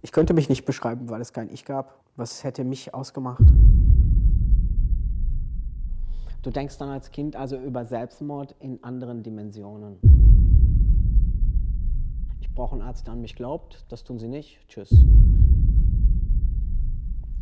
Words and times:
Ich 0.00 0.12
könnte 0.12 0.32
mich 0.32 0.48
nicht 0.48 0.64
beschreiben, 0.64 1.08
weil 1.10 1.20
es 1.20 1.32
kein 1.32 1.50
Ich 1.50 1.64
gab. 1.64 2.04
Was 2.14 2.44
hätte 2.44 2.62
mich 2.62 2.94
ausgemacht? 2.94 3.42
Du 6.42 6.50
denkst 6.50 6.78
dann 6.78 6.88
als 6.88 7.10
Kind 7.10 7.34
also 7.34 7.56
über 7.56 7.84
Selbstmord 7.84 8.54
in 8.60 8.82
anderen 8.84 9.24
Dimensionen. 9.24 9.98
Ich 12.40 12.54
brauche 12.54 12.74
einen 12.74 12.82
Arzt, 12.82 13.08
der 13.08 13.14
an 13.14 13.20
mich 13.20 13.34
glaubt. 13.34 13.84
Das 13.88 14.04
tun 14.04 14.20
sie 14.20 14.28
nicht. 14.28 14.60
Tschüss. 14.68 14.90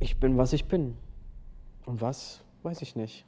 Ich 0.01 0.19
bin, 0.19 0.39
was 0.39 0.55
ich 0.55 0.67
bin. 0.67 0.97
Und 1.85 2.01
was, 2.01 2.43
weiß 2.63 2.81
ich 2.81 2.97
nicht. 2.97 3.27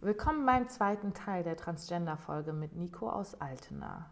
Willkommen 0.00 0.46
beim 0.46 0.68
zweiten 0.68 1.14
Teil 1.14 1.42
der 1.42 1.56
Transgender-Folge 1.56 2.52
mit 2.52 2.76
Nico 2.76 3.10
aus 3.10 3.34
Altena. 3.40 4.06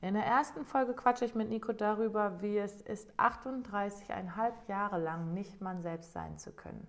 In 0.00 0.14
der 0.14 0.26
ersten 0.26 0.64
Folge 0.64 0.94
quatsche 0.94 1.24
ich 1.24 1.34
mit 1.34 1.48
Nico 1.48 1.72
darüber, 1.72 2.42
wie 2.42 2.58
es 2.58 2.82
ist, 2.82 3.12
38,5 3.18 4.52
Jahre 4.68 4.98
lang 4.98 5.32
nicht 5.32 5.60
man 5.60 5.82
selbst 5.82 6.12
sein 6.12 6.38
zu 6.38 6.52
können. 6.52 6.86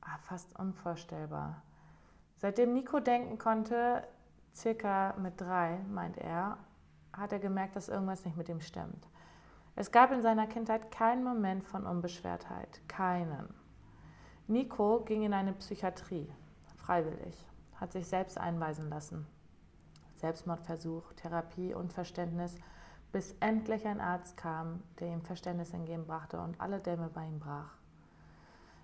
Ah, 0.00 0.18
fast 0.18 0.58
unvorstellbar. 0.58 1.62
Seitdem 2.36 2.74
Nico 2.74 2.98
denken 2.98 3.38
konnte, 3.38 4.06
circa 4.52 5.14
mit 5.18 5.40
drei, 5.40 5.78
meint 5.88 6.18
er, 6.18 6.58
hat 7.12 7.32
er 7.32 7.38
gemerkt, 7.38 7.76
dass 7.76 7.88
irgendwas 7.88 8.24
nicht 8.24 8.36
mit 8.36 8.48
ihm 8.48 8.60
stimmt. 8.60 9.06
Es 9.76 9.90
gab 9.90 10.10
in 10.12 10.22
seiner 10.22 10.46
Kindheit 10.46 10.90
keinen 10.90 11.24
Moment 11.24 11.64
von 11.64 11.86
Unbeschwertheit. 11.86 12.80
Keinen. 12.88 13.54
Nico 14.48 15.00
ging 15.04 15.22
in 15.22 15.32
eine 15.32 15.52
Psychiatrie 15.52 16.30
freiwillig, 16.76 17.48
hat 17.76 17.92
sich 17.92 18.06
selbst 18.06 18.36
einweisen 18.38 18.90
lassen. 18.90 19.26
Selbstmordversuch, 20.22 21.12
Therapie 21.14 21.74
und 21.74 21.92
Verständnis, 21.92 22.54
bis 23.10 23.34
endlich 23.40 23.84
ein 23.86 24.00
Arzt 24.00 24.36
kam, 24.36 24.80
der 25.00 25.08
ihm 25.08 25.20
Verständnis 25.20 25.74
entgegenbrachte 25.74 26.40
und 26.40 26.60
alle 26.60 26.78
Dämme 26.78 27.10
bei 27.12 27.26
ihm 27.26 27.40
brach. 27.40 27.74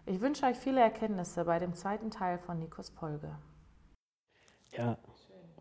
Ich 0.04 0.20
wünsche 0.20 0.46
euch 0.46 0.56
viele 0.56 0.80
Erkenntnisse 0.80 1.44
bei 1.44 1.60
dem 1.60 1.74
zweiten 1.74 2.10
Teil 2.10 2.38
von 2.38 2.58
Nikos 2.58 2.88
Folge. 2.90 3.30
Ja, 4.72 4.98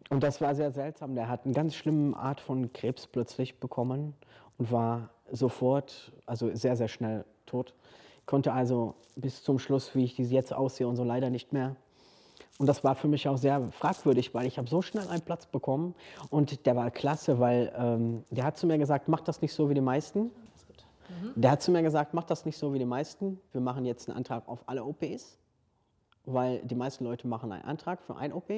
und 0.10 0.24
das 0.24 0.42
war 0.42 0.56
sehr 0.56 0.72
seltsam. 0.72 1.14
Der 1.14 1.30
hat 1.30 1.46
eine 1.46 1.54
ganz 1.54 1.76
schlimme 1.76 2.18
Art 2.18 2.42
von 2.42 2.73
Krebs 2.73 3.06
plötzlich 3.06 3.60
bekommen 3.60 4.16
und 4.58 4.72
war 4.72 5.12
sofort, 5.32 6.12
also 6.26 6.54
sehr, 6.56 6.76
sehr 6.76 6.88
schnell 6.88 7.23
tot. 7.46 7.76
Konnte 8.26 8.52
also 8.52 8.96
bis 9.16 9.44
zum 9.44 9.60
Schluss, 9.60 9.94
wie 9.94 10.06
ich 10.06 10.18
jetzt 10.18 10.54
aussehe 10.54 10.88
und 10.88 10.96
so 10.96 11.04
leider 11.04 11.30
nicht 11.30 11.54
mehr 11.54 11.76
und 12.58 12.66
das 12.68 12.84
war 12.84 12.96
für 12.96 13.08
mich 13.08 13.28
auch 13.28 13.38
sehr 13.38 13.72
fragwürdig, 13.72 14.34
weil 14.34 14.48
ich 14.48 14.58
habe 14.58 14.68
so 14.68 14.82
schnell 14.82 15.08
einen 15.08 15.22
Platz 15.22 15.46
bekommen 15.46 15.94
und 16.30 16.66
der 16.66 16.76
war 16.76 16.90
klasse, 16.90 17.40
weil 17.40 17.72
ähm, 17.78 18.24
der 18.32 18.46
hat 18.46 18.58
zu 18.58 18.66
mir 18.66 18.78
gesagt, 18.78 19.08
mach 19.08 19.22
das 19.22 19.42
nicht 19.42 19.54
so 19.54 19.70
wie 19.70 19.76
die 19.76 19.82
meisten. 19.82 20.32
Mhm. 21.10 21.34
Der 21.36 21.52
hat 21.52 21.62
zu 21.62 21.72
mir 21.72 21.84
gesagt, 21.84 22.14
mach 22.14 22.24
das 22.24 22.46
nicht 22.46 22.58
so 22.58 22.74
wie 22.74 22.80
die 22.80 22.86
meisten. 22.86 23.40
Wir 23.52 23.62
machen 23.62 23.86
jetzt 23.86 24.10
einen 24.10 24.18
Antrag 24.18 24.48
auf 24.48 24.64
alle 24.66 24.84
OPs, 24.84 25.38
weil 26.26 26.60
die 26.64 26.76
meisten 26.76 27.06
Leute 27.06 27.28
machen 27.28 27.52
einen 27.52 27.64
Antrag 27.64 28.02
für 28.02 28.16
ein 28.16 28.34
OP. 28.34 28.52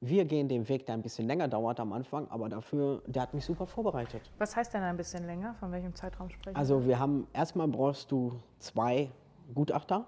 Wir 0.00 0.24
gehen 0.26 0.48
den 0.48 0.68
Weg, 0.68 0.86
der 0.86 0.94
ein 0.94 1.02
bisschen 1.02 1.26
länger 1.26 1.48
dauert 1.48 1.80
am 1.80 1.92
Anfang, 1.92 2.28
aber 2.28 2.48
dafür, 2.48 3.02
der 3.06 3.22
hat 3.22 3.34
mich 3.34 3.44
super 3.44 3.66
vorbereitet. 3.66 4.22
Was 4.38 4.54
heißt 4.54 4.74
denn 4.74 4.82
ein 4.82 4.96
bisschen 4.96 5.24
länger? 5.26 5.54
Von 5.54 5.72
welchem 5.72 5.94
Zeitraum 5.94 6.30
sprechen 6.30 6.56
Also 6.56 6.86
wir 6.86 6.98
haben, 6.98 7.26
erstmal 7.32 7.66
brauchst 7.68 8.12
du 8.12 8.32
zwei 8.58 9.10
Gutachter 9.54 10.06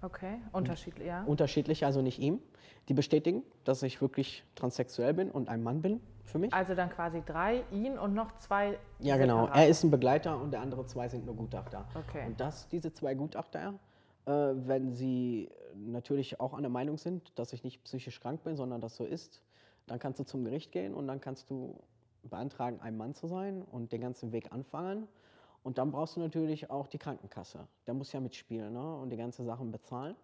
Okay, 0.00 0.38
unterschiedlich, 0.52 1.06
ja. 1.06 1.24
Unterschiedlich, 1.24 1.84
also 1.84 2.02
nicht 2.02 2.18
ihm. 2.18 2.40
Die 2.88 2.94
bestätigen, 2.94 3.42
dass 3.64 3.82
ich 3.82 4.00
wirklich 4.00 4.44
transsexuell 4.54 5.12
bin 5.12 5.30
und 5.30 5.48
ein 5.48 5.62
Mann 5.62 5.82
bin 5.82 6.00
für 6.24 6.38
mich. 6.38 6.52
Also 6.52 6.74
dann 6.74 6.90
quasi 6.90 7.22
drei, 7.24 7.64
ihn 7.70 7.98
und 7.98 8.14
noch 8.14 8.36
zwei. 8.38 8.78
Ja, 9.00 9.16
genau. 9.16 9.46
Er 9.48 9.68
ist 9.68 9.82
ein 9.82 9.90
Begleiter 9.90 10.40
und 10.40 10.52
der 10.52 10.60
andere 10.60 10.86
zwei 10.86 11.08
sind 11.08 11.26
nur 11.26 11.34
Gutachter. 11.34 11.86
Okay. 11.94 12.26
Und 12.26 12.40
das, 12.40 12.68
diese 12.68 12.92
zwei 12.92 13.14
Gutachter, 13.14 13.74
äh, 14.26 14.30
wenn 14.30 14.92
sie 14.92 15.50
natürlich 15.74 16.40
auch 16.40 16.54
an 16.54 16.62
der 16.62 16.70
Meinung 16.70 16.96
sind, 16.96 17.38
dass 17.38 17.52
ich 17.52 17.64
nicht 17.64 17.82
psychisch 17.84 18.20
krank 18.20 18.42
bin, 18.44 18.56
sondern 18.56 18.80
das 18.80 18.96
so 18.96 19.04
ist, 19.04 19.42
dann 19.86 19.98
kannst 19.98 20.20
du 20.20 20.24
zum 20.24 20.44
Gericht 20.44 20.72
gehen 20.72 20.94
und 20.94 21.06
dann 21.08 21.20
kannst 21.20 21.50
du 21.50 21.78
beantragen, 22.22 22.80
ein 22.80 22.96
Mann 22.96 23.14
zu 23.14 23.26
sein 23.26 23.62
und 23.62 23.92
den 23.92 24.00
ganzen 24.00 24.32
Weg 24.32 24.52
anfangen. 24.52 25.08
Und 25.68 25.76
dann 25.76 25.90
brauchst 25.90 26.16
du 26.16 26.20
natürlich 26.20 26.70
auch 26.70 26.86
die 26.86 26.96
Krankenkasse. 26.96 27.68
Der 27.86 27.92
muss 27.92 28.10
ja 28.10 28.20
mitspielen 28.20 28.72
ne? 28.72 28.96
und 28.96 29.10
die 29.10 29.18
ganzen 29.18 29.44
Sachen 29.44 29.70
bezahlen. 29.70 30.16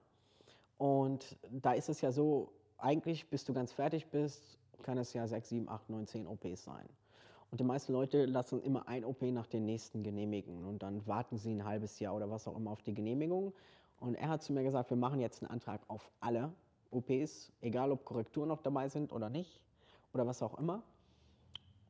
Und 0.79 1.37
da 1.51 1.75
ist 1.75 1.91
es 1.91 2.01
ja 2.01 2.13
so, 2.13 2.51
eigentlich 2.79 3.29
bis 3.29 3.45
du 3.45 3.53
ganz 3.53 3.71
fertig 3.71 4.07
bist, 4.07 4.59
kann 4.81 4.97
es 4.97 5.13
ja 5.13 5.29
6, 5.29 5.47
7, 5.47 5.69
8, 5.69 5.91
9, 5.91 6.07
10 6.07 6.27
OPs 6.29 6.65
sein. 6.65 6.89
Und 7.51 7.61
die 7.61 7.65
meisten 7.65 7.93
Leute 7.93 8.25
lassen 8.25 8.63
immer 8.63 8.89
ein 8.89 9.05
OP 9.05 9.21
nach 9.21 9.47
dem 9.47 9.67
nächsten 9.67 10.03
genehmigen 10.03 10.65
und 10.65 10.83
dann 10.83 11.07
warten 11.07 11.37
sie 11.37 11.53
ein 11.53 11.67
halbes 11.67 12.01
Jahr 12.01 12.15
oder 12.15 12.31
was 12.31 12.49
auch 12.49 12.57
immer 12.57 12.71
auf 12.71 12.81
die 12.81 12.95
Genehmigung. 12.95 13.53
Und 14.01 14.15
er 14.15 14.31
hat 14.31 14.43
zu 14.43 14.55
mir 14.55 14.63
gesagt, 14.63 14.89
wir 14.89 14.97
machen 14.97 15.21
jetzt 15.21 15.43
einen 15.43 15.51
Antrag 15.51 15.83
auf 15.89 16.11
alle 16.21 16.55
OPs, 16.91 17.53
egal 17.61 17.93
ob 17.93 18.07
Korrekturen 18.07 18.49
noch 18.49 18.63
dabei 18.63 18.89
sind 18.89 19.13
oder 19.13 19.29
nicht 19.29 19.61
oder 20.15 20.27
was 20.27 20.43
auch 20.43 20.59
immer. 20.59 20.83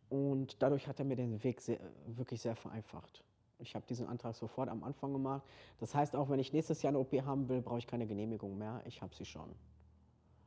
Und 0.08 0.60
dadurch 0.60 0.88
hat 0.88 0.98
er 0.98 1.04
mir 1.04 1.14
den 1.14 1.44
Weg 1.44 1.60
sehr, 1.60 1.78
wirklich 2.08 2.40
sehr 2.40 2.56
vereinfacht. 2.56 3.22
Ich 3.58 3.74
habe 3.74 3.84
diesen 3.86 4.06
Antrag 4.06 4.34
sofort 4.34 4.68
am 4.68 4.82
Anfang 4.84 5.12
gemacht. 5.12 5.42
Das 5.78 5.94
heißt, 5.94 6.16
auch 6.16 6.28
wenn 6.28 6.40
ich 6.40 6.52
nächstes 6.52 6.82
Jahr 6.82 6.90
eine 6.90 6.98
OP 6.98 7.12
haben 7.24 7.48
will, 7.48 7.62
brauche 7.62 7.78
ich 7.78 7.86
keine 7.86 8.06
Genehmigung 8.06 8.58
mehr. 8.58 8.82
Ich 8.86 9.00
habe 9.02 9.14
sie 9.14 9.24
schon. 9.24 9.48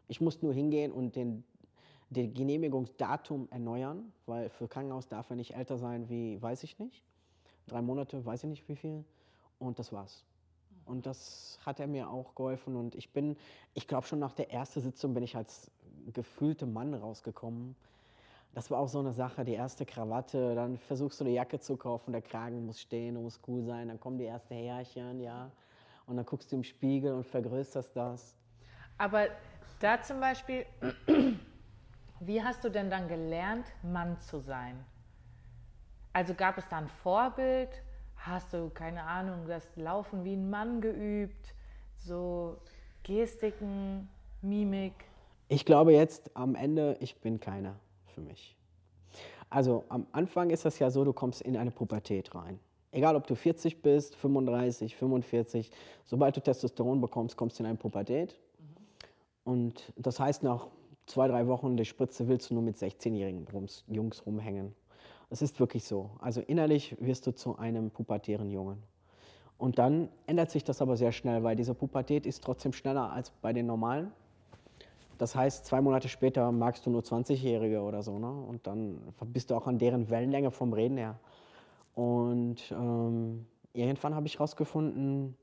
Ich 0.08 0.22
muss 0.22 0.42
nur 0.42 0.54
hingehen 0.54 0.92
und 0.92 1.16
den, 1.16 1.44
den 2.10 2.34
Genehmigungsdatum 2.34 3.48
erneuern, 3.52 4.12
weil 4.26 4.50
für 4.50 4.68
Krankenhaus 4.68 5.08
darf 5.08 5.30
er 5.30 5.36
nicht 5.36 5.56
älter 5.56 5.78
sein 5.78 6.10
wie, 6.10 6.42
weiß 6.42 6.64
ich 6.64 6.80
nicht, 6.80 7.04
drei 7.68 7.82
Monate, 7.82 8.26
weiß 8.26 8.44
ich 8.44 8.50
nicht 8.50 8.70
wie 8.70 8.76
viel. 8.76 9.04
Und 9.60 9.80
das 9.80 9.92
war's. 9.92 10.24
Und 10.86 11.06
das 11.06 11.60
hat 11.66 11.80
er 11.80 11.88
mir 11.88 12.10
auch 12.10 12.36
geholfen. 12.36 12.76
Und 12.76 12.96
ich 12.96 13.12
bin, 13.12 13.36
ich 13.74 13.88
glaube 13.88 14.08
schon 14.08 14.20
nach 14.20 14.34
der 14.34 14.52
ersten 14.52 14.82
Sitzung 14.82 15.14
bin 15.14 15.24
ich 15.24 15.36
als 15.36 15.70
gefühlte 16.14 16.66
Mann 16.66 16.94
rausgekommen 16.94 17.76
das 18.54 18.72
war 18.72 18.80
auch 18.80 18.88
so 18.88 19.00
eine 19.00 19.14
Sache, 19.14 19.44
die 19.44 19.54
erste 19.54 19.86
Krawatte, 19.86 20.56
dann 20.56 20.78
versuchst 20.78 21.20
du 21.20 21.26
eine 21.26 21.34
Jacke 21.34 21.60
zu 21.60 21.78
kaufen, 21.78 22.12
der 22.12 22.22
Kragen 22.22 22.66
muss 22.66 22.82
stehen, 22.82 23.22
muss 23.22 23.40
cool 23.48 23.64
sein, 23.64 23.88
dann 23.88 24.00
kommen 24.00 24.18
die 24.18 24.26
ersten 24.26 24.56
Härchen, 24.56 25.20
ja, 25.20 25.52
und 26.08 26.18
dann 26.18 26.26
guckst 26.26 26.52
du 26.52 26.56
im 26.56 26.64
Spiegel 26.64 27.14
und 27.14 27.26
vergrößerst 27.26 27.96
das. 27.96 28.36
Aber 28.98 29.28
da 29.80 30.02
zum 30.02 30.20
Beispiel, 30.20 30.66
wie 32.20 32.42
hast 32.42 32.64
du 32.64 32.70
denn 32.70 32.90
dann 32.90 33.08
gelernt, 33.08 33.66
Mann 33.84 34.18
zu 34.18 34.40
sein? 34.40 34.84
Also 36.14 36.34
gab 36.34 36.58
es 36.58 36.68
da 36.70 36.78
ein 36.78 36.88
Vorbild? 36.88 37.70
Hast 38.16 38.54
du, 38.54 38.70
keine 38.72 39.04
Ahnung, 39.04 39.46
das 39.48 39.68
Laufen 39.76 40.24
wie 40.24 40.34
ein 40.34 40.50
Mann 40.50 40.82
geübt? 40.82 41.54
So 41.96 42.58
Gestiken, 43.04 44.10
Mimik? 44.42 44.94
Ich 45.48 45.64
glaube 45.64 45.94
jetzt 45.94 46.36
am 46.36 46.56
Ende, 46.56 46.98
ich 47.00 47.22
bin 47.22 47.40
keiner 47.40 47.76
für 48.18 48.22
mich. 48.22 48.58
Also 49.50 49.86
am 49.90 50.08
Anfang 50.12 50.50
ist 50.50 50.66
das 50.66 50.80
ja 50.80 50.90
so, 50.90 51.06
du 51.06 51.14
kommst 51.14 51.42
in 51.42 51.56
eine 51.56 51.70
Pubertät 51.70 52.34
rein. 52.34 52.60
Egal, 52.92 53.16
ob 53.16 53.28
du 53.28 53.36
40 53.36 53.84
bist, 53.84 54.16
35, 54.16 54.96
45, 54.96 55.72
sobald 56.06 56.36
du 56.36 56.42
Testosteron 56.42 57.00
bekommst, 57.00 57.38
kommst 57.38 57.60
du 57.60 57.64
in 57.64 57.68
eine 57.68 57.78
Pubertät. 57.78 58.40
Und 59.44 59.94
das 59.96 60.20
heißt, 60.20 60.42
nach 60.42 60.68
zwei, 61.06 61.28
drei 61.28 61.46
Wochen 61.46 61.78
die 61.78 61.86
Spritze 61.86 62.28
willst 62.28 62.50
du 62.50 62.56
nur 62.56 62.64
mit 62.64 62.78
16-jährigen 62.78 63.46
Jungs 63.88 64.26
rumhängen. 64.26 64.74
Das 65.30 65.44
ist 65.44 65.60
wirklich 65.60 65.84
so. 65.84 66.10
Also 66.20 66.42
innerlich 66.42 66.98
wirst 67.00 67.28
du 67.28 67.36
zu 67.36 67.58
einem 67.58 67.92
pubertären 67.92 68.50
Jungen. 68.50 68.82
Und 69.60 69.78
dann 69.78 70.10
ändert 70.26 70.50
sich 70.50 70.64
das 70.64 70.82
aber 70.82 70.98
sehr 70.98 71.12
schnell, 71.12 71.44
weil 71.44 71.56
diese 71.56 71.76
Pubertät 71.76 72.26
ist 72.26 72.44
trotzdem 72.44 72.74
schneller 72.74 73.12
als 73.12 73.30
bei 73.30 73.54
den 73.54 73.68
normalen. 73.68 74.12
Das 75.18 75.36
heißt, 75.36 75.66
zwei 75.66 75.82
Monate 75.82 76.10
später 76.10 76.52
magst 76.52 76.86
du 76.86 76.90
nur 76.90 77.02
20-Jährige 77.02 77.82
oder 77.82 78.04
so, 78.04 78.20
ne? 78.20 78.30
Und 78.30 78.68
dann 78.68 79.14
bist 79.26 79.50
du 79.50 79.56
auch 79.56 79.68
an 79.68 79.80
deren 79.80 80.10
Wellenlänge 80.10 80.52
vom 80.52 80.74
Reden 80.74 80.98
her. 80.98 81.20
Und 81.96 82.72
ähm, 82.72 83.48
irgendwann 83.74 84.14
habe 84.14 84.28
ich 84.28 84.40
rausgefunden. 84.40 85.36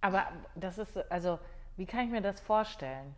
Aber 0.00 0.26
das 0.54 0.78
ist, 0.78 0.96
also, 1.10 1.38
wie 1.76 1.86
kann 1.86 2.04
ich 2.04 2.10
mir 2.10 2.22
das 2.22 2.40
vorstellen? 2.40 3.14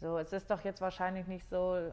So, 0.00 0.18
es 0.18 0.32
ist 0.32 0.50
doch 0.50 0.62
jetzt 0.64 0.80
wahrscheinlich 0.80 1.28
nicht 1.28 1.48
so, 1.48 1.92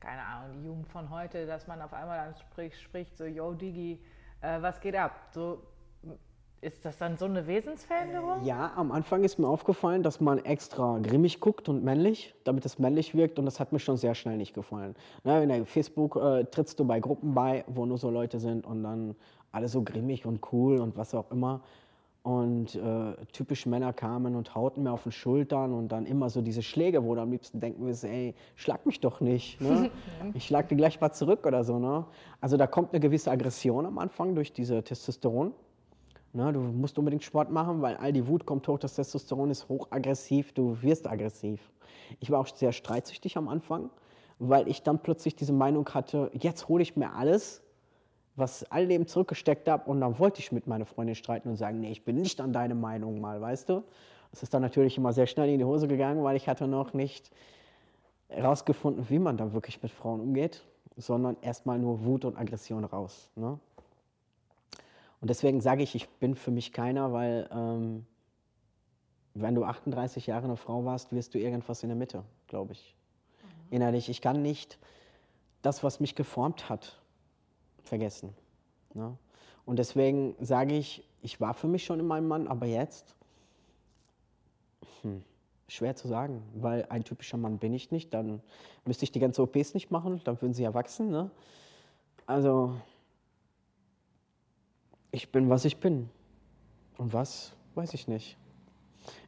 keine 0.00 0.22
Ahnung, 0.22 0.56
die 0.56 0.64
Jugend 0.64 0.88
von 0.88 1.10
heute, 1.10 1.46
dass 1.46 1.66
man 1.66 1.82
auf 1.82 1.92
einmal 1.92 2.24
dann 2.24 2.34
spricht, 2.34 2.80
spricht 2.80 3.16
so, 3.18 3.24
yo, 3.24 3.52
Digi, 3.52 4.00
äh, 4.40 4.62
was 4.62 4.80
geht 4.80 4.96
ab? 4.96 5.28
So, 5.32 5.62
ist 6.62 6.84
das 6.84 6.98
dann 6.98 7.16
so 7.16 7.24
eine 7.24 7.46
Wesensveränderung? 7.46 8.44
Ja, 8.44 8.72
am 8.76 8.92
Anfang 8.92 9.24
ist 9.24 9.38
mir 9.38 9.48
aufgefallen, 9.48 10.02
dass 10.02 10.20
man 10.20 10.38
extra 10.38 10.98
grimmig 10.98 11.40
guckt 11.40 11.68
und 11.68 11.82
männlich, 11.82 12.34
damit 12.44 12.66
es 12.66 12.78
männlich 12.78 13.14
wirkt 13.14 13.38
und 13.38 13.46
das 13.46 13.60
hat 13.60 13.72
mir 13.72 13.78
schon 13.78 13.96
sehr 13.96 14.14
schnell 14.14 14.36
nicht 14.36 14.52
gefallen. 14.52 14.94
Ne, 15.24 15.42
in 15.42 15.66
Facebook 15.66 16.16
äh, 16.16 16.44
trittst 16.44 16.78
du 16.78 16.84
bei 16.84 17.00
Gruppen 17.00 17.34
bei, 17.34 17.64
wo 17.66 17.86
nur 17.86 17.96
so 17.96 18.10
Leute 18.10 18.38
sind 18.38 18.66
und 18.66 18.82
dann 18.82 19.16
alle 19.52 19.68
so 19.68 19.82
grimmig 19.82 20.26
und 20.26 20.52
cool 20.52 20.80
und 20.80 20.96
was 20.96 21.14
auch 21.14 21.30
immer. 21.30 21.62
Und 22.22 22.74
äh, 22.74 23.14
typisch 23.32 23.64
Männer 23.64 23.94
kamen 23.94 24.36
und 24.36 24.54
hauten 24.54 24.82
mir 24.82 24.92
auf 24.92 25.04
den 25.04 25.12
Schultern 25.12 25.72
und 25.72 25.88
dann 25.88 26.04
immer 26.04 26.28
so 26.28 26.42
diese 26.42 26.62
Schläge, 26.62 27.02
wo 27.02 27.14
du 27.14 27.22
am 27.22 27.30
liebsten 27.30 27.60
denken 27.60 27.86
wirst, 27.86 28.04
ey, 28.04 28.34
schlag 28.56 28.84
mich 28.84 29.00
doch 29.00 29.22
nicht. 29.22 29.58
Ne? 29.62 29.90
ich 30.34 30.44
schlag 30.44 30.68
dir 30.68 30.76
gleich 30.76 31.00
mal 31.00 31.12
zurück 31.12 31.46
oder 31.46 31.64
so. 31.64 31.78
Ne? 31.78 32.04
Also 32.42 32.58
da 32.58 32.66
kommt 32.66 32.92
eine 32.92 33.00
gewisse 33.00 33.30
Aggression 33.30 33.86
am 33.86 33.96
Anfang 33.96 34.34
durch 34.34 34.52
diese 34.52 34.82
Testosteron. 34.82 35.54
Ne? 36.32 36.52
Du 36.52 36.60
musst 36.60 36.98
unbedingt 36.98 37.24
Sport 37.24 37.50
machen, 37.50 37.82
weil 37.82 37.96
all 37.96 38.12
die 38.12 38.26
Wut 38.26 38.46
kommt 38.46 38.66
hoch, 38.68 38.78
das 38.78 38.94
Testosteron 38.94 39.50
ist 39.50 39.68
hochaggressiv, 39.68 40.52
du 40.52 40.80
wirst 40.82 41.08
aggressiv. 41.08 41.72
Ich 42.18 42.30
war 42.30 42.40
auch 42.40 42.46
sehr 42.46 42.72
streitsüchtig 42.72 43.36
am 43.36 43.48
Anfang, 43.48 43.90
weil 44.38 44.68
ich 44.68 44.82
dann 44.82 45.00
plötzlich 45.00 45.36
diese 45.36 45.52
Meinung 45.52 45.88
hatte, 45.88 46.30
jetzt 46.34 46.68
hole 46.68 46.82
ich 46.82 46.96
mir 46.96 47.12
alles 47.12 47.62
was 48.40 48.64
all 48.70 48.88
dem 48.88 49.06
zurückgesteckt 49.06 49.68
habe 49.68 49.88
und 49.88 50.00
dann 50.00 50.18
wollte 50.18 50.40
ich 50.40 50.50
mit 50.50 50.66
meiner 50.66 50.86
Freundin 50.86 51.14
streiten 51.14 51.48
und 51.48 51.56
sagen, 51.56 51.80
nee, 51.80 51.92
ich 51.92 52.04
bin 52.04 52.16
nicht 52.16 52.40
an 52.40 52.52
deine 52.52 52.74
Meinung 52.74 53.20
mal, 53.20 53.40
weißt 53.40 53.68
du? 53.68 53.84
Das 54.32 54.42
ist 54.42 54.54
dann 54.54 54.62
natürlich 54.62 54.96
immer 54.96 55.12
sehr 55.12 55.26
schnell 55.26 55.48
in 55.48 55.58
die 55.58 55.64
Hose 55.64 55.88
gegangen, 55.88 56.22
weil 56.24 56.36
ich 56.36 56.48
hatte 56.48 56.66
noch 56.66 56.92
nicht 56.92 57.30
herausgefunden, 58.28 59.08
wie 59.08 59.18
man 59.18 59.36
dann 59.36 59.52
wirklich 59.52 59.82
mit 59.82 59.90
Frauen 59.92 60.20
umgeht, 60.20 60.64
sondern 60.96 61.36
erstmal 61.42 61.78
nur 61.78 62.04
Wut 62.04 62.24
und 62.24 62.36
Aggression 62.36 62.84
raus. 62.84 63.30
Ne? 63.34 63.58
Und 65.20 65.28
deswegen 65.28 65.60
sage 65.60 65.82
ich, 65.82 65.94
ich 65.94 66.08
bin 66.08 66.34
für 66.34 66.50
mich 66.50 66.72
keiner, 66.72 67.12
weil 67.12 67.48
ähm, 67.52 68.06
wenn 69.34 69.54
du 69.54 69.64
38 69.64 70.26
Jahre 70.26 70.44
eine 70.44 70.56
Frau 70.56 70.84
warst, 70.84 71.12
wirst 71.12 71.34
du 71.34 71.38
irgendwas 71.38 71.82
in 71.82 71.88
der 71.88 71.96
Mitte, 71.96 72.24
glaube 72.46 72.72
ich. 72.72 72.96
Mhm. 73.42 73.76
Innerlich. 73.76 74.08
Ich 74.08 74.20
kann 74.20 74.42
nicht 74.42 74.78
das, 75.62 75.84
was 75.84 76.00
mich 76.00 76.14
geformt 76.14 76.68
hat, 76.68 77.00
vergessen. 77.82 78.34
Ne? 78.94 79.16
Und 79.66 79.78
deswegen 79.78 80.34
sage 80.40 80.76
ich, 80.76 81.06
ich 81.22 81.40
war 81.40 81.54
für 81.54 81.68
mich 81.68 81.84
schon 81.84 82.00
in 82.00 82.06
meinem 82.06 82.28
Mann, 82.28 82.48
aber 82.48 82.66
jetzt, 82.66 83.14
hm, 85.02 85.22
schwer 85.68 85.94
zu 85.94 86.08
sagen, 86.08 86.42
weil 86.54 86.86
ein 86.88 87.04
typischer 87.04 87.36
Mann 87.36 87.58
bin 87.58 87.74
ich 87.74 87.90
nicht, 87.90 88.12
dann 88.14 88.40
müsste 88.84 89.04
ich 89.04 89.12
die 89.12 89.20
ganze 89.20 89.42
OPs 89.42 89.74
nicht 89.74 89.90
machen, 89.90 90.20
dann 90.24 90.40
würden 90.40 90.54
sie 90.54 90.62
ja 90.62 90.74
wachsen. 90.74 91.10
Ne? 91.10 91.30
Also, 92.26 92.74
ich 95.12 95.30
bin, 95.30 95.48
was 95.48 95.64
ich 95.64 95.78
bin. 95.78 96.10
Und 96.98 97.12
was, 97.12 97.52
weiß 97.74 97.94
ich 97.94 98.08
nicht. 98.08 98.36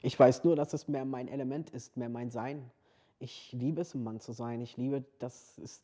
Ich 0.03 0.19
weiß 0.19 0.45
nur, 0.45 0.57
dass 0.57 0.73
es 0.75 0.89
mehr 0.89 1.05
mein 1.05 1.29
Element 1.29 1.71
ist, 1.71 1.97
mehr 1.97 2.09
mein 2.09 2.31
Sein. 2.31 2.71
Ich 3.19 3.53
liebe 3.53 3.81
es, 3.81 3.95
ein 3.95 4.03
Mann 4.03 4.21
zu 4.21 4.33
sein. 4.33 4.61
Ich 4.61 4.77
liebe, 4.77 5.05
dass 5.19 5.59
es 5.59 5.83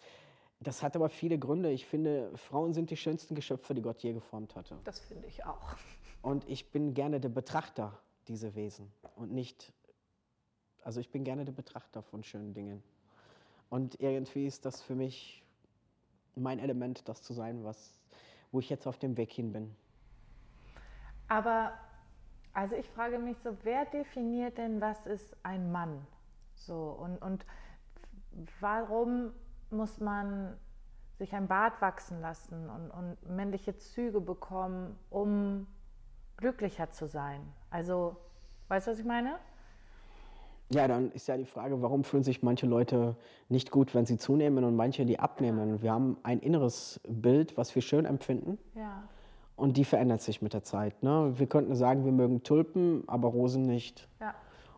das 0.61 0.83
hat 0.83 0.97
aber 0.97 1.09
viele 1.09 1.39
Gründe. 1.39 1.71
Ich 1.71 1.87
finde, 1.87 2.37
Frauen 2.37 2.75
sind 2.75 2.91
die 2.91 2.97
schönsten 2.97 3.35
Geschöpfe, 3.35 3.75
die 3.75 3.83
Gott 3.83 4.03
je 4.03 4.13
geformt 4.13 4.57
hatte. 4.57 4.77
Das 4.85 4.99
finde 4.99 5.29
ich 5.29 5.45
auch. 5.45 5.77
Und 6.23 6.49
ich 6.49 6.71
bin 6.71 6.95
gerne 6.95 7.21
der 7.21 7.29
Betrachter 7.29 7.97
dieser 8.27 8.55
Wesen 8.55 8.91
und 9.15 9.33
nicht, 9.33 9.73
also 10.83 11.01
ich 11.01 11.11
bin 11.11 11.25
gerne 11.25 11.45
der 11.45 11.53
Betrachter 11.53 12.03
von 12.03 12.25
schönen 12.25 12.55
Dingen. 12.55 12.83
Und 13.71 14.01
irgendwie 14.01 14.47
ist 14.47 14.65
das 14.65 14.83
für 14.83 14.95
mich 14.95 15.45
mein 16.35 16.59
Element, 16.59 17.09
das 17.09 17.23
zu 17.23 17.33
sein, 17.33 17.65
was, 17.65 18.01
wo 18.51 18.59
ich 18.59 18.69
jetzt 18.69 18.87
auf 18.87 18.99
dem 18.99 19.17
Weg 19.17 19.33
hin 19.33 19.53
bin. 19.53 19.75
Aber, 21.29 21.73
also 22.53 22.75
ich 22.77 22.89
frage 22.91 23.19
mich 23.19 23.39
so, 23.39 23.57
wer 23.63 23.85
definiert 23.85 24.59
denn, 24.59 24.81
was 24.81 25.07
ist 25.07 25.37
ein 25.43 25.71
Mann? 25.71 26.07
So, 26.55 26.99
und, 27.01 27.19
und 27.23 27.45
warum 28.61 29.33
muss 29.71 30.01
man 30.01 30.57
sich 31.19 31.35
ein 31.35 31.49
Bart 31.49 31.81
wachsen 31.83 32.21
lassen 32.21 32.71
und, 32.71 32.91
und 32.91 33.37
männliche 33.37 33.77
Züge 33.77 34.21
bekommen, 34.21 34.97
um 35.11 35.67
glücklicher 36.37 36.91
zu 36.91 37.09
sein. 37.09 37.41
Also, 37.71 38.17
weißt 38.69 38.87
du, 38.87 38.93
was 38.93 38.99
ich 39.01 39.05
meine? 39.05 39.37
Ja, 40.71 40.87
dann 40.87 41.11
ist 41.13 41.27
ja 41.27 41.37
die 41.37 41.47
Frage, 41.47 41.81
warum 41.83 42.05
fühlen 42.05 42.23
sich 42.23 42.43
manche 42.43 42.67
Leute 42.67 43.17
nicht 43.49 43.71
gut, 43.71 43.95
wenn 43.95 44.07
sie 44.07 44.19
zunehmen 44.19 44.65
und 44.65 44.77
manche, 44.77 45.07
die 45.07 45.19
abnehmen. 45.19 45.83
Wir 45.83 45.93
haben 45.93 46.19
ein 46.23 46.41
inneres 46.41 47.01
Bild, 47.09 47.57
was 47.57 47.75
wir 47.75 47.83
schön 47.83 48.05
empfinden. 48.05 48.59
Ja. 48.75 49.03
Und 49.59 49.77
die 49.77 49.85
verändert 49.85 50.23
sich 50.23 50.41
mit 50.41 50.55
der 50.55 50.63
Zeit. 50.63 51.03
Ne? 51.03 51.33
Wir 51.37 51.49
könnten 51.49 51.75
sagen, 51.75 52.05
wir 52.05 52.13
mögen 52.13 52.45
Tulpen, 52.45 53.03
aber 53.09 53.29
Rosen 53.29 53.63
nicht. 53.63 54.09
Ja. 54.21 54.33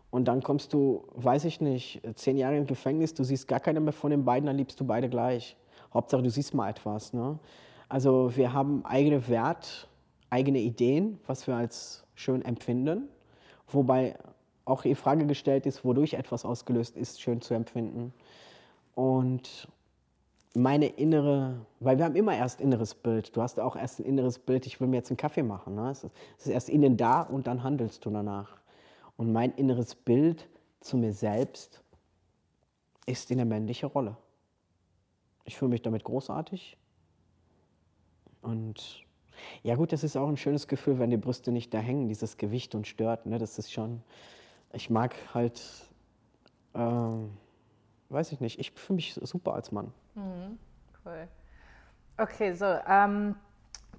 Und 0.09 0.25
dann 0.27 0.41
kommst 0.41 0.73
du, 0.73 1.05
weiß 1.13 1.45
ich 1.45 1.61
nicht, 1.61 2.01
zehn 2.15 2.35
Jahre 2.35 2.57
im 2.57 2.65
Gefängnis, 2.65 3.13
du 3.13 3.23
siehst 3.23 3.47
gar 3.47 3.59
keinen 3.59 3.83
mehr 3.83 3.93
von 3.93 4.09
den 4.09 4.25
beiden, 4.25 4.47
dann 4.47 4.57
liebst 4.57 4.79
du 4.79 4.83
beide 4.83 5.07
gleich. 5.07 5.55
Hauptsache, 5.93 6.23
du 6.23 6.31
siehst 6.31 6.55
mal 6.55 6.67
etwas. 6.67 7.13
Ne? 7.13 7.37
Also 7.89 8.35
wir 8.35 8.53
haben 8.53 8.83
eigene 8.83 9.27
Wert, 9.27 9.87
eigene 10.31 10.57
Ideen, 10.57 11.19
was 11.27 11.45
wir 11.45 11.55
als 11.55 12.03
schön 12.15 12.43
empfinden. 12.43 13.07
Wobei 13.67 14.15
auch 14.65 14.81
die 14.81 14.95
Frage 14.95 15.27
gestellt 15.27 15.67
ist, 15.67 15.85
wodurch 15.85 16.15
etwas 16.15 16.43
ausgelöst 16.43 16.97
ist, 16.97 17.21
schön 17.21 17.39
zu 17.39 17.53
empfinden. 17.53 18.13
Und 18.95 19.67
meine 20.53 20.87
innere, 20.87 21.65
weil 21.79 21.97
wir 21.97 22.05
haben 22.05 22.15
immer 22.15 22.35
erst 22.35 22.59
inneres 22.59 22.93
Bild. 22.93 23.35
Du 23.35 23.41
hast 23.41 23.59
auch 23.59 23.75
erst 23.75 23.99
ein 23.99 24.05
inneres 24.05 24.39
Bild, 24.39 24.65
ich 24.65 24.81
will 24.81 24.87
mir 24.87 24.97
jetzt 24.97 25.09
einen 25.09 25.17
Kaffee 25.17 25.43
machen. 25.43 25.75
Ne? 25.75 25.91
Es 25.91 26.03
ist 26.03 26.47
erst 26.47 26.69
innen 26.69 26.97
da 26.97 27.21
und 27.21 27.47
dann 27.47 27.63
handelst 27.63 28.05
du 28.05 28.09
danach. 28.09 28.59
Und 29.15 29.31
mein 29.31 29.51
inneres 29.53 29.95
Bild 29.95 30.49
zu 30.81 30.97
mir 30.97 31.13
selbst 31.13 31.81
ist 33.05 33.31
in 33.31 33.37
der 33.37 33.45
männlichen 33.45 33.89
Rolle. 33.89 34.17
Ich 35.45 35.57
fühle 35.57 35.71
mich 35.71 35.81
damit 35.81 36.03
großartig. 36.03 36.77
Und 38.41 39.05
ja 39.63 39.75
gut, 39.75 39.93
das 39.93 40.03
ist 40.03 40.17
auch 40.17 40.27
ein 40.27 40.37
schönes 40.37 40.67
Gefühl, 40.67 40.99
wenn 40.99 41.09
die 41.09 41.17
Brüste 41.17 41.51
nicht 41.51 41.73
da 41.73 41.79
hängen, 41.79 42.07
dieses 42.07 42.37
Gewicht 42.37 42.75
und 42.75 42.87
stört. 42.87 43.25
Ne? 43.25 43.37
Das 43.37 43.57
ist 43.57 43.71
schon, 43.71 44.01
ich 44.73 44.89
mag 44.89 45.15
halt, 45.33 45.61
äh, 46.73 47.13
weiß 48.11 48.31
ich 48.31 48.39
nicht, 48.39 48.59
ich 48.59 48.71
fühle 48.71 48.95
mich 48.97 49.13
super 49.21 49.53
als 49.53 49.71
Mann. 49.71 49.93
Mhm, 50.15 50.57
cool. 51.05 51.27
Okay, 52.17 52.53
so, 52.53 52.65
ähm, 52.87 53.35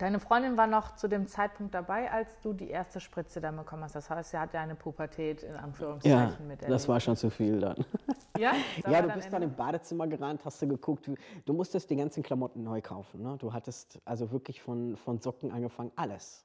Deine 0.02 0.18
Freundin 0.18 0.56
war 0.56 0.66
noch 0.66 0.96
zu 0.96 1.06
dem 1.06 1.28
Zeitpunkt 1.28 1.74
dabei, 1.74 2.10
als 2.10 2.40
du 2.40 2.52
die 2.52 2.68
erste 2.68 2.98
Spritze 2.98 3.40
dann 3.40 3.56
bekommen 3.56 3.84
hast. 3.84 3.94
Das 3.94 4.10
heißt, 4.10 4.30
sie 4.30 4.38
hatte 4.38 4.58
eine 4.58 4.74
Pubertät 4.74 5.42
in 5.42 5.54
Anführungszeichen 5.54 6.36
ja, 6.40 6.44
mit 6.44 6.62
Das 6.68 6.88
war 6.88 6.98
schon 6.98 7.16
zu 7.16 7.30
viel 7.30 7.60
dann. 7.60 7.76
Ja? 8.38 8.52
ja, 8.90 9.02
du 9.02 9.10
bist 9.10 9.26
dann, 9.26 9.42
dann 9.42 9.42
im 9.42 9.54
Badezimmer 9.54 10.06
gerannt, 10.06 10.40
hast 10.46 10.62
du 10.62 10.66
geguckt. 10.66 11.08
Du 11.44 11.52
musstest 11.52 11.90
die 11.90 11.96
ganzen 11.96 12.22
Klamotten 12.22 12.64
neu 12.64 12.80
kaufen. 12.80 13.22
Ne? 13.22 13.36
Du 13.38 13.52
hattest 13.52 14.00
also 14.06 14.32
wirklich 14.32 14.62
von, 14.62 14.96
von 14.96 15.20
Socken 15.20 15.52
angefangen, 15.52 15.92
alles. 15.96 16.42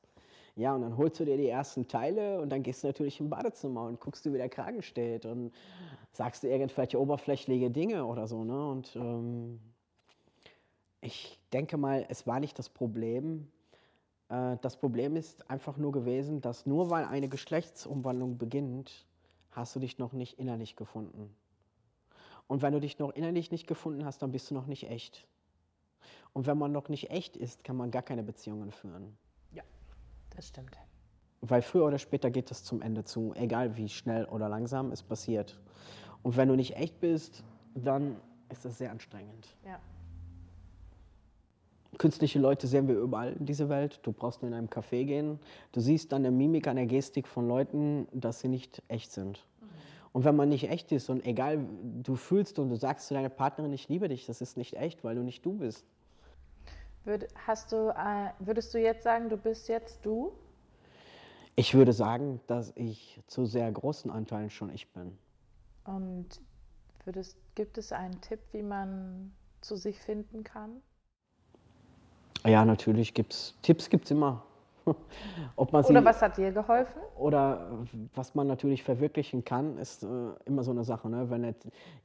Ja, 0.58 0.74
und 0.74 0.82
dann 0.82 0.98
holst 0.98 1.20
du 1.20 1.26
dir 1.26 1.38
die 1.38 1.48
ersten 1.48 1.88
Teile 1.88 2.42
und 2.42 2.50
dann 2.50 2.64
gehst 2.64 2.84
du 2.84 2.88
natürlich 2.88 3.20
im 3.20 3.30
Badezimmer 3.30 3.84
und 3.84 4.00
guckst 4.00 4.26
du, 4.26 4.34
wie 4.34 4.38
der 4.38 4.50
Kragen 4.50 4.82
steht 4.82 5.28
und 5.28 5.54
sagst 6.14 6.42
du 6.42 6.48
irgendwelche 6.48 7.00
oberflächliche 7.00 7.70
Dinge 7.70 8.04
oder 8.06 8.28
so. 8.28 8.44
Ne? 8.44 8.68
Und 8.68 8.96
ähm, 8.96 9.60
ich 11.00 11.40
denke 11.54 11.78
mal, 11.78 12.08
es 12.10 12.26
war 12.26 12.40
nicht 12.40 12.58
das 12.58 12.70
Problem. 12.70 13.48
Äh, 14.30 14.58
das 14.64 14.78
Problem 14.78 15.16
ist 15.16 15.48
einfach 15.48 15.78
nur 15.78 15.92
gewesen, 15.92 16.42
dass 16.42 16.66
nur 16.66 16.90
weil 16.90 17.06
eine 17.06 17.30
Geschlechtsumwandlung 17.30 18.40
beginnt, 18.40 19.06
hast 19.52 19.76
du 19.76 19.80
dich 19.80 20.00
noch 20.00 20.14
nicht 20.14 20.40
innerlich 20.40 20.76
gefunden. 20.76 21.36
Und 22.48 22.64
wenn 22.64 22.74
du 22.74 22.80
dich 22.80 22.98
noch 22.98 23.12
innerlich 23.12 23.52
nicht 23.52 23.68
gefunden 23.68 24.06
hast, 24.06 24.24
dann 24.24 24.32
bist 24.32 24.50
du 24.50 24.56
noch 24.56 24.66
nicht 24.66 24.90
echt. 24.90 25.28
Und 26.34 26.48
wenn 26.48 26.58
man 26.58 26.72
noch 26.72 26.90
nicht 26.90 27.12
echt 27.12 27.38
ist, 27.38 27.64
kann 27.64 27.78
man 27.78 27.92
gar 27.92 28.02
keine 28.02 28.24
Beziehungen 28.24 28.72
führen. 28.72 29.20
Das 30.38 30.48
stimmt. 30.48 30.78
Weil 31.42 31.62
früher 31.62 31.86
oder 31.86 31.98
später 31.98 32.30
geht 32.30 32.52
das 32.52 32.64
zum 32.64 32.82
Ende 32.82 33.04
zu, 33.04 33.34
egal 33.36 33.76
wie 33.76 33.90
schnell 33.90 34.26
oder 34.26 34.48
langsam 34.48 34.92
es 34.92 35.02
passiert. 35.04 35.60
Und 36.22 36.38
wenn 36.38 36.48
du 36.48 36.56
nicht 36.56 36.76
echt 36.78 37.00
bist, 37.00 37.44
dann 37.74 38.18
ist 38.50 38.64
das 38.64 38.78
sehr 38.78 38.92
anstrengend. 38.92 39.56
Ja. 39.66 39.80
Künstliche 41.98 42.38
Leute 42.38 42.68
sehen 42.68 42.88
wir 42.88 42.96
überall 42.96 43.34
in 43.34 43.48
dieser 43.48 43.68
Welt. 43.70 44.00
Du 44.04 44.12
brauchst 44.12 44.44
nur 44.44 44.50
in 44.50 44.56
einem 44.56 44.68
Café 44.68 45.06
gehen. 45.06 45.40
Du 45.72 45.80
siehst 45.80 46.14
an 46.14 46.22
der 46.22 46.32
Mimik, 46.32 46.68
an 46.68 46.76
der 46.76 46.86
Gestik 46.86 47.28
von 47.28 47.48
Leuten, 47.48 48.08
dass 48.14 48.40
sie 48.40 48.48
nicht 48.48 48.84
echt 48.88 49.12
sind. 49.12 49.44
Mhm. 49.60 49.68
Und 50.14 50.24
wenn 50.24 50.36
man 50.36 50.50
nicht 50.50 50.70
echt 50.70 50.92
ist 50.92 51.10
und 51.10 51.26
egal, 51.26 51.66
du 52.04 52.16
fühlst 52.16 52.60
und 52.60 52.70
du 52.70 52.76
sagst 52.76 53.08
zu 53.08 53.16
deiner 53.16 53.30
Partnerin, 53.30 53.74
ich 53.74 53.90
liebe 53.90 54.08
dich, 54.08 54.28
das 54.28 54.42
ist 54.42 54.56
nicht 54.56 54.76
echt, 54.76 55.04
weil 55.04 55.16
du 55.16 55.24
nicht 55.24 55.44
du 55.44 55.54
bist. 55.56 55.88
Würd, 57.08 57.26
hast 57.48 57.72
du, 57.72 57.88
äh, 57.92 58.32
würdest 58.40 58.74
du 58.74 58.80
jetzt 58.80 59.04
sagen, 59.04 59.30
du 59.30 59.38
bist 59.38 59.70
jetzt 59.70 60.06
du? 60.06 60.34
Ich 61.56 61.74
würde 61.74 61.94
sagen, 61.94 62.42
dass 62.48 62.74
ich 62.76 63.22
zu 63.28 63.46
sehr 63.46 63.72
großen 63.72 64.12
Anteilen 64.12 64.50
schon 64.50 64.70
ich 64.70 64.92
bin. 64.92 65.18
Und 65.86 66.28
würdest, 67.06 67.38
gibt 67.56 67.78
es 67.78 67.94
einen 67.94 68.20
Tipp, 68.20 68.42
wie 68.52 68.62
man 68.62 69.32
zu 69.62 69.78
sich 69.78 69.98
finden 70.02 70.44
kann? 70.44 70.82
Ja, 72.46 72.66
natürlich 72.66 73.14
gibt 73.14 73.32
es 73.32 73.56
Tipps, 73.62 73.90
gibt 73.90 74.04
es 74.04 74.12
immer. 74.12 74.44
Oder 75.56 76.06
was 76.06 76.22
hat 76.22 76.38
dir 76.38 76.52
geholfen? 76.52 77.02
Oder 77.18 77.70
was 78.14 78.36
man 78.36 78.48
natürlich 78.48 78.84
verwirklichen 78.84 79.44
kann, 79.44 79.78
ist 79.78 80.04
äh, 80.04 80.08
immer 80.46 80.64
so 80.64 80.72
eine 80.72 80.84
Sache. 80.84 81.10
Ne? 81.10 81.30
Wenn 81.30 81.56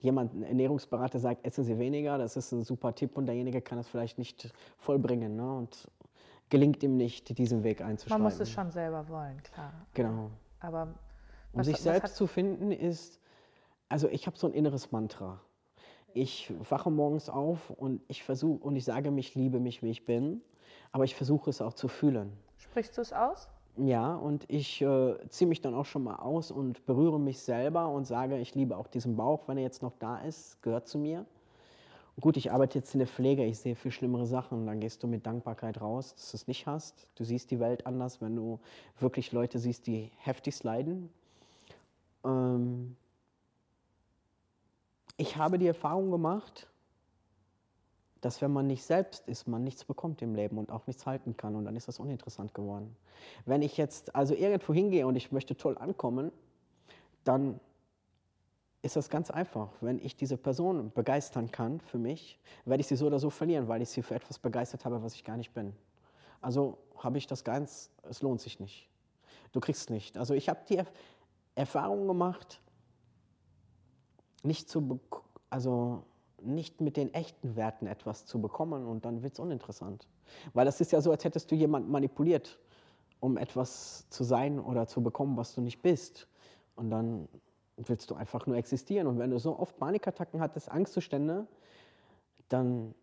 jemand, 0.00 0.34
ein 0.34 0.42
Ernährungsberater 0.42 1.18
sagt, 1.18 1.44
essen 1.46 1.64
Sie 1.64 1.78
weniger, 1.78 2.18
das 2.18 2.36
ist 2.36 2.52
ein 2.52 2.62
super 2.62 2.94
Tipp 2.94 3.16
und 3.16 3.26
derjenige 3.26 3.60
kann 3.60 3.78
es 3.78 3.88
vielleicht 3.88 4.18
nicht 4.18 4.52
vollbringen. 4.78 5.36
Ne? 5.36 5.56
Und 5.58 5.88
gelingt 6.50 6.82
ihm 6.82 6.96
nicht, 6.96 7.36
diesen 7.38 7.62
Weg 7.64 7.80
einzuschlagen. 7.80 8.22
Man 8.22 8.32
muss 8.32 8.40
es 8.40 8.50
schon 8.50 8.70
selber 8.70 9.08
wollen, 9.08 9.42
klar. 9.42 9.72
Genau. 9.94 10.30
Aber 10.60 10.82
Um 10.82 11.60
was- 11.60 11.66
sich 11.66 11.76
was 11.76 11.82
selbst 11.82 12.16
zu 12.16 12.26
finden 12.26 12.70
ist, 12.72 13.20
also 13.88 14.08
ich 14.08 14.26
habe 14.26 14.36
so 14.36 14.46
ein 14.46 14.52
inneres 14.52 14.92
Mantra. 14.92 15.40
Ich 16.14 16.52
wache 16.68 16.90
morgens 16.90 17.30
auf 17.30 17.70
und 17.70 18.02
ich 18.08 18.22
versuche 18.22 18.62
und 18.62 18.76
ich 18.76 18.84
sage 18.84 19.10
mich, 19.10 19.28
ich 19.30 19.34
liebe 19.34 19.60
mich, 19.60 19.82
wie 19.82 19.90
ich 19.90 20.04
bin, 20.04 20.42
aber 20.90 21.04
ich 21.04 21.14
versuche 21.14 21.48
es 21.48 21.62
auch 21.62 21.72
zu 21.72 21.88
fühlen. 21.88 22.32
Sprichst 22.62 22.97
du 22.97 23.02
es 23.02 23.12
aus? 23.12 23.49
Ja, 23.76 24.14
und 24.14 24.45
ich 24.49 24.83
äh, 24.83 25.16
ziehe 25.28 25.49
mich 25.49 25.62
dann 25.62 25.75
auch 25.75 25.87
schon 25.87 26.04
mal 26.04 26.16
aus 26.16 26.50
und 26.50 26.85
berühre 26.85 27.19
mich 27.19 27.38
selber 27.38 27.88
und 27.88 28.07
sage, 28.07 28.38
ich 28.38 28.54
liebe 28.54 28.76
auch 28.76 28.87
diesen 28.87 29.16
Bauch, 29.16 29.49
wenn 29.49 29.57
er 29.57 29.62
jetzt 29.62 29.83
noch 29.83 29.95
da 29.99 30.19
ist, 30.19 30.62
gehört 30.62 30.88
zu 30.88 30.99
mir. 30.99 31.25
Gut, 32.21 32.37
ich 32.37 32.52
arbeite 32.52 32.78
jetzt 32.78 32.95
in 32.95 32.99
der 32.99 33.09
Pflege, 33.09 33.45
ich 33.45 33.59
sehe 33.59 33.75
viel 33.75 33.90
schlimmere 33.90 34.26
Sachen. 34.26 34.66
Dann 34.66 34.81
gehst 34.81 35.02
du 35.02 35.07
mit 35.07 35.25
Dankbarkeit 35.25 35.81
raus, 35.81 36.14
dass 36.14 36.31
du 36.31 36.37
es 36.37 36.47
nicht 36.47 36.66
hast. 36.66 37.07
Du 37.14 37.25
siehst 37.25 37.50
die 37.50 37.59
Welt 37.59 37.87
anders, 37.87 38.21
wenn 38.21 38.37
du 38.37 38.61
wirklich 39.00 39.33
Leute 39.33 39.59
siehst, 39.59 39.87
die 39.87 40.11
heftigst 40.19 40.62
leiden. 40.62 41.09
Ähm 42.25 42.97
ich 45.16 45.37
habe 45.37 45.59
die 45.59 45.66
Erfahrung 45.66 46.11
gemacht, 46.11 46.69
dass 48.22 48.40
wenn 48.40 48.52
man 48.52 48.68
nicht 48.68 48.84
selbst 48.84 49.28
ist, 49.28 49.48
man 49.48 49.64
nichts 49.64 49.84
bekommt 49.84 50.22
im 50.22 50.34
Leben 50.36 50.56
und 50.56 50.70
auch 50.70 50.86
nichts 50.86 51.06
halten 51.06 51.36
kann. 51.36 51.56
Und 51.56 51.64
dann 51.64 51.74
ist 51.74 51.88
das 51.88 51.98
uninteressant 51.98 52.54
geworden. 52.54 52.96
Wenn 53.44 53.62
ich 53.62 53.76
jetzt 53.76 54.14
also 54.14 54.32
irgendwo 54.34 54.72
hingehe 54.72 55.06
und 55.06 55.16
ich 55.16 55.32
möchte 55.32 55.56
toll 55.56 55.76
ankommen, 55.76 56.30
dann 57.24 57.58
ist 58.80 58.94
das 58.94 59.10
ganz 59.10 59.32
einfach. 59.32 59.70
Wenn 59.80 59.98
ich 59.98 60.14
diese 60.14 60.36
Person 60.36 60.92
begeistern 60.92 61.50
kann 61.50 61.80
für 61.80 61.98
mich, 61.98 62.38
werde 62.64 62.80
ich 62.80 62.86
sie 62.86 62.96
so 62.96 63.08
oder 63.08 63.18
so 63.18 63.28
verlieren, 63.28 63.66
weil 63.66 63.82
ich 63.82 63.90
sie 63.90 64.02
für 64.02 64.14
etwas 64.14 64.38
begeistert 64.38 64.84
habe, 64.84 65.02
was 65.02 65.14
ich 65.14 65.24
gar 65.24 65.36
nicht 65.36 65.52
bin. 65.52 65.72
Also 66.40 66.78
habe 66.98 67.18
ich 67.18 67.26
das 67.26 67.42
ganz, 67.42 67.90
es 68.08 68.22
lohnt 68.22 68.40
sich 68.40 68.60
nicht. 68.60 68.88
Du 69.50 69.58
kriegst 69.58 69.90
nicht. 69.90 70.16
Also 70.16 70.34
ich 70.34 70.48
habe 70.48 70.60
die 70.68 70.76
Erf 70.76 70.92
Erfahrung 71.54 72.06
gemacht, 72.06 72.62
nicht 74.42 74.70
zu, 74.70 75.00
also 75.50 76.02
nicht 76.44 76.80
mit 76.80 76.96
den 76.96 77.12
echten 77.14 77.56
Werten 77.56 77.87
etwas 77.87 78.26
zu 78.26 78.40
bekommen 78.40 78.87
und 78.87 79.04
dann 79.04 79.22
wird 79.22 79.34
es 79.34 79.40
uninteressant. 79.40 80.06
Weil 80.54 80.64
das 80.64 80.80
ist 80.80 80.92
ja 80.92 81.00
so, 81.00 81.11
als 81.11 81.25
hättest 81.25 81.50
du 81.50 81.54
jemanden 81.54 81.90
manipuliert, 81.90 82.58
um 83.20 83.37
etwas 83.37 84.08
zu 84.11 84.25
sein 84.25 84.58
oder 84.58 84.87
zu 84.87 85.02
bekommen, 85.02 85.37
was 85.37 85.54
du 85.54 85.61
nicht 85.61 85.82
bist. 85.82 86.28
Und 86.75 86.90
dann 86.90 87.28
willst 87.76 88.11
du 88.11 88.14
einfach 88.14 88.46
nur 88.46 88.56
existieren. 88.56 89.06
Und 89.06 89.18
wenn 89.18 89.30
du 89.30 89.38
so 89.38 89.58
oft 89.58 89.76
Panikattacken 89.78 90.40
hattest, 90.40 90.70
Angstzustände, 90.70 91.46
dann 92.49 92.94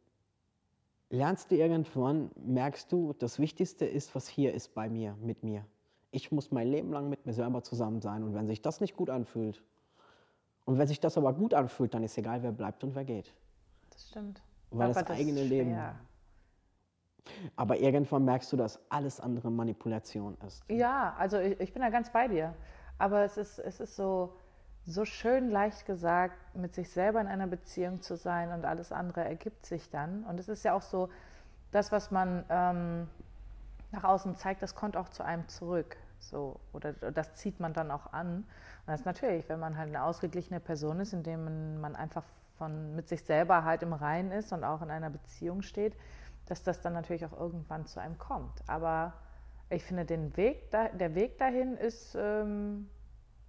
lernst 1.09 1.51
du 1.51 1.55
irgendwann, 1.55 2.31
merkst 2.35 2.91
du, 2.91 3.13
das 3.13 3.39
Wichtigste 3.39 3.85
ist, 3.85 4.13
was 4.15 4.27
hier 4.27 4.53
ist 4.53 4.73
bei 4.73 4.89
mir, 4.89 5.15
mit 5.21 5.43
mir. 5.43 5.65
Ich 6.11 6.31
muss 6.31 6.51
mein 6.51 6.67
Leben 6.67 6.91
lang 6.91 7.09
mit 7.09 7.25
mir 7.25 7.33
selber 7.33 7.63
zusammen 7.63 8.01
sein. 8.01 8.23
Und 8.23 8.33
wenn 8.33 8.47
sich 8.47 8.61
das 8.61 8.81
nicht 8.81 8.95
gut 8.95 9.09
anfühlt, 9.09 9.63
und 10.69 10.77
wenn 10.77 10.85
sich 10.85 10.99
das 10.99 11.17
aber 11.17 11.33
gut 11.33 11.55
anfühlt, 11.55 11.95
dann 11.95 12.03
ist 12.03 12.15
egal, 12.19 12.43
wer 12.43 12.51
bleibt 12.51 12.83
und 12.83 12.93
wer 12.93 13.03
geht. 13.03 13.33
Das 13.89 14.07
stimmt. 14.07 14.39
Weil 14.69 14.91
Aber 14.91 15.01
das 15.01 15.17
eigene 15.17 15.41
Leben. 15.41 15.71
schwer. 15.71 15.95
Aber 17.55 17.79
irgendwann 17.79 18.23
merkst 18.23 18.53
du, 18.53 18.57
dass 18.57 18.79
alles 18.87 19.19
andere 19.19 19.49
Manipulation 19.49 20.37
ist. 20.45 20.63
Ja, 20.69 21.15
also 21.17 21.39
ich, 21.39 21.59
ich 21.59 21.73
bin 21.73 21.81
da 21.81 21.89
ganz 21.89 22.11
bei 22.11 22.27
dir. 22.27 22.53
Aber 22.99 23.23
es 23.23 23.37
ist, 23.37 23.57
es 23.57 23.79
ist 23.79 23.95
so, 23.95 24.35
so 24.85 25.05
schön 25.05 25.49
leicht 25.49 25.87
gesagt, 25.87 26.37
mit 26.53 26.75
sich 26.75 26.91
selber 26.91 27.19
in 27.19 27.25
einer 27.25 27.47
Beziehung 27.47 28.03
zu 28.03 28.15
sein 28.15 28.51
und 28.51 28.63
alles 28.63 28.91
andere 28.91 29.23
ergibt 29.23 29.65
sich 29.65 29.89
dann. 29.89 30.23
Und 30.25 30.39
es 30.39 30.49
ist 30.49 30.63
ja 30.63 30.75
auch 30.75 30.83
so, 30.83 31.09
das, 31.71 31.91
was 31.91 32.11
man 32.11 32.45
ähm, 32.47 33.07
nach 33.91 34.03
außen 34.03 34.35
zeigt, 34.35 34.61
das 34.61 34.75
kommt 34.75 34.95
auch 34.95 35.09
zu 35.09 35.23
einem 35.25 35.47
zurück. 35.47 35.97
So, 36.19 36.59
oder 36.73 36.93
das 36.93 37.33
zieht 37.35 37.59
man 37.59 37.73
dann 37.73 37.91
auch 37.91 38.13
an. 38.13 38.37
Und 38.37 38.87
das 38.87 39.01
ist 39.01 39.05
natürlich, 39.05 39.47
wenn 39.49 39.59
man 39.59 39.77
halt 39.77 39.89
eine 39.89 40.03
ausgeglichene 40.03 40.59
Person 40.59 40.99
ist, 40.99 41.13
indem 41.13 41.43
man, 41.43 41.81
man 41.81 41.95
einfach 41.95 42.23
von, 42.57 42.95
mit 42.95 43.07
sich 43.07 43.23
selber 43.23 43.63
halt 43.63 43.83
im 43.83 43.93
Reinen 43.93 44.31
ist 44.31 44.51
und 44.51 44.63
auch 44.63 44.81
in 44.81 44.91
einer 44.91 45.09
Beziehung 45.09 45.61
steht, 45.61 45.95
dass 46.45 46.63
das 46.63 46.81
dann 46.81 46.93
natürlich 46.93 47.25
auch 47.25 47.39
irgendwann 47.39 47.85
zu 47.85 47.99
einem 48.01 48.17
kommt. 48.17 48.61
Aber 48.67 49.13
ich 49.69 49.83
finde, 49.83 50.05
den 50.05 50.35
Weg 50.35 50.69
da, 50.71 50.89
der 50.89 51.15
Weg 51.15 51.37
dahin 51.37 51.77
ist 51.77 52.15
ähm, 52.19 52.89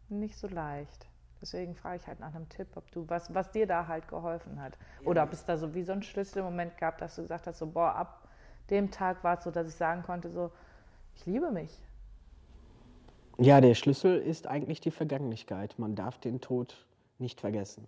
nicht 0.08 0.36
so 0.36 0.46
leicht. 0.46 1.08
Deswegen 1.40 1.74
frage 1.74 1.96
ich 1.96 2.06
halt 2.06 2.20
nach 2.20 2.34
einem 2.34 2.48
Tipp, 2.50 2.68
ob 2.74 2.90
du 2.92 3.08
was, 3.08 3.32
was 3.34 3.50
dir 3.50 3.66
da 3.66 3.86
halt 3.86 4.06
geholfen 4.08 4.60
hat. 4.60 4.76
Oder 5.04 5.22
ob 5.22 5.32
es 5.32 5.44
da 5.44 5.56
so 5.56 5.74
wie 5.74 5.82
so 5.82 5.92
einen 5.92 6.02
Schlüsselmoment 6.02 6.76
gab, 6.76 6.98
dass 6.98 7.16
du 7.16 7.22
gesagt 7.22 7.46
hast, 7.46 7.58
so 7.58 7.66
boah, 7.66 7.94
ab 7.94 8.28
dem 8.68 8.90
Tag 8.90 9.24
war 9.24 9.38
es 9.38 9.44
so, 9.44 9.50
dass 9.50 9.66
ich 9.66 9.74
sagen 9.74 10.02
konnte, 10.02 10.30
so, 10.30 10.52
ich 11.14 11.24
liebe 11.24 11.50
mich. 11.50 11.82
Ja, 13.40 13.60
der 13.60 13.74
Schlüssel 13.74 14.18
ist 14.18 14.46
eigentlich 14.46 14.80
die 14.80 14.90
Vergänglichkeit. 14.90 15.78
Man 15.78 15.94
darf 15.94 16.18
den 16.18 16.40
Tod 16.40 16.76
nicht 17.18 17.40
vergessen. 17.40 17.86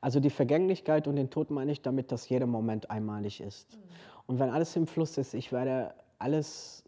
Also 0.00 0.20
die 0.20 0.30
Vergänglichkeit 0.30 1.06
und 1.06 1.16
den 1.16 1.30
Tod 1.30 1.50
meine 1.50 1.72
ich 1.72 1.82
damit, 1.82 2.12
dass 2.12 2.28
jeder 2.28 2.46
Moment 2.46 2.90
einmalig 2.90 3.40
ist. 3.40 3.78
Und 4.26 4.38
wenn 4.38 4.50
alles 4.50 4.74
im 4.76 4.86
Fluss 4.86 5.18
ist, 5.18 5.34
ich 5.34 5.52
werde 5.52 5.94
alles, 6.18 6.84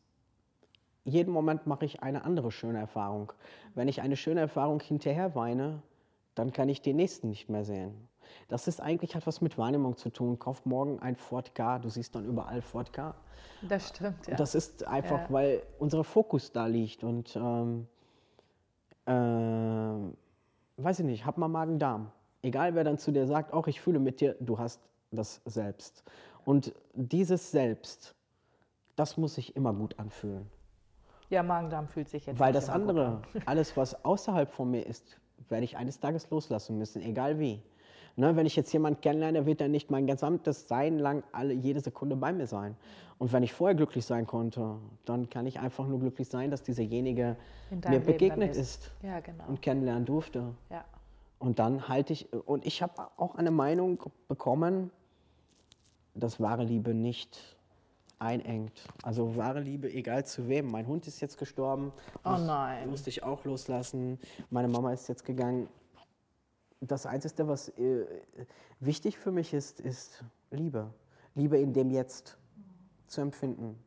jeden 1.05 1.33
Moment 1.33 1.67
mache 1.67 1.85
ich 1.85 2.03
eine 2.03 2.25
andere 2.25 2.50
schöne 2.50 2.79
Erfahrung. 2.79 3.33
Wenn 3.75 3.88
ich 3.88 4.00
eine 4.00 4.17
schöne 4.17 4.41
Erfahrung 4.41 4.81
hinterher 4.81 5.35
weine, 5.35 5.83
dann 6.35 6.53
kann 6.53 6.69
ich 6.69 6.81
den 6.83 6.97
nächsten 6.97 7.29
nicht 7.29 7.49
mehr 7.49 7.65
sehen. 7.65 8.09
Das 8.49 8.69
ist 8.69 8.81
eigentlich 8.81 9.15
hat 9.15 9.27
was 9.27 9.41
mit 9.41 9.57
Wahrnehmung 9.59 9.97
zu 9.97 10.11
tun. 10.11 10.38
Kauf 10.38 10.65
morgen 10.67 10.99
ein 11.00 11.17
Ford 11.17 11.55
K, 11.55 11.79
du 11.79 11.88
siehst 11.88 12.15
dann 12.15 12.27
überall 12.27 12.61
Ford 12.62 12.93
K. 12.93 13.15
Das 13.62 13.88
stimmt, 13.88 14.27
ja. 14.27 14.37
Das 14.37 14.55
ist 14.55 14.87
einfach, 14.87 15.21
Ja. 15.23 15.31
weil 15.31 15.62
unser 15.79 16.05
Fokus 16.05 16.53
da 16.53 16.67
liegt. 16.67 17.03
Und 17.05 17.35
ähm, 17.37 17.87
ähm, 19.09 20.15
weiß 20.77 21.00
ich 21.00 21.07
nicht, 21.07 21.27
hab 21.27 21.38
mal 21.38 21.49
Magen-Darm. 21.49 22.12
Egal 22.43 22.75
wer 22.75 22.85
dann 22.85 22.99
zu 22.99 23.11
dir 23.11 23.27
sagt, 23.27 23.53
auch 23.53 23.67
ich 23.67 23.81
fühle 23.81 23.99
mit 23.99 24.21
dir, 24.21 24.37
du 24.38 24.59
hast 24.59 24.81
das 25.11 25.41
Selbst. 25.45 26.05
Und 26.45 26.73
dieses 26.95 27.50
Selbst, 27.50 28.15
das 28.95 29.17
muss 29.17 29.35
sich 29.35 29.57
immer 29.57 29.73
gut 29.73 29.99
anfühlen. 29.99 30.47
ja, 31.31 31.43
Magen-Darm 31.43 31.88
fühlt 31.88 32.09
sich 32.09 32.27
jetzt 32.27 32.38
Weil 32.38 32.53
das 32.53 32.69
andere, 32.69 33.07
an. 33.07 33.23
alles 33.47 33.77
was 33.77 34.05
außerhalb 34.05 34.50
von 34.50 34.71
mir 34.71 34.87
ist, 34.87 35.19
werde 35.49 35.65
ich 35.65 35.77
eines 35.77 35.99
Tages 36.00 36.31
loslassen 36.31 36.79
müssen, 36.79 37.03
egal 37.03 37.38
wie. 37.38 37.62
Ne, 38.19 38.35
wenn 38.35 38.47
ich 38.47 38.57
jetzt 38.57 38.73
jemanden 38.73 39.01
kennenlerne, 39.01 39.47
wird 39.47 39.61
er 39.61 39.69
nicht 39.69 39.93
mein 39.93 40.09
gesamtes 40.09 40.67
Sein 40.67 40.99
lang 40.99 41.23
alle, 41.31 41.55
jede 41.55 41.79
Sekunde 41.79 42.17
bei 42.17 42.33
mir 42.33 42.49
sein. 42.49 42.75
Und 43.19 43.33
wenn 43.33 43.45
ich 43.45 43.53
vorher 43.53 43.77
glücklich 43.77 44.05
sein 44.05 44.27
konnte, 44.27 44.75
dann 45.05 45.31
kann 45.31 45.47
ich 45.47 45.61
einfach 45.61 45.87
nur 45.87 46.01
glücklich 46.01 46.29
sein, 46.29 46.51
dass 46.51 46.65
dieserjenige 46.65 47.37
mir 47.71 47.91
Leben 47.91 48.05
begegnet 48.05 48.57
ist. 48.57 48.59
ist 48.59 48.91
Ja, 49.05 49.21
genau. 49.21 49.45
und 49.47 49.63
kennenlernen 49.63 50.05
durfte. 50.05 50.53
ja. 50.69 50.85
Und 51.39 51.61
dann 51.61 51.89
halte 51.89 52.13
ich, 52.13 52.33
und 52.33 52.67
ich 52.67 52.83
habe 52.83 53.07
auch 53.17 53.37
eine 53.37 53.53
Meinung 53.53 54.03
bekommen, 54.27 54.91
dass 56.17 56.41
wahre 56.41 56.65
Liebe 56.65 56.95
nicht 56.95 57.57
einengt. 58.19 58.73
Also 59.05 59.37
wahre 59.37 59.61
Liebe, 59.61 59.89
egal 59.93 60.27
zu 60.27 60.49
wem. 60.49 60.69
Mein 60.69 60.89
Hund 60.89 61.07
ist 61.07 61.21
jetzt 61.21 61.39
gestorben. 61.39 61.93
Oh 62.25 62.37
nein. 62.37 62.91
Musste 62.91 63.11
ich 63.11 63.23
auch 63.23 63.45
loslassen. 63.45 64.19
Meine 64.51 64.67
Mama 64.67 64.93
ist 64.93 65.09
jetzt 65.09 65.25
gegangen. 65.25 65.69
Das 66.81 67.07
Einzige, 67.07 67.49
was 67.49 67.71
äh, 67.71 68.07
wichtig 68.81 69.19
für 69.19 69.33
mich 69.33 69.53
ist, 69.53 69.81
ist 69.81 70.25
Liebe. 70.51 70.93
Liebe 71.35 71.59
in 71.59 71.73
dem 71.73 71.91
Jetzt 71.91 72.39
zu 73.07 73.21
empfinden. 73.21 73.83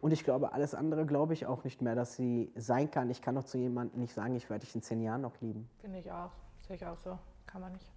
Und 0.00 0.12
ich 0.12 0.24
glaube, 0.24 0.52
alles 0.52 0.74
andere 0.74 1.06
glaube 1.06 1.34
ich 1.34 1.46
auch 1.46 1.64
nicht 1.64 1.82
mehr, 1.82 1.94
dass 1.94 2.14
sie 2.14 2.52
sein 2.54 2.90
kann. 2.90 3.10
Ich 3.10 3.22
kann 3.22 3.34
doch 3.34 3.44
zu 3.44 3.58
jemandem 3.58 4.00
nicht 4.00 4.12
sagen, 4.12 4.34
ich 4.36 4.50
werde 4.50 4.64
dich 4.64 4.74
in 4.74 4.82
zehn 4.82 5.00
Jahren 5.00 5.22
noch 5.22 5.40
lieben. 5.40 5.68
Finde 5.80 5.98
ich 5.98 6.10
auch. 6.12 6.30
Sehe 6.66 6.76
ich 6.76 6.84
auch 6.84 6.98
so. 6.98 7.18
Kann 7.46 7.60
man 7.60 7.72
nicht. 7.72 7.90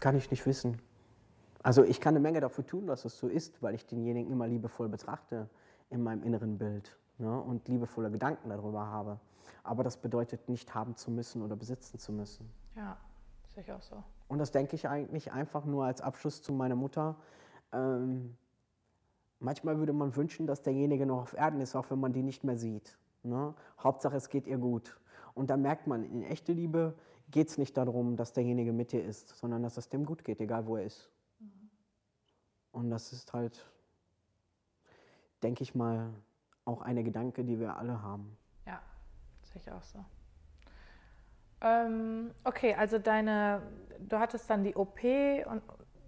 Kann 0.00 0.16
ich 0.16 0.30
nicht 0.30 0.46
wissen. 0.46 0.80
Also 1.62 1.84
ich 1.84 2.00
kann 2.00 2.14
eine 2.14 2.20
Menge 2.20 2.40
dafür 2.40 2.66
tun, 2.66 2.86
dass 2.86 3.04
es 3.04 3.18
so 3.18 3.28
ist, 3.28 3.62
weil 3.62 3.74
ich 3.74 3.86
denjenigen 3.86 4.32
immer 4.32 4.48
liebevoll 4.48 4.88
betrachte 4.88 5.48
in 5.90 6.02
meinem 6.02 6.24
inneren 6.24 6.58
Bild 6.58 6.96
ne, 7.18 7.40
und 7.40 7.68
liebevolle 7.68 8.10
Gedanken 8.10 8.48
darüber 8.48 8.86
habe. 8.86 9.20
Aber 9.62 9.84
das 9.84 9.96
bedeutet 9.96 10.48
nicht 10.48 10.74
haben 10.74 10.96
zu 10.96 11.10
müssen 11.10 11.42
oder 11.42 11.54
besitzen 11.54 11.98
zu 11.98 12.12
müssen. 12.12 12.50
Ja, 12.74 12.96
sehe 13.54 13.62
ich 13.62 13.72
auch 13.72 13.82
so. 13.82 14.02
Und 14.28 14.38
das 14.38 14.50
denke 14.50 14.76
ich 14.76 14.88
eigentlich 14.88 15.32
einfach 15.32 15.64
nur 15.64 15.84
als 15.84 16.00
Abschluss 16.00 16.42
zu 16.42 16.52
meiner 16.52 16.76
Mutter. 16.76 17.16
Ähm, 17.72 18.36
manchmal 19.38 19.78
würde 19.78 19.92
man 19.92 20.14
wünschen, 20.16 20.46
dass 20.46 20.62
derjenige 20.62 21.06
noch 21.06 21.22
auf 21.22 21.34
Erden 21.34 21.60
ist, 21.60 21.76
auch 21.76 21.90
wenn 21.90 22.00
man 22.00 22.12
die 22.12 22.22
nicht 22.22 22.44
mehr 22.44 22.56
sieht. 22.56 22.98
Ne? 23.22 23.54
Hauptsache, 23.78 24.16
es 24.16 24.28
geht 24.28 24.46
ihr 24.46 24.58
gut. 24.58 24.98
Und 25.34 25.50
da 25.50 25.56
merkt 25.56 25.86
man, 25.86 26.04
in 26.04 26.22
echte 26.22 26.52
Liebe 26.52 26.94
geht 27.30 27.48
es 27.48 27.58
nicht 27.58 27.76
darum, 27.76 28.16
dass 28.16 28.32
derjenige 28.32 28.72
mit 28.72 28.92
dir 28.92 29.04
ist, 29.04 29.30
sondern 29.38 29.62
dass 29.62 29.76
es 29.76 29.88
dem 29.88 30.04
gut 30.04 30.24
geht, 30.24 30.40
egal 30.40 30.66
wo 30.66 30.76
er 30.76 30.84
ist. 30.84 31.10
Und 32.72 32.90
das 32.90 33.12
ist 33.12 33.32
halt, 33.32 33.70
denke 35.42 35.62
ich 35.62 35.74
mal, 35.74 36.10
auch 36.64 36.80
eine 36.80 37.04
Gedanke, 37.04 37.44
die 37.44 37.58
wir 37.58 37.76
alle 37.76 38.02
haben. 38.02 38.36
Ja, 38.66 38.80
sehe 39.42 39.60
ich 39.60 39.70
auch 39.70 39.82
so. 39.82 40.04
Ähm, 41.62 42.32
okay, 42.44 42.74
also 42.74 42.98
deine, 42.98 43.62
du 44.00 44.18
hattest 44.18 44.50
dann 44.50 44.64
die 44.64 44.74
OP 44.74 45.02
und, 45.46 45.62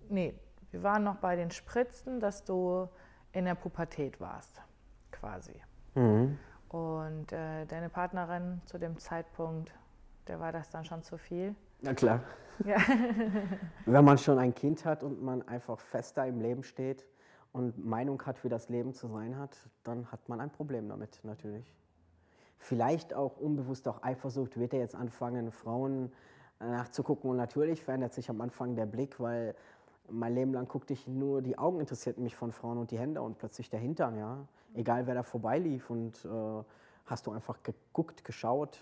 nee, 0.09 0.35
wir 0.71 0.83
waren 0.83 1.05
noch 1.05 1.17
bei 1.17 1.37
den 1.37 1.51
Spritzen, 1.51 2.19
dass 2.19 2.45
du 2.45 2.89
in 3.33 3.45
der 3.45 3.55
Pubertät 3.55 4.21
warst, 4.21 4.61
quasi. 5.13 5.55
Mhm. 5.95 6.39
Und 6.69 7.33
äh, 7.33 7.67
deine 7.67 7.89
Partnerin 7.89 8.61
zu 8.65 8.79
dem 8.79 8.99
Zeitpunkt, 8.99 9.73
der 10.27 10.41
war 10.41 10.51
das 10.51 10.71
dann 10.71 10.85
schon 10.85 11.03
zu 11.05 11.17
viel? 11.17 11.55
Na 11.83 11.95
klar. 11.95 12.21
Ja. 12.65 12.77
Wenn 13.87 14.05
man 14.05 14.19
schon 14.19 14.39
ein 14.39 14.55
Kind 14.55 14.85
hat 14.85 15.05
und 15.05 15.23
man 15.23 15.47
einfach 15.47 15.79
fester 15.79 16.27
im 16.27 16.41
Leben 16.41 16.65
steht 16.65 17.07
und 17.53 17.85
Meinung 17.85 18.21
hat, 18.27 18.43
wie 18.43 18.49
das 18.49 18.69
Leben 18.69 18.93
zu 18.93 19.07
sein 19.07 19.39
hat, 19.39 19.57
dann 19.85 20.11
hat 20.11 20.29
man 20.29 20.41
ein 20.41 20.51
Problem 20.51 20.89
damit 20.89 21.21
natürlich. 21.23 21.73
Vielleicht 22.65 23.13
auch 23.13 23.37
unbewusst 23.37 23.87
auch 23.89 24.03
Eifersucht, 24.03 24.59
wird 24.59 24.73
er 24.73 24.79
jetzt 24.79 24.95
anfangen, 24.95 25.53
Frauen 25.53 26.11
äh, 26.61 26.65
nachzugucken. 26.65 27.29
Und 27.29 27.37
natürlich 27.37 27.85
verändert 27.85 28.15
sich 28.15 28.31
am 28.31 28.41
Anfang 28.41 28.75
der 28.75 28.87
Blick, 28.87 29.21
weil 29.21 29.55
mein 30.09 30.35
Leben 30.35 30.55
lang 30.55 30.67
guckte 30.67 30.95
ich 30.95 31.07
nur, 31.07 31.43
die 31.43 31.59
Augen 31.59 31.79
interessierten 31.79 32.25
mich 32.25 32.35
von 32.35 32.53
Frauen 32.53 32.79
und 32.79 32.91
die 32.91 32.99
Hände 32.99 33.21
und 33.21 33.37
plötzlich 33.37 33.69
der 33.69 33.81
Hintern, 33.81 34.17
ja. 34.17 34.49
Egal 34.73 35.07
wer 35.07 35.15
da 35.15 35.23
vorbeilief 35.23 35.91
und 35.91 36.25
äh, 36.25 36.65
hast 37.05 37.27
du 37.27 37.33
einfach 37.33 37.63
geguckt, 37.63 38.25
geschaut. 38.25 38.79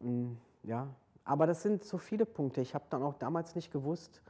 Mm, 0.00 0.32
ja, 0.62 0.88
aber 1.24 1.46
das 1.46 1.62
sind 1.62 1.84
so 1.84 1.96
viele 1.96 2.26
Punkte. 2.26 2.60
Ich 2.60 2.74
habe 2.74 2.84
dann 2.90 3.02
auch 3.02 3.14
damals 3.14 3.54
nicht 3.54 3.72
gewusst, 3.72 4.20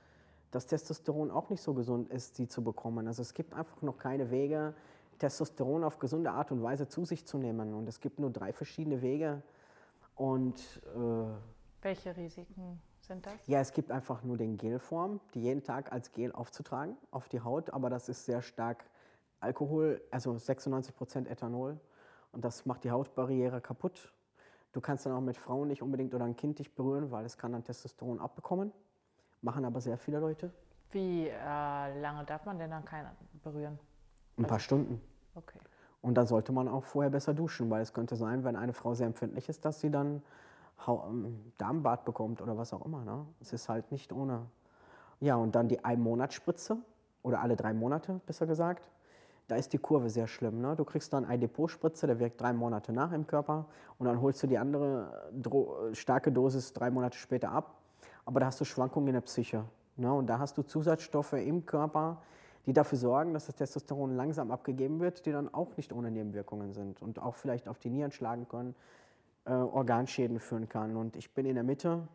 dass 0.53 0.67
Testosteron 0.67 1.33
auch 1.33 1.51
nicht 1.51 1.61
so 1.61 1.75
gesund 1.75 2.09
ist, 2.09 2.37
sie 2.37 2.47
zu 2.47 2.63
bekommen. 2.63 3.09
Also 3.09 3.21
es 3.21 3.35
gibt 3.35 3.53
einfach 3.53 3.83
noch 3.83 3.99
keine 3.99 4.31
Wege, 4.31 4.75
Testosteron 5.25 5.85
auf 5.85 5.99
gesunde 5.99 6.33
Art 6.33 6.53
und 6.53 6.63
Weise 6.63 6.87
zu 6.87 7.07
sich 7.07 7.27
zu 7.27 7.39
nehmen. 7.39 7.73
Und 7.73 7.89
es 7.89 8.01
gibt 8.01 8.21
nur 8.21 8.31
drei 8.31 8.53
verschiedene 8.53 9.01
Wege. 9.01 9.43
Und 10.17 10.61
äh, 10.95 11.81
welche 11.81 12.15
Risiken 12.15 12.79
sind 13.01 13.25
das? 13.25 13.47
Ja, 13.47 13.61
es 13.61 13.73
gibt 13.73 13.91
einfach 13.91 14.23
nur 14.23 14.37
den 14.37 14.59
Gelform, 14.59 15.21
die 15.33 15.41
jeden 15.41 15.63
Tag 15.63 15.93
als 15.93 16.13
Gel 16.13 16.31
aufzutragen 16.33 16.99
auf 17.11 17.31
die 17.31 17.41
Haut, 17.41 17.71
aber 17.71 17.89
das 17.89 18.11
ist 18.11 18.27
sehr 18.27 18.43
stark 18.43 18.85
Alkohol, 19.41 20.03
also 20.11 20.37
96 20.37 20.95
Prozent 20.95 21.27
Ethanol. 21.27 21.81
Und 22.33 22.45
das 22.45 22.67
macht 22.67 22.85
die 22.85 22.91
Hautbarriere 22.91 23.63
kaputt. 23.63 24.13
Du 24.73 24.83
kannst 24.83 25.07
dann 25.07 25.15
auch 25.15 25.23
mit 25.23 25.39
Frauen 25.39 25.69
nicht 25.69 25.81
unbedingt 25.81 26.15
oder 26.15 26.27
ein 26.27 26.37
Kind 26.37 26.59
dich 26.59 26.75
berühren, 26.75 27.11
weil 27.11 27.25
es 27.25 27.39
kann 27.39 27.53
dann 27.53 27.65
Testosteron 27.65 28.21
abbekommen. 28.21 28.73
Machen 29.41 29.65
aber 29.65 29.81
sehr 29.81 29.97
viele 29.97 30.19
Leute. 30.19 30.53
Wie 30.91 31.29
äh, 31.29 32.01
lange 32.01 32.25
darf 32.27 32.45
man 32.45 32.59
denn 32.59 32.71
dann 32.71 32.85
keinen 32.85 33.09
berühren? 33.43 33.79
Ein 34.37 34.47
paar 34.47 34.61
Stunden. 34.61 35.01
Okay. 35.35 35.59
Und 36.03 36.15
dann 36.15 36.27
sollte 36.27 36.53
man 36.53 36.69
auch 36.69 36.85
vorher 36.85 37.11
besser 37.11 37.33
duschen, 37.33 37.71
weil 37.71 37.83
es 37.83 37.93
könnte 37.93 38.17
sein, 38.17 38.45
wenn 38.45 38.57
eine 38.57 38.73
Frau 38.73 38.95
sehr 38.95 39.07
empfindlich 39.07 39.49
ist, 39.49 39.65
dass 39.65 39.81
sie 39.81 39.91
dann 39.91 40.23
ähm, 40.87 41.53
Darmbad 41.57 42.05
bekommt 42.05 42.43
oder 42.43 42.59
was 42.59 42.73
auch 42.75 42.85
immer. 42.85 43.05
Ne? 43.05 43.25
Es 43.41 43.53
ist 43.53 43.69
halt 43.69 43.91
nicht 43.91 44.13
ohne. 44.13 44.43
Ja, 45.21 45.37
und 45.37 45.55
dann 45.55 45.69
die 45.69 45.83
Ein-Monats-Spritze 45.83 46.77
oder 47.23 47.41
alle 47.41 47.57
drei 47.57 47.73
Monate, 47.73 48.21
besser 48.27 48.47
gesagt. 48.47 48.91
Da 49.49 49.57
ist 49.57 49.73
die 49.73 49.79
Kurve 49.79 50.11
sehr 50.11 50.27
schlimm. 50.27 50.61
Ne? 50.61 50.75
Du 50.77 50.85
kriegst 50.85 51.13
dann 51.13 51.25
eine 51.25 51.39
Depotspritze, 51.39 52.07
der 52.07 52.19
wirkt 52.19 52.41
drei 52.41 52.53
Monate 52.53 52.93
nach 52.93 53.13
im 53.13 53.27
Körper 53.27 53.67
und 53.99 54.07
dann 54.07 54.21
holst 54.21 54.43
du 54.43 54.47
die 54.47 54.59
andere 54.59 55.31
Dro 55.33 55.93
starke 55.93 56.33
Dosis 56.33 56.73
drei 56.73 56.91
Monate 56.91 57.17
später 57.19 57.51
ab. 57.51 57.75
Aber 58.25 58.41
da 58.41 58.47
hast 58.47 58.61
du 58.61 58.65
Schwankungen 58.65 59.09
in 59.09 59.15
der 59.15 59.21
Psyche. 59.23 59.65
Ne? 59.97 60.13
Und 60.13 60.27
da 60.27 60.39
hast 60.39 60.57
du 60.57 60.63
Zusatzstoffe 60.63 61.35
im 61.35 61.67
Körper, 61.67 62.23
die 62.67 62.73
dafür 62.73 62.99
sorgen, 62.99 63.35
dass 63.35 63.47
das 63.47 63.57
Testosteron 63.57 64.17
langsam 64.17 64.51
abgegeben 64.51 65.01
wird, 65.01 65.27
die 65.27 65.33
dann 65.33 65.53
auch 65.53 65.77
nicht 65.77 65.93
ohne 65.93 66.11
Nebenwirkungen 66.11 66.73
sind 66.73 67.03
und 67.03 67.19
auch 67.19 67.35
vielleicht 67.35 67.69
auf 67.69 67.79
die 67.79 67.91
Nieren 67.91 68.11
schlagen 68.11 68.49
können, 68.49 68.75
äh, 69.45 69.53
Organschäden 69.53 70.41
führen 70.41 70.69
kann. 70.69 70.97
Und 70.97 71.17
ich 71.17 71.33
bin 71.35 71.47
in 71.47 71.55
der 71.55 71.65
Mitte 71.65 72.09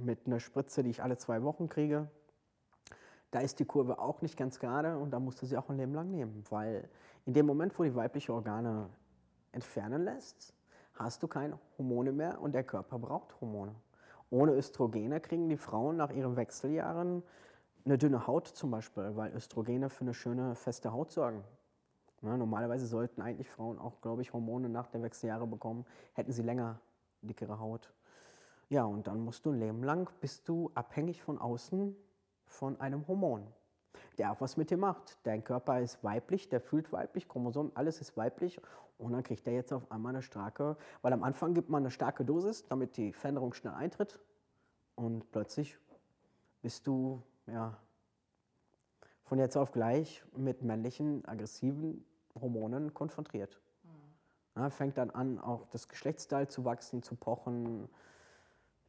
mit 0.00 0.26
einer 0.26 0.40
Spritze, 0.40 0.82
die 0.82 0.90
ich 0.90 1.02
alle 1.02 1.16
zwei 1.16 1.42
Wochen 1.42 1.68
kriege. 1.68 2.08
Da 3.30 3.40
ist 3.40 3.60
die 3.60 3.64
Kurve 3.64 4.00
auch 4.00 4.22
nicht 4.22 4.36
ganz 4.36 4.58
gerade 4.58 4.98
und 4.98 5.12
da 5.12 5.20
musst 5.20 5.40
du 5.40 5.46
sie 5.46 5.56
auch 5.56 5.68
ein 5.68 5.76
Leben 5.76 5.94
lang 5.94 6.10
nehmen, 6.10 6.44
weil 6.50 6.88
in 7.26 7.32
dem 7.32 7.46
Moment, 7.46 7.78
wo 7.78 7.84
die 7.84 7.94
weibliche 7.94 8.32
Organe 8.32 8.88
entfernen 9.52 10.04
lässt, 10.04 10.52
hast 10.94 11.22
du 11.22 11.28
keine 11.28 11.58
Hormone 11.78 12.10
mehr 12.10 12.40
und 12.40 12.52
der 12.52 12.64
Körper 12.64 12.98
braucht 12.98 13.40
Hormone. 13.40 13.74
Ohne 14.30 14.52
Östrogene 14.52 15.20
kriegen 15.20 15.48
die 15.48 15.56
Frauen 15.56 15.96
nach 15.96 16.10
ihren 16.10 16.36
Wechseljahren 16.36 17.22
eine 17.84 17.98
dünne 17.98 18.26
Haut 18.26 18.46
zum 18.46 18.70
Beispiel, 18.70 19.16
weil 19.16 19.32
Östrogene 19.34 19.90
für 19.90 20.02
eine 20.02 20.14
schöne, 20.14 20.54
feste 20.54 20.92
Haut 20.92 21.10
sorgen. 21.12 21.44
Ja, 22.22 22.36
normalerweise 22.36 22.86
sollten 22.86 23.22
eigentlich 23.22 23.48
Frauen 23.48 23.78
auch, 23.78 24.00
glaube 24.02 24.22
ich, 24.22 24.32
Hormone 24.32 24.68
nach 24.68 24.88
der 24.88 25.02
Wechseljahre 25.02 25.46
bekommen, 25.46 25.86
hätten 26.12 26.32
sie 26.32 26.42
länger 26.42 26.80
dickere 27.22 27.58
Haut. 27.58 27.92
Ja, 28.68 28.84
und 28.84 29.06
dann 29.06 29.20
musst 29.20 29.46
du 29.46 29.50
ein 29.50 29.58
Leben 29.58 29.82
lang, 29.82 30.10
bist 30.20 30.48
du 30.48 30.70
abhängig 30.74 31.22
von 31.22 31.38
außen 31.38 31.96
von 32.44 32.80
einem 32.80 33.06
Hormon, 33.08 33.46
der 34.18 34.32
auch 34.32 34.40
was 34.40 34.56
mit 34.56 34.70
dir 34.70 34.76
macht. 34.76 35.18
Dein 35.22 35.42
Körper 35.42 35.80
ist 35.80 36.04
weiblich, 36.04 36.48
der 36.48 36.60
fühlt 36.60 36.92
weiblich, 36.92 37.28
Chromosom, 37.28 37.72
alles 37.74 38.00
ist 38.00 38.16
weiblich 38.16 38.60
und 38.98 39.12
dann 39.12 39.22
kriegt 39.22 39.46
er 39.46 39.54
jetzt 39.54 39.72
auf 39.72 39.90
einmal 39.90 40.10
eine 40.10 40.22
starke, 40.22 40.76
weil 41.02 41.12
am 41.12 41.24
Anfang 41.24 41.54
gibt 41.54 41.70
man 41.70 41.82
eine 41.82 41.90
starke 41.90 42.24
Dosis, 42.24 42.66
damit 42.66 42.96
die 42.96 43.12
Veränderung 43.12 43.54
schnell 43.54 43.74
eintritt 43.74 44.18
und 44.94 45.30
plötzlich 45.32 45.78
bist 46.62 46.86
du, 46.86 47.22
ja, 47.52 47.76
von 49.24 49.38
jetzt 49.38 49.56
auf 49.56 49.72
gleich 49.72 50.24
mit 50.36 50.62
männlichen, 50.62 51.24
aggressiven 51.24 52.04
Hormonen 52.34 52.94
konfrontiert. 52.94 53.60
Mhm. 53.82 54.60
Ja, 54.60 54.70
fängt 54.70 54.98
dann 54.98 55.10
an, 55.10 55.38
auch 55.38 55.66
das 55.68 55.88
Geschlechtsteil 55.88 56.48
zu 56.48 56.64
wachsen, 56.64 57.02
zu 57.02 57.14
pochen, 57.14 57.88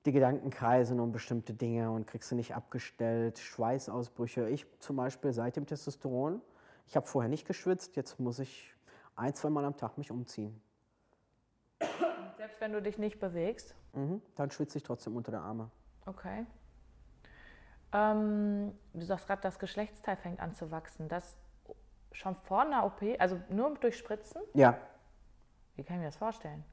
die 0.05 0.11
Gedanken 0.11 0.49
kreisen 0.49 0.99
um 0.99 1.11
bestimmte 1.11 1.53
Dinge 1.53 1.91
und 1.91 2.07
kriegst 2.07 2.31
du 2.31 2.35
nicht 2.35 2.55
abgestellt, 2.55 3.37
Schweißausbrüche. 3.37 4.49
Ich 4.49 4.65
zum 4.79 4.95
Beispiel 4.95 5.31
seit 5.31 5.57
dem 5.57 5.67
Testosteron, 5.67 6.41
ich 6.87 6.95
habe 6.95 7.05
vorher 7.05 7.29
nicht 7.29 7.45
geschwitzt, 7.45 7.95
jetzt 7.95 8.19
muss 8.19 8.39
ich 8.39 8.73
ein, 9.15 9.35
zwei 9.35 9.49
Mal 9.49 9.63
am 9.63 9.77
Tag 9.77 9.97
mich 9.97 10.09
umziehen. 10.09 10.59
Selbst 12.37 12.59
wenn 12.59 12.73
du 12.73 12.81
dich 12.81 12.97
nicht 12.97 13.19
bewegst? 13.19 13.75
Mhm, 13.93 14.21
dann 14.35 14.49
schwitze 14.49 14.79
ich 14.79 14.83
trotzdem 14.83 15.15
unter 15.15 15.31
der 15.31 15.41
Arme. 15.41 15.69
Okay. 16.07 16.47
Ähm, 17.93 18.71
du 18.93 19.05
sagst 19.05 19.27
gerade, 19.27 19.41
das 19.41 19.59
Geschlechtsteil 19.59 20.15
fängt 20.17 20.39
an 20.39 20.53
zu 20.53 20.71
wachsen. 20.71 21.07
Das 21.07 21.35
schon 22.11 22.35
vor 22.35 22.61
einer 22.61 22.85
OP, 22.85 23.01
also 23.19 23.39
nur 23.49 23.73
durch 23.75 23.97
Spritzen? 23.97 24.41
Ja. 24.53 24.77
Wie 25.75 25.83
kann 25.83 25.97
ich 25.97 26.01
mir 26.01 26.07
das 26.07 26.17
vorstellen? 26.17 26.63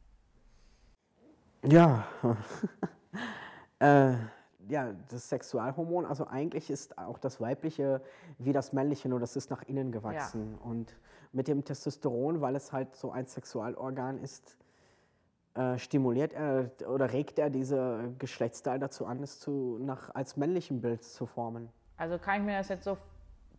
Ja. 1.64 2.06
äh, 3.78 4.14
ja, 4.68 4.92
das 5.08 5.28
Sexualhormon, 5.28 6.04
also 6.04 6.26
eigentlich 6.26 6.70
ist 6.70 6.98
auch 6.98 7.18
das 7.18 7.40
weibliche 7.40 8.02
wie 8.38 8.52
das 8.52 8.72
männliche, 8.72 9.08
nur 9.08 9.20
das 9.20 9.34
ist 9.34 9.50
nach 9.50 9.62
innen 9.62 9.92
gewachsen. 9.92 10.58
Ja. 10.60 10.70
Und 10.70 10.96
mit 11.32 11.48
dem 11.48 11.64
Testosteron, 11.64 12.40
weil 12.40 12.54
es 12.56 12.72
halt 12.72 12.94
so 12.94 13.10
ein 13.10 13.26
Sexualorgan 13.26 14.18
ist, 14.18 14.58
äh, 15.54 15.78
stimuliert 15.78 16.32
er 16.32 16.70
oder 16.88 17.12
regt 17.12 17.38
er 17.38 17.50
diese 17.50 18.14
Geschlechtsteile 18.18 18.78
dazu 18.78 19.06
an, 19.06 19.22
es 19.22 19.40
zu, 19.40 19.78
nach, 19.80 20.14
als 20.14 20.36
männlichen 20.36 20.80
Bild 20.80 21.02
zu 21.02 21.26
formen. 21.26 21.68
Also 21.96 22.18
kann 22.18 22.40
ich 22.40 22.46
mir 22.46 22.58
das 22.58 22.68
jetzt 22.68 22.84
so 22.84 22.96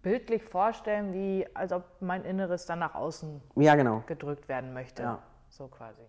bildlich 0.02 0.44
vorstellen, 0.44 1.14
wie 1.14 1.46
als 1.54 1.74
ob 1.74 1.84
mein 2.02 2.24
Inneres 2.24 2.66
dann 2.66 2.80
nach 2.80 2.96
außen 2.96 3.42
ja, 3.56 3.76
genau. 3.76 4.04
gedrückt 4.06 4.48
werden 4.48 4.74
möchte. 4.74 5.04
Ja. 5.04 5.20
So 5.50 5.68
quasi. 5.68 6.02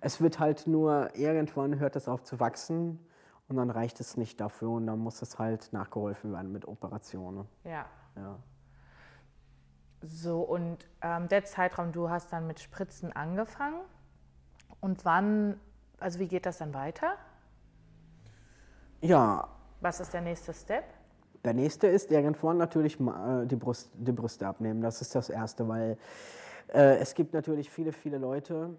Es 0.00 0.20
wird 0.20 0.38
halt 0.38 0.66
nur, 0.66 1.14
irgendwann 1.14 1.78
hört 1.78 1.96
es 1.96 2.08
auf 2.08 2.22
zu 2.22 2.38
wachsen 2.38 3.04
und 3.48 3.56
dann 3.56 3.70
reicht 3.70 4.00
es 4.00 4.16
nicht 4.16 4.40
dafür 4.40 4.70
und 4.70 4.86
dann 4.86 4.98
muss 4.98 5.22
es 5.22 5.38
halt 5.38 5.72
nachgeholfen 5.72 6.32
werden 6.32 6.52
mit 6.52 6.68
Operationen. 6.68 7.48
Ja. 7.64 7.86
ja. 8.16 8.38
So, 10.02 10.42
und 10.42 10.88
ähm, 11.00 11.28
der 11.28 11.44
Zeitraum, 11.44 11.92
du 11.92 12.08
hast 12.08 12.32
dann 12.32 12.46
mit 12.46 12.60
Spritzen 12.60 13.12
angefangen. 13.12 13.80
Und 14.80 15.04
wann, 15.04 15.58
also 15.98 16.18
wie 16.18 16.28
geht 16.28 16.46
das 16.46 16.58
dann 16.58 16.74
weiter? 16.74 17.16
Ja. 19.00 19.48
Was 19.80 20.00
ist 20.00 20.12
der 20.12 20.20
nächste 20.20 20.52
Step? 20.52 20.84
Der 21.44 21.54
nächste 21.54 21.86
ist 21.86 22.10
irgendwann 22.10 22.56
natürlich 22.56 22.98
äh, 23.00 23.46
die, 23.46 23.56
Brust, 23.56 23.90
die 23.94 24.12
Brüste 24.12 24.46
abnehmen. 24.46 24.80
Das 24.80 25.00
ist 25.00 25.14
das 25.14 25.30
Erste, 25.30 25.68
weil 25.68 25.96
äh, 26.68 26.96
es 26.96 27.14
gibt 27.14 27.32
natürlich 27.32 27.70
viele, 27.70 27.92
viele 27.92 28.18
Leute, 28.18 28.76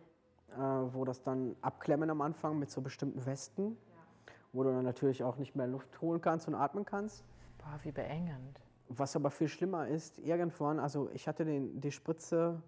äh, 0.52 0.58
wo 0.58 1.06
das 1.06 1.22
dann 1.22 1.56
abklemmen 1.62 2.10
am 2.10 2.22
Anfang 2.22 2.60
mit 2.60 2.70
so 2.70 2.82
bestimmten 2.82 3.26
Westen, 3.26 3.78
ja. 3.88 4.34
wo 4.52 4.64
du 4.64 4.72
dann 4.72 4.84
natürlich 4.84 5.24
auch 5.24 5.38
nicht 5.38 5.56
mehr 5.56 5.68
Luft 5.68 6.02
holen 6.02 6.20
kannst 6.20 6.48
und 6.48 6.56
atmen 6.56 6.86
kannst. 6.86 7.24
Boah, 7.60 7.80
wie 7.84 7.92
beengend. 7.92 8.60
Was 8.90 9.16
aber 9.16 9.30
viel 9.30 9.48
schlimmer 9.48 9.88
ist, 9.88 10.20
irgendwann, 10.20 10.80
also 10.80 11.10
ich 11.14 11.28
hatte 11.28 11.46
den, 11.46 11.80
die 11.80 11.92
Spritze, 11.92 12.62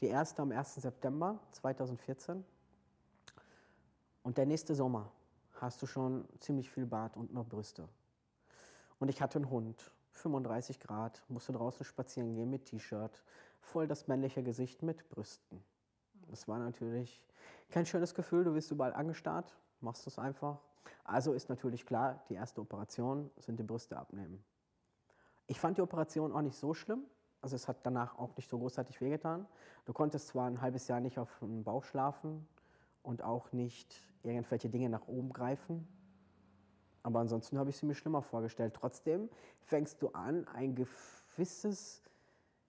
die 0.00 0.08
erste 0.08 0.42
am 0.42 0.50
1. 0.50 0.74
September 0.74 1.38
2014 1.52 2.44
und 4.22 4.38
der 4.38 4.46
nächste 4.46 4.74
Sommer 4.74 5.10
hast 5.60 5.82
du 5.82 5.86
schon 5.86 6.28
ziemlich 6.40 6.70
viel 6.70 6.86
Bart 6.86 7.16
und 7.16 7.32
noch 7.32 7.46
Brüste. 7.46 7.88
Und 8.98 9.08
ich 9.08 9.20
hatte 9.20 9.38
einen 9.38 9.50
Hund, 9.50 9.92
35 10.10 10.80
Grad, 10.80 11.24
musste 11.28 11.52
draußen 11.52 11.84
spazieren 11.84 12.34
gehen 12.34 12.50
mit 12.50 12.66
T-Shirt, 12.66 13.22
voll 13.60 13.86
das 13.86 14.08
männliche 14.08 14.42
Gesicht 14.42 14.82
mit 14.82 15.08
Brüsten. 15.08 15.62
Das 16.28 16.46
war 16.48 16.58
natürlich 16.58 17.24
kein 17.70 17.86
schönes 17.86 18.14
Gefühl, 18.14 18.44
du 18.44 18.54
wirst 18.54 18.70
überall 18.70 18.92
angestarrt, 18.92 19.56
machst 19.80 20.06
es 20.06 20.18
einfach. 20.18 20.58
Also 21.04 21.32
ist 21.32 21.48
natürlich 21.48 21.86
klar, 21.86 22.22
die 22.28 22.34
erste 22.34 22.60
Operation 22.60 23.30
sind 23.38 23.58
die 23.58 23.64
Brüste 23.64 23.96
abnehmen. 23.96 24.44
Ich 25.46 25.58
fand 25.58 25.78
die 25.78 25.82
Operation 25.82 26.32
auch 26.32 26.42
nicht 26.42 26.56
so 26.56 26.74
schlimm, 26.74 27.04
Also 27.40 27.56
es 27.56 27.66
hat 27.66 27.78
danach 27.82 28.16
auch 28.18 28.36
nicht 28.36 28.48
so 28.48 28.56
großartig 28.56 29.00
wehgetan. 29.00 29.46
Du 29.84 29.92
konntest 29.92 30.28
zwar 30.28 30.46
ein 30.46 30.60
halbes 30.60 30.86
Jahr 30.86 31.00
nicht 31.00 31.18
auf 31.18 31.40
dem 31.40 31.64
Bauch 31.64 31.82
schlafen 31.82 32.46
und 33.02 33.22
auch 33.22 33.52
nicht 33.52 33.94
irgendwelche 34.22 34.68
Dinge 34.68 34.88
nach 34.88 35.08
oben 35.08 35.32
greifen. 35.32 35.86
Aber 37.02 37.20
ansonsten 37.20 37.58
habe 37.58 37.70
ich 37.70 37.76
sie 37.76 37.86
mir 37.86 37.94
schlimmer 37.94 38.22
vorgestellt. 38.22 38.74
Trotzdem 38.74 39.28
fängst 39.60 40.00
du 40.02 40.08
an, 40.10 40.46
ein 40.48 40.74
gewisses 40.74 42.02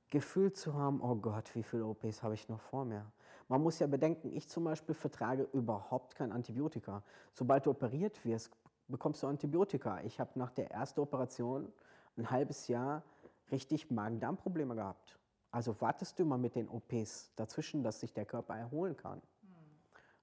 Gefühl 0.10 0.54
zu 0.54 0.74
haben, 0.74 1.02
oh 1.02 1.16
Gott, 1.16 1.54
wie 1.56 1.64
viele 1.64 1.86
OPs 1.86 2.24
habe 2.24 2.34
ich 2.34 2.50
noch 2.50 2.60
vor 2.60 2.86
mir. 2.86 3.12
Man 3.48 3.62
muss 3.62 3.80
ja 3.80 3.88
bedenken, 3.88 4.32
ich 4.32 4.48
zum 4.48 4.64
Beispiel 4.64 4.96
vertrage 4.96 5.48
überhaupt 5.54 6.16
kein 6.16 6.32
Antibiotika. 6.32 7.04
Sobald 7.34 7.66
du 7.66 7.72
operiert 7.72 8.24
wirst, 8.26 8.52
bekommst 8.88 9.22
du 9.24 9.28
Antibiotika. 9.28 10.02
Ich 10.02 10.20
habe 10.20 10.32
nach 10.36 10.52
der 10.52 10.72
ersten 10.72 11.00
Operation 11.02 11.72
ein 12.18 12.30
halbes 12.30 12.68
Jahr 12.68 13.04
richtig 13.52 13.92
Magen-Darm-Probleme 13.92 14.76
gehabt. 14.76 15.20
Also 15.52 15.80
wartest 15.82 16.18
du 16.18 16.26
mal 16.26 16.38
mit 16.38 16.56
den 16.56 16.70
OPs 16.70 17.32
dazwischen, 17.36 17.84
dass 17.84 18.00
sich 18.00 18.14
der 18.14 18.26
Körper 18.26 18.56
erholen 18.56 18.98
kann. 18.98 19.22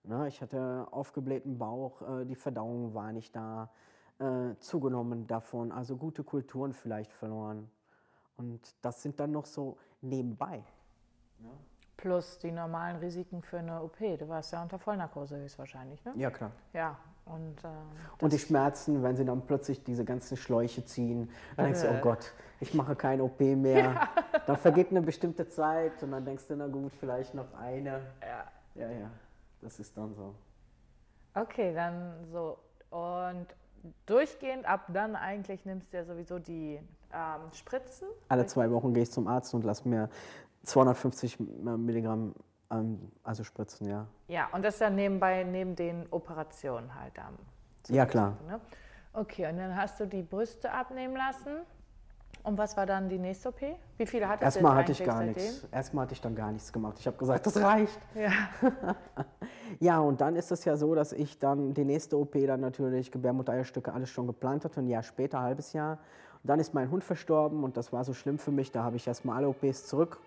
Mhm. 0.05 0.25
ich 0.27 0.41
hatte 0.41 0.87
aufgeblähten 0.91 1.59
Bauch, 1.59 2.03
äh, 2.03 2.25
die 2.25 2.35
Verdauung 2.35 2.95
war 2.95 3.13
nicht 3.13 3.35
da, 3.35 3.71
äh, 4.19 4.57
zugenommen 4.59 5.27
davon, 5.27 5.73
also 5.73 5.97
gute 5.97 6.25
Kulturen 6.25 6.73
vielleicht 6.73 7.13
verloren. 7.13 7.71
Und 8.37 8.75
das 8.83 9.03
sind 9.03 9.21
dann 9.21 9.33
noch 9.33 9.47
so 9.47 9.77
nebenbei. 10.01 10.63
Ja. 11.41 11.51
Plus 11.97 12.39
die 12.39 12.51
normalen 12.51 12.97
Risiken 12.97 13.43
für 13.43 13.59
eine 13.59 13.83
OP. 13.83 13.99
Du 14.17 14.29
warst 14.29 14.53
ja 14.53 14.63
unter 14.63 14.79
Vollnarkose 14.79 15.37
höchstwahrscheinlich, 15.37 16.03
ne? 16.05 16.13
Ja, 16.17 16.31
klar. 16.31 16.51
Ja, 16.73 16.97
und, 17.27 17.63
äh, 17.63 17.69
und 18.25 18.33
die 18.33 18.39
Schmerzen, 18.39 19.03
wenn 19.03 19.17
sie 19.17 19.25
dann 19.25 19.43
plötzlich 19.43 19.85
diese 19.85 20.05
ganzen 20.05 20.39
Schläuche 20.39 20.85
ziehen, 20.85 21.31
dann 21.57 21.67
denkst 21.67 21.83
du, 21.83 21.91
oh 21.91 22.01
Gott, 22.01 22.33
ich 22.61 22.73
mache 22.73 22.97
keine 22.97 23.23
OP 23.25 23.41
mehr. 23.41 23.93
Ja. 23.93 24.09
Dann 24.47 24.57
vergeht 24.57 24.91
eine 24.91 25.03
bestimmte 25.03 25.49
Zeit 25.49 26.03
und 26.03 26.11
dann 26.11 26.25
denkst 26.25 26.47
du, 26.49 26.57
na 26.57 26.67
gut, 26.67 26.93
vielleicht 26.95 27.35
noch 27.35 27.53
eine. 27.55 28.01
Ja. 28.23 28.47
Ja, 28.75 28.91
ja, 28.91 29.11
das 29.63 29.79
ist 29.79 29.97
dann 29.97 30.15
so. 30.15 30.35
Okay, 31.35 31.75
dann 31.75 32.27
so. 32.33 32.59
Und 32.91 33.47
durchgehend 34.07 34.67
ab 34.67 34.87
dann 34.93 35.17
eigentlich 35.17 35.65
nimmst 35.65 35.93
du 35.93 35.99
ja 35.99 36.05
sowieso 36.05 36.39
die 36.39 36.81
ähm, 37.13 37.53
Spritzen. 37.53 38.09
Alle 38.29 38.47
zwei 38.47 38.71
Wochen 38.71 38.93
gehe 38.93 39.05
ich 39.05 39.13
zum 39.13 39.27
Arzt 39.27 39.55
und 39.55 39.65
lass 39.65 39.85
mir 39.85 40.09
250 40.65 41.39
Milligramm 41.41 42.35
ähm, 42.71 43.11
also 43.23 43.45
Spritzen, 43.45 43.89
ja. 43.89 44.07
Ja, 44.29 44.49
und 44.53 44.65
das 44.65 44.79
dann 44.79 44.95
nebenbei, 44.95 45.45
neben 45.45 45.77
den 45.77 46.07
Operationen 46.11 46.95
halt 46.95 47.17
dann. 47.17 47.37
Ja, 47.89 48.07
klar. 48.07 48.37
Ne? 48.47 48.61
Okay, 49.13 49.49
und 49.51 49.57
dann 49.57 49.77
hast 49.77 49.99
du 49.99 50.07
die 50.07 50.23
Brüste 50.23 50.71
abnehmen 50.71 51.17
lassen. 51.17 51.63
Und 52.43 52.57
was 52.57 52.77
war 52.77 52.87
dann 52.87 53.09
die 53.09 53.19
nächste 53.19 53.51
OP? 53.51 53.61
Wie 53.97 54.07
viele 54.07 54.29
hattest 54.29 54.43
Erstmal 54.43 54.77
hatte 54.77 54.93
ich 54.93 55.05
gar 55.05 55.19
seitdem? 55.19 55.35
nichts. 55.35 55.67
Erstmal 55.71 56.03
hatte 56.05 56.15
ich 56.15 56.21
dann 56.21 56.35
gar 56.35 56.53
nichts 56.53 56.73
gemacht. 56.73 56.97
Ich 56.99 57.07
habe 57.07 57.17
gesagt, 57.17 57.47
das 57.47 57.57
reicht. 57.61 57.99
Ja. 58.15 58.31
ja, 59.81 59.99
und 60.01 60.21
dann 60.21 60.37
ist 60.37 60.51
es 60.51 60.65
ja 60.65 60.77
so, 60.77 60.95
dass 60.95 61.13
ich 61.13 61.39
dann 61.39 61.75
die 61.75 61.85
nächste 61.85 62.19
OP 62.19 62.33
dann 62.47 62.61
natürlich 62.61 63.13
Gebärmuttereierstücke 63.13 63.93
alles 63.93 64.09
schon 64.09 64.27
geplant 64.27 64.65
hatte, 64.65 64.81
ein 64.81 64.89
Jahr 64.89 65.03
später, 65.03 65.39
ein 65.39 65.45
halbes 65.45 65.73
Jahr. 65.73 65.99
Und 66.43 66.49
dann 66.49 66.61
ist 66.61 66.73
mein 66.73 66.91
Hund 66.91 67.05
verstorben 67.05 67.63
und 67.63 67.77
das 67.77 67.93
war 67.93 68.05
so 68.05 68.15
schlimm 68.15 68.39
für 68.39 68.51
mich. 68.51 68.73
Da 68.73 68.83
habe 68.83 68.97
ich 68.97 69.07
erstmal 69.07 69.37
alle 69.37 69.49
OPs 69.49 69.87
zurück 69.87 70.19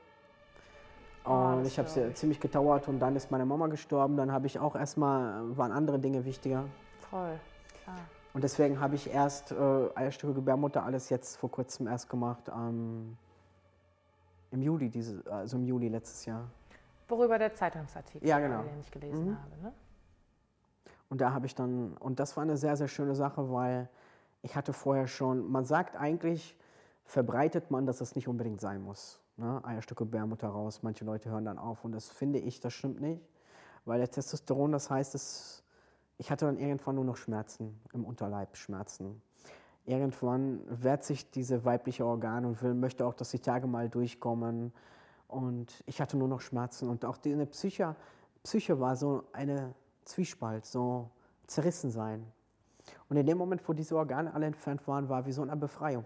Oh, 1.25 1.31
und 1.31 1.65
ich 1.65 1.79
habe 1.79 1.87
es 1.87 2.15
ziemlich 2.19 2.39
gedauert 2.39 2.87
und 2.89 2.99
dann 2.99 3.15
ist 3.15 3.31
meine 3.31 3.45
Mama 3.45 3.67
gestorben. 3.67 4.17
Dann 4.17 4.31
habe 4.31 4.47
ich 4.47 4.59
auch 4.59 4.75
erstmal, 4.75 5.57
waren 5.57 5.71
andere 5.71 5.99
Dinge 5.99 6.25
wichtiger. 6.25 6.65
Voll, 7.09 7.39
klar. 7.83 7.95
Und 8.33 8.43
deswegen 8.43 8.79
habe 8.79 8.95
ich 8.95 9.09
erst 9.09 9.51
äh, 9.51 9.89
Eierstücke 9.95 10.33
Gebärmutter 10.33 10.83
alles 10.83 11.09
jetzt 11.09 11.37
vor 11.37 11.51
kurzem 11.51 11.87
erst 11.87 12.09
gemacht. 12.09 12.49
Ähm, 12.49 13.15
Im 14.51 14.61
Juli, 14.61 14.89
diese, 14.89 15.23
also 15.31 15.57
im 15.57 15.65
Juli 15.65 15.87
letztes 15.87 16.25
Jahr. 16.25 16.49
Worüber 17.07 17.37
der 17.37 17.53
Zeitungsartikel, 17.53 18.27
ja, 18.27 18.39
genau. 18.39 18.63
den 18.63 18.79
ich 18.79 18.89
gelesen 18.89 19.31
mhm. 19.31 19.37
habe. 19.37 19.61
Ne? 19.61 19.73
Und 21.09 21.21
da 21.21 21.31
habe 21.31 21.45
ich 21.45 21.53
dann, 21.53 21.95
und 21.97 22.19
das 22.19 22.35
war 22.35 22.43
eine 22.43 22.57
sehr, 22.57 22.75
sehr 22.75 22.87
schöne 22.87 23.13
Sache, 23.13 23.51
weil 23.51 23.87
ich 24.41 24.55
hatte 24.55 24.73
vorher 24.73 25.07
schon, 25.07 25.51
man 25.51 25.65
sagt 25.65 25.95
eigentlich, 25.95 26.57
verbreitet 27.05 27.69
man, 27.69 27.85
dass 27.85 28.01
es 28.01 28.15
nicht 28.15 28.27
unbedingt 28.27 28.61
sein 28.61 28.81
muss 28.81 29.23
ne, 29.37 29.61
Eierstücke 29.63 30.05
Bärmutter 30.05 30.47
raus. 30.47 30.81
Manche 30.83 31.05
Leute 31.05 31.29
hören 31.29 31.45
dann 31.45 31.57
auf 31.57 31.83
und 31.83 31.91
das 31.91 32.09
finde 32.09 32.39
ich, 32.39 32.59
das 32.59 32.73
stimmt 32.73 33.01
nicht. 33.01 33.21
Weil 33.85 33.99
der 33.99 34.09
Testosteron, 34.09 34.71
das 34.71 34.89
heißt, 34.89 35.15
es, 35.15 35.62
ich 36.23 36.31
hatte 36.31 36.45
dann 36.45 36.57
irgendwann 36.57 36.95
nur 36.95 37.03
noch 37.03 37.17
Schmerzen 37.17 37.77
im 37.91 38.05
Unterleib, 38.05 38.55
Schmerzen. 38.55 39.21
Irgendwann 39.85 40.61
wehrt 40.69 41.03
sich 41.03 41.29
diese 41.31 41.65
weibliche 41.65 42.05
Organ 42.05 42.45
und 42.45 42.63
will, 42.63 42.73
möchte 42.73 43.05
auch, 43.05 43.13
dass 43.13 43.31
die 43.31 43.39
Tage 43.39 43.67
mal 43.67 43.89
durchkommen. 43.89 44.71
Und 45.27 45.83
ich 45.85 45.99
hatte 45.99 46.15
nur 46.15 46.29
noch 46.29 46.39
Schmerzen. 46.39 46.87
Und 46.87 47.03
auch 47.03 47.17
die 47.17 47.35
Psyche, 47.47 47.97
Psyche 48.41 48.79
war 48.79 48.95
so 48.95 49.25
eine 49.33 49.75
Zwiespalt, 50.05 50.65
so 50.65 51.09
zerrissen 51.45 51.91
sein. 51.91 52.25
Und 53.09 53.17
in 53.17 53.25
dem 53.25 53.37
Moment, 53.37 53.67
wo 53.67 53.73
diese 53.73 53.97
Organe 53.97 54.33
alle 54.33 54.45
entfernt 54.45 54.87
waren, 54.87 55.09
war 55.09 55.25
wie 55.25 55.33
so 55.33 55.41
eine 55.41 55.57
Befreiung. 55.57 56.05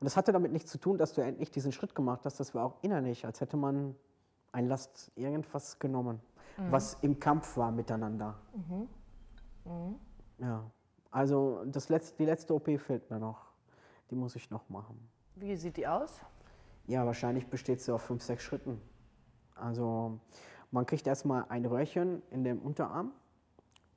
Und 0.00 0.06
das 0.06 0.16
hatte 0.16 0.32
damit 0.32 0.50
nichts 0.50 0.72
zu 0.72 0.78
tun, 0.78 0.98
dass 0.98 1.12
du 1.12 1.20
endlich 1.20 1.52
diesen 1.52 1.70
Schritt 1.70 1.94
gemacht 1.94 2.24
hast. 2.24 2.40
Das 2.40 2.52
war 2.52 2.64
auch 2.64 2.74
innerlich, 2.82 3.24
als 3.24 3.40
hätte 3.40 3.56
man 3.56 3.94
ein 4.50 4.66
Last 4.66 5.12
irgendwas 5.14 5.78
genommen, 5.78 6.20
mhm. 6.56 6.72
was 6.72 6.94
im 7.02 7.20
Kampf 7.20 7.56
war 7.56 7.70
miteinander. 7.70 8.34
Mhm. 8.52 8.88
Mhm. 9.66 9.98
Ja, 10.38 10.70
also 11.10 11.64
das 11.66 11.88
letzte, 11.88 12.16
die 12.18 12.24
letzte 12.24 12.54
OP 12.54 12.78
fehlt 12.78 13.10
mir 13.10 13.18
noch. 13.18 13.46
Die 14.10 14.14
muss 14.14 14.36
ich 14.36 14.50
noch 14.50 14.68
machen. 14.68 15.08
Wie 15.34 15.56
sieht 15.56 15.76
die 15.76 15.86
aus? 15.86 16.20
Ja, 16.86 17.04
wahrscheinlich 17.04 17.48
besteht 17.48 17.80
sie 17.80 17.92
aus 17.92 18.02
fünf, 18.02 18.22
sechs 18.22 18.42
Schritten. 18.42 18.80
Also 19.54 20.20
man 20.70 20.86
kriegt 20.86 21.06
erstmal 21.06 21.46
ein 21.48 21.64
Röhrchen 21.66 22.22
in 22.30 22.44
dem 22.44 22.60
Unterarm, 22.60 23.12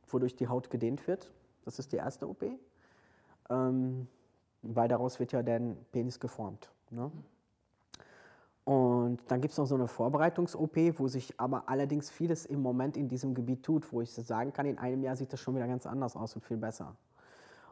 wodurch 0.08 0.36
die 0.36 0.48
Haut 0.48 0.70
gedehnt 0.70 1.08
wird. 1.08 1.32
Das 1.66 1.78
ist 1.78 1.92
die 1.92 1.98
erste 1.98 2.28
OP. 2.28 2.44
Ähm, 3.50 4.08
weil 4.62 4.88
daraus 4.88 5.20
wird 5.20 5.32
ja 5.32 5.44
der 5.44 5.60
Penis 5.92 6.20
geformt. 6.20 6.72
Ne? 6.90 7.12
Und 8.70 9.20
dann 9.30 9.42
gibt 9.42 9.54
es 9.54 9.58
noch 9.58 9.66
so 9.66 9.74
eine 9.74 9.88
Vorbereitungs-OP, 9.88 11.00
wo 11.00 11.08
sich 11.08 11.34
aber 11.40 11.68
allerdings 11.68 12.12
vieles 12.12 12.46
im 12.46 12.62
Moment 12.62 12.98
in 12.98 13.08
diesem 13.08 13.34
Gebiet 13.34 13.64
tut, 13.64 13.92
wo 13.92 14.00
ich 14.02 14.12
sagen 14.12 14.54
kann, 14.54 14.68
in 14.68 14.78
einem 14.78 15.02
Jahr 15.02 15.16
sieht 15.16 15.34
das 15.34 15.40
schon 15.40 15.56
wieder 15.56 15.66
ganz 15.66 15.88
anders 15.88 16.16
aus 16.16 16.36
und 16.36 16.46
viel 16.46 16.58
besser. 16.58 16.96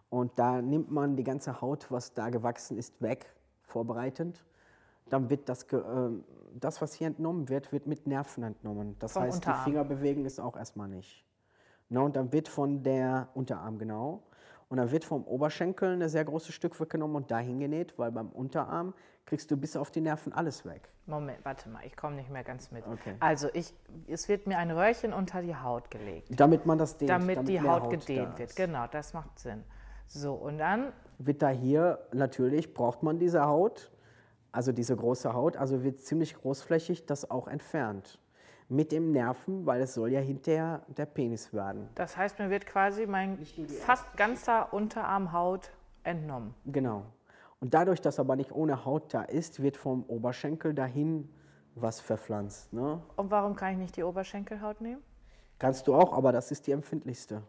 Und 0.10 0.32
da 0.40 0.60
nimmt 0.60 0.90
man 0.90 1.16
die 1.16 1.24
ganze 1.24 1.62
Haut, 1.62 1.92
was 1.92 2.16
da 2.16 2.32
gewachsen 2.32 2.80
ist, 2.80 3.00
weg, 3.00 3.32
vorbereitend. 3.62 4.44
Dann 5.10 5.30
wird 5.30 5.48
das, 5.48 5.72
äh, 5.72 5.84
das 6.60 6.82
was 6.82 6.96
hier 6.96 7.06
entnommen 7.06 7.48
wird, 7.48 7.72
wird 7.72 7.86
mit 7.86 8.08
Nerven 8.08 8.42
entnommen. 8.42 8.96
Das 8.98 9.14
Vom 9.14 9.22
heißt, 9.22 9.36
Unterarm. 9.36 9.66
die 9.66 9.70
Finger 9.70 9.84
bewegen 9.84 10.26
ist 10.26 10.40
auch 10.40 10.58
erstmal 10.58 10.88
nicht. 10.88 11.24
Ne, 11.90 12.02
und 12.02 12.16
dann 12.16 12.34
wird 12.34 12.48
von 12.48 12.82
der 12.82 13.30
Unterarm 13.36 13.78
genau 13.78 14.24
und 14.70 14.78
dann 14.78 14.92
wird 14.92 15.06
vom 15.06 15.24
Oberschenkel 15.24 16.02
ein 16.02 16.10
sehr 16.10 16.26
großes 16.26 16.54
Stück 16.54 16.80
weggenommen 16.80 17.16
und 17.16 17.32
dahin 17.32 17.60
genäht, 17.60 17.98
weil 17.98 18.12
beim 18.12 18.30
Unterarm 18.30 18.94
kriegst 19.26 19.50
du 19.52 19.58
bis 19.58 19.76
auf 19.76 19.92
die 19.92 20.02
Nerven 20.02 20.34
alles 20.34 20.66
weg. 20.66 20.90
Moment, 21.06 21.40
warte 21.44 21.70
mal, 21.70 21.86
ich 21.86 21.96
komme 21.96 22.16
nicht 22.16 22.30
mehr 22.30 22.44
ganz 22.44 22.72
mit. 22.72 22.86
Okay. 22.86 23.16
Also 23.20 23.50
ich, 23.54 23.74
es 24.08 24.28
wird 24.28 24.46
mir 24.48 24.58
ein 24.58 24.72
Röhrchen 24.72 25.14
unter 25.14 25.42
die 25.42 25.56
Haut 25.56 25.90
gelegt. 25.90 26.28
Damit 26.38 26.66
man 26.66 26.78
das 26.78 26.98
dehnt. 26.98 27.10
Damit, 27.10 27.38
damit 27.38 27.50
die 27.50 27.62
Haut, 27.62 27.84
Haut 27.84 27.92
gedehnt 27.92 28.40
wird, 28.40 28.56
genau, 28.56 28.88
das 28.88 29.14
macht 29.14 29.40
Sinn. 29.40 29.64
So, 30.08 30.34
und 30.34 30.58
dann? 30.58 30.92
Wird 31.18 31.42
da 31.42 31.50
hier, 31.50 32.00
natürlich 32.14 32.74
braucht 32.74 33.04
man 33.04 33.20
diese 33.20 33.46
Haut, 33.46 33.92
also 34.52 34.72
diese 34.72 34.96
große 34.96 35.34
Haut, 35.34 35.58
also 35.58 35.84
wird 35.84 36.00
ziemlich 36.02 36.36
großflächig 36.36 37.06
das 37.06 37.30
auch 37.30 37.48
entfernt 37.48 38.20
mit 38.70 38.92
dem 38.92 39.12
Nerven, 39.12 39.66
weil 39.66 39.82
es 39.82 39.94
soll 39.94 40.12
ja 40.12 40.20
hinterher 40.20 40.82
der 40.88 41.06
Penis 41.06 41.54
werden. 41.54 41.90
Das 41.96 42.18
heißt, 42.18 42.38
mir 42.40 42.50
wird 42.50 42.66
quasi 42.66 43.06
mein 43.06 43.40
fast 43.86 44.06
ganzer 44.18 44.74
Unterarmhaut 44.74 45.72
entnommen. 46.04 46.54
Genau. 46.66 47.06
Und 47.60 47.74
dadurch, 47.74 48.02
dass 48.02 48.20
aber 48.20 48.36
nicht 48.36 48.52
ohne 48.52 48.86
Haut 48.86 49.14
da 49.14 49.24
ist, 49.24 49.62
wird 49.62 49.78
vom 49.78 50.04
Oberschenkel 50.04 50.74
dahin 50.74 51.30
was 51.76 52.00
verpflanzt. 52.00 52.74
Ne? 52.74 53.02
Und 53.16 53.32
warum 53.32 53.56
kann 53.56 53.74
ich 53.74 53.78
nicht 53.78 53.96
die 53.98 54.04
Oberschenkelhaut 54.04 54.82
nehmen? 54.82 55.02
Kannst 55.60 55.88
du 55.88 55.96
auch, 55.96 56.14
aber 56.14 56.32
das 56.32 56.52
ist 56.52 56.68
die 56.68 56.72
empfindlichste. 56.72 57.42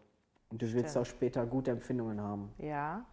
Und 0.51 0.61
du 0.61 0.67
Stimmt. 0.67 0.85
wirst 0.85 0.97
auch 0.97 1.05
später 1.05 1.45
gute 1.45 1.71
Empfindungen 1.71 2.19
haben. 2.21 2.51
Ja. 2.57 3.05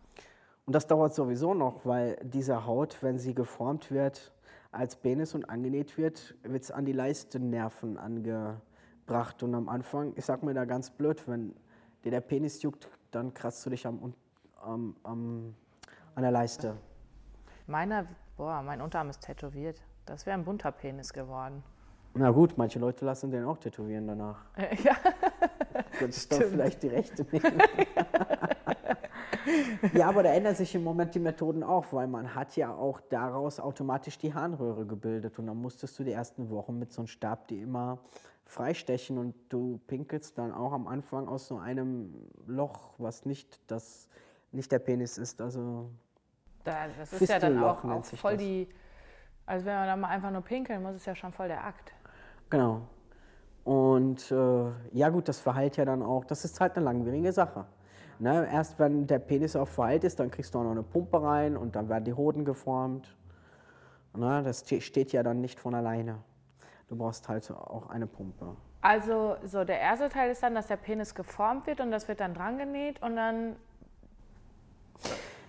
Und 0.64 0.74
das 0.74 0.86
dauert 0.86 1.14
sowieso 1.14 1.54
noch, 1.54 1.84
weil 1.84 2.16
diese 2.22 2.66
Haut, 2.66 3.02
wenn 3.02 3.18
sie 3.18 3.34
geformt 3.34 3.90
wird, 3.90 4.32
als 4.76 4.96
Penis 4.96 5.34
und 5.34 5.48
angenäht 5.48 5.96
wird, 5.96 6.34
wird 6.42 6.62
es 6.62 6.70
an 6.70 6.84
die 6.84 6.92
Leistennerven 6.92 7.96
angebracht. 7.96 9.42
Und 9.42 9.54
am 9.54 9.68
Anfang, 9.68 10.12
ich 10.16 10.24
sag 10.24 10.42
mir 10.42 10.54
da 10.54 10.64
ganz 10.64 10.90
blöd, 10.90 11.26
wenn 11.26 11.54
dir 12.04 12.10
der 12.10 12.20
Penis 12.20 12.62
juckt, 12.62 12.88
dann 13.10 13.32
kratzt 13.32 13.64
du 13.64 13.70
dich 13.70 13.86
am, 13.86 14.14
am, 14.60 14.96
am, 15.02 15.54
an 16.14 16.22
der 16.22 16.30
Leiste. 16.30 16.76
Meiner, 17.66 18.06
boah, 18.36 18.62
mein 18.62 18.80
Unterarm 18.80 19.08
ist 19.08 19.22
tätowiert. 19.22 19.82
Das 20.04 20.26
wäre 20.26 20.36
ein 20.36 20.44
bunter 20.44 20.70
Penis 20.70 21.12
geworden. 21.12 21.62
Na 22.14 22.30
gut, 22.30 22.56
manche 22.56 22.78
Leute 22.78 23.04
lassen 23.04 23.30
den 23.30 23.44
auch 23.44 23.58
tätowieren 23.58 24.06
danach. 24.06 24.44
Ja. 24.84 24.96
Könntest 25.98 26.32
du 26.32 26.36
vielleicht 26.36 26.82
die 26.82 26.88
Rechte 26.88 27.24
nehmen. 27.30 27.58
ja, 27.94 28.26
aber 30.02 30.22
da 30.22 30.32
ändern 30.32 30.54
sich 30.54 30.74
im 30.74 30.84
Moment 30.84 31.14
die 31.14 31.20
Methoden 31.20 31.62
auch, 31.62 31.92
weil 31.92 32.06
man 32.06 32.34
hat 32.34 32.56
ja 32.56 32.74
auch 32.74 33.00
daraus 33.00 33.60
automatisch 33.60 34.18
die 34.18 34.34
Harnröhre 34.34 34.86
gebildet 34.86 35.38
und 35.38 35.46
dann 35.46 35.56
musstest 35.56 35.98
du 35.98 36.04
die 36.04 36.12
ersten 36.12 36.50
Wochen 36.50 36.78
mit 36.78 36.92
so 36.92 37.02
einem 37.02 37.08
Stab 37.08 37.48
die 37.48 37.60
immer 37.60 37.98
freistechen 38.44 39.18
und 39.18 39.34
du 39.48 39.80
pinkelst 39.86 40.38
dann 40.38 40.52
auch 40.52 40.72
am 40.72 40.86
Anfang 40.86 41.28
aus 41.28 41.48
so 41.48 41.58
einem 41.58 42.14
Loch, 42.46 42.94
was 42.98 43.26
nicht 43.26 43.60
das 43.70 44.08
nicht 44.52 44.70
der 44.72 44.78
Penis 44.78 45.18
ist, 45.18 45.40
also 45.40 45.90
das 46.64 47.12
ist 47.12 47.28
ja 47.28 47.38
dann 47.38 47.62
auch, 47.62 47.84
auch 47.84 48.04
voll 48.04 48.32
das. 48.32 48.42
die, 48.42 48.68
also 49.44 49.66
wenn 49.66 49.74
man 49.74 49.86
da 49.86 49.96
mal 49.96 50.08
einfach 50.08 50.30
nur 50.30 50.42
pinkeln 50.42 50.82
muss, 50.82 50.96
ist 50.96 51.06
ja 51.06 51.14
schon 51.14 51.32
voll 51.32 51.48
der 51.48 51.64
Akt. 51.64 51.92
Genau. 52.50 52.82
Und 53.64 54.30
äh, 54.30 54.70
ja 54.92 55.08
gut, 55.08 55.28
das 55.28 55.40
verheilt 55.40 55.76
ja 55.76 55.84
dann 55.84 56.02
auch, 56.02 56.24
das 56.24 56.44
ist 56.44 56.60
halt 56.60 56.76
eine 56.76 56.84
langwierige 56.84 57.32
Sache. 57.32 57.66
Ne? 58.18 58.48
Erst 58.50 58.78
wenn 58.78 59.06
der 59.06 59.18
Penis 59.18 59.56
auch 59.56 59.68
verheilt 59.68 60.04
ist, 60.04 60.18
dann 60.20 60.30
kriegst 60.30 60.54
du 60.54 60.58
auch 60.58 60.64
noch 60.64 60.70
eine 60.70 60.82
Pumpe 60.82 61.22
rein 61.22 61.56
und 61.56 61.76
dann 61.76 61.88
werden 61.88 62.04
die 62.04 62.14
Hoden 62.14 62.44
geformt. 62.44 63.16
Ne? 64.14 64.42
Das 64.42 64.64
steht 64.80 65.12
ja 65.12 65.22
dann 65.22 65.40
nicht 65.40 65.60
von 65.60 65.74
alleine. 65.74 66.18
Du 66.88 66.96
brauchst 66.96 67.28
halt 67.28 67.50
auch 67.50 67.90
eine 67.90 68.06
Pumpe. 68.06 68.56
Also 68.80 69.36
so 69.44 69.64
der 69.64 69.80
erste 69.80 70.08
Teil 70.08 70.30
ist 70.30 70.42
dann, 70.42 70.54
dass 70.54 70.68
der 70.68 70.76
Penis 70.76 71.14
geformt 71.14 71.66
wird 71.66 71.80
und 71.80 71.90
das 71.90 72.06
wird 72.06 72.20
dann 72.20 72.34
dran 72.34 72.58
genäht 72.58 73.02
und 73.02 73.16
dann... 73.16 73.56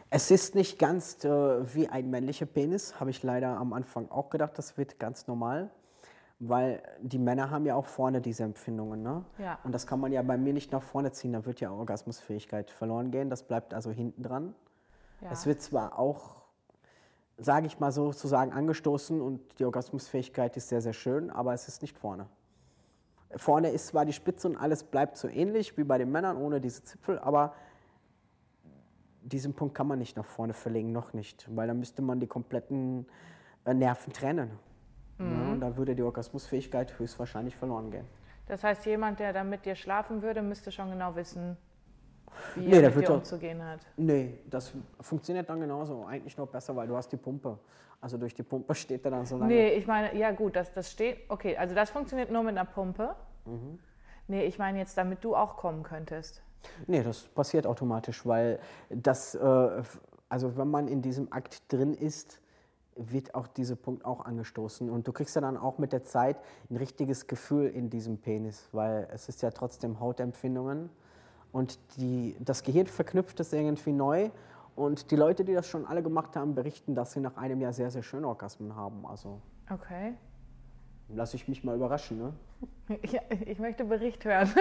Es 0.10 0.32
ist 0.32 0.56
nicht 0.56 0.80
ganz 0.80 1.24
äh, 1.24 1.30
wie 1.76 1.88
ein 1.90 2.10
männlicher 2.10 2.46
Penis, 2.46 3.00
habe 3.00 3.10
ich 3.10 3.22
leider 3.24 3.58
am 3.58 3.74
Anfang 3.74 4.10
auch 4.10 4.30
gedacht, 4.30 4.58
das 4.58 4.78
wird 4.78 5.00
ganz 5.00 5.28
normal. 5.28 5.70
Weil 6.40 6.84
die 7.02 7.18
Männer 7.18 7.50
haben 7.50 7.66
ja 7.66 7.76
auch 7.76 7.88
vorne 7.88 8.22
diese 8.22 8.44
Empfindungen. 8.44 9.02
Ne? 9.02 9.26
Ja. 9.40 9.58
Und 9.64 9.74
das 9.74 9.88
kann 9.88 10.00
man 10.00 10.12
ja 10.12 10.22
bei 10.22 10.38
mir 10.38 10.54
nicht 10.54 10.72
nach 10.72 10.84
vorne 10.84 11.12
ziehen, 11.12 11.34
da 11.34 11.46
wird 11.46 11.60
ja 11.60 11.72
Orgasmusfähigkeit 11.72 12.70
verloren 12.70 13.10
gehen. 13.10 13.30
Das 13.30 13.44
bleibt 13.44 13.74
also 13.74 13.90
hinten 13.90 14.22
dran. 14.22 14.54
Ja. 15.22 15.32
Es 15.32 15.48
wird 15.48 15.62
zwar 15.62 15.98
auch, 15.98 16.36
sage 17.38 17.66
ich 17.66 17.80
mal 17.80 17.92
sozusagen, 17.92 18.52
angestoßen 18.52 19.20
und 19.20 19.42
die 19.60 19.66
Orgasmusfähigkeit 19.66 20.56
ist 20.58 20.70
sehr, 20.70 20.82
sehr 20.82 20.94
schön, 20.94 21.32
aber 21.32 21.54
es 21.54 21.68
ist 21.68 21.82
nicht 21.82 21.98
vorne. 21.98 22.28
Vorne 23.36 23.72
ist 23.72 23.88
zwar 23.88 24.06
die 24.06 24.14
Spitze 24.14 24.48
und 24.48 24.56
alles 24.56 24.84
bleibt 24.84 25.18
so 25.18 25.28
ähnlich 25.28 25.78
wie 25.78 25.84
bei 25.84 25.98
den 25.98 26.12
Männern 26.12 26.38
ohne 26.38 26.62
diese 26.62 26.84
Zipfel, 26.84 27.20
aber 27.20 27.54
diesen 29.22 29.54
Punkt 29.54 29.76
kann 29.76 29.88
man 29.88 30.00
nicht 30.00 30.16
nach 30.16 30.26
vorne 30.26 30.54
verlegen, 30.54 30.92
noch 30.92 31.14
nicht, 31.14 31.48
weil 31.54 31.68
dann 31.68 31.80
müsste 31.80 32.02
man 32.02 32.20
die 32.20 32.28
kompletten 32.28 33.06
äh, 33.66 33.74
Nerven 33.74 34.14
trennen. 34.14 34.52
Mhm. 35.18 35.32
Ja, 35.32 35.52
und 35.54 35.60
da 35.62 35.78
würde 35.78 35.96
die 35.96 36.04
Orgasmusfähigkeit 36.04 36.98
höchstwahrscheinlich 37.00 37.56
verloren 37.56 37.92
gehen. 37.92 38.06
Das 38.48 38.64
heißt, 38.64 38.86
jemand, 38.86 39.20
der 39.20 39.34
dann 39.34 39.50
mit 39.50 39.66
dir 39.66 39.76
schlafen 39.76 40.22
würde, 40.22 40.42
müsste 40.42 40.72
schon 40.72 40.90
genau 40.92 41.16
wissen, 41.16 41.58
wie 42.56 42.68
nee, 42.68 42.82
er 42.82 42.92
mit 42.92 43.08
dir 43.08 43.14
umzugehen 43.14 43.64
hat. 43.64 43.80
Nee, 43.98 44.40
das 44.50 44.74
funktioniert 45.02 45.50
dann 45.50 45.60
genauso. 45.60 46.06
Eigentlich 46.06 46.38
noch 46.38 46.48
besser, 46.48 46.76
weil 46.76 46.88
du 46.88 46.96
hast 46.96 47.12
die 47.12 47.18
Pumpe. 47.18 47.58
Also 48.00 48.18
durch 48.18 48.34
die 48.34 48.44
Pumpe 48.44 48.74
steht 48.76 49.04
er 49.06 49.12
dann 49.12 49.26
so 49.26 49.38
lange. 49.38 49.54
Nee, 49.54 49.70
ich 49.70 49.88
meine, 49.88 50.16
ja 50.18 50.32
gut, 50.32 50.56
das, 50.56 50.72
das 50.72 50.92
steht, 50.92 51.20
okay, 51.30 51.58
also 51.58 51.76
das 51.76 51.90
funktioniert 51.90 52.32
nur 52.32 52.44
mit 52.44 52.58
einer 52.58 52.66
Pumpe. 52.66 53.16
Mhm. 53.46 53.80
Nee, 54.28 54.46
ich 54.46 54.60
meine 54.60 54.78
jetzt, 54.80 54.98
damit 54.98 55.24
du 55.24 55.36
auch 55.36 55.58
kommen 55.58 55.84
könntest. 55.84 56.44
Nee, 56.86 57.02
das 57.02 57.24
passiert 57.24 57.66
automatisch, 57.66 58.26
weil 58.26 58.60
das, 58.90 59.36
äh, 59.36 59.84
also 60.30 60.58
wenn 60.58 60.70
man 60.70 60.88
in 60.88 61.02
diesem 61.02 61.32
Akt 61.32 61.72
drin 61.72 61.94
ist, 61.94 62.42
wird 62.98 63.36
auch 63.36 63.48
dieser 63.48 63.76
Punkt 63.76 64.06
auch 64.06 64.26
angestoßen. 64.26 64.90
Und 64.90 65.08
du 65.08 65.12
kriegst 65.12 65.36
ja 65.36 65.42
dann 65.42 65.58
auch 65.58 65.78
mit 65.78 65.94
der 65.94 66.04
Zeit 66.04 66.38
ein 66.70 66.78
richtiges 66.78 67.28
Gefühl 67.28 67.68
in 67.70 67.90
diesem 67.90 68.18
Penis, 68.18 68.70
weil 68.72 69.08
es 69.12 69.30
ist 69.30 69.42
ja 69.42 69.52
trotzdem 69.52 70.00
Hautempfindungen. 70.00 70.90
Und 71.52 71.80
die, 71.98 72.36
das 72.40 72.64
Gehirn 72.64 72.88
verknüpft 72.88 73.40
es 73.40 73.54
irgendwie 73.54 73.94
neu. 73.94 74.30
Und 74.76 75.12
die 75.12 75.16
Leute, 75.16 75.44
die 75.44 75.54
das 75.54 75.68
schon 75.68 75.86
alle 75.86 76.04
gemacht 76.04 76.36
haben, 76.36 76.54
berichten, 76.54 76.94
dass 76.94 77.14
sie 77.14 77.20
nach 77.20 77.38
einem 77.38 77.62
Jahr 77.62 77.74
sehr, 77.74 77.90
sehr 77.90 78.04
schöne 78.04 78.28
Orgasmen 78.28 78.76
haben. 78.76 79.06
Also 79.06 79.42
okay. 79.72 80.14
Lass 81.10 81.34
ich 81.34 81.48
mich 81.48 81.64
mal 81.64 81.76
überraschen, 81.76 82.18
ne? 82.18 82.34
Ja, 83.04 83.22
ich 83.46 83.60
möchte 83.60 83.86
Bericht 83.86 84.24
hören. 84.26 84.54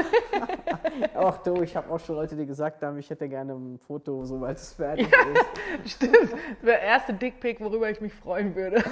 Ach 1.14 1.38
du, 1.38 1.62
ich 1.62 1.76
habe 1.76 1.90
auch 1.90 1.98
schon 1.98 2.16
Leute, 2.16 2.36
die 2.36 2.46
gesagt 2.46 2.82
haben, 2.82 2.98
ich 2.98 3.08
hätte 3.08 3.28
gerne 3.28 3.54
ein 3.54 3.78
Foto, 3.78 4.24
sobald 4.24 4.56
es 4.58 4.72
fertig 4.72 5.08
ja, 5.10 5.18
ist. 5.84 5.92
Stimmt, 5.94 6.34
der 6.62 6.80
erste 6.82 7.14
Dickpick, 7.14 7.60
worüber 7.60 7.90
ich 7.90 8.00
mich 8.00 8.12
freuen 8.12 8.54
würde. 8.54 8.82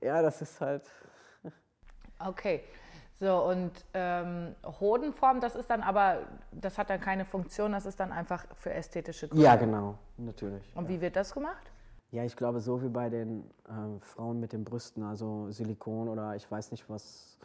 ja, 0.00 0.22
das 0.22 0.42
ist 0.42 0.60
halt. 0.60 0.90
Okay. 2.18 2.62
So, 3.20 3.44
und 3.44 3.72
ähm, 3.94 4.54
Hodenform, 4.64 5.40
das 5.40 5.56
ist 5.56 5.68
dann 5.70 5.82
aber, 5.82 6.20
das 6.52 6.78
hat 6.78 6.88
dann 6.88 7.00
keine 7.00 7.24
Funktion, 7.24 7.72
das 7.72 7.84
ist 7.84 7.98
dann 7.98 8.12
einfach 8.12 8.46
für 8.54 8.72
ästhetische 8.72 9.28
Gründe. 9.28 9.44
Ja, 9.44 9.56
genau, 9.56 9.98
natürlich. 10.16 10.64
Und 10.76 10.84
ja. 10.84 10.90
wie 10.90 11.00
wird 11.00 11.16
das 11.16 11.34
gemacht? 11.34 11.72
Ja, 12.10 12.24
ich 12.24 12.36
glaube, 12.36 12.60
so 12.60 12.82
wie 12.82 12.88
bei 12.88 13.10
den 13.10 13.44
äh, 13.66 14.00
Frauen 14.00 14.40
mit 14.40 14.52
den 14.54 14.64
Brüsten, 14.64 15.02
also 15.02 15.50
Silikon 15.50 16.08
oder 16.08 16.34
ich 16.36 16.50
weiß 16.50 16.70
nicht 16.70 16.88
was. 16.88 17.38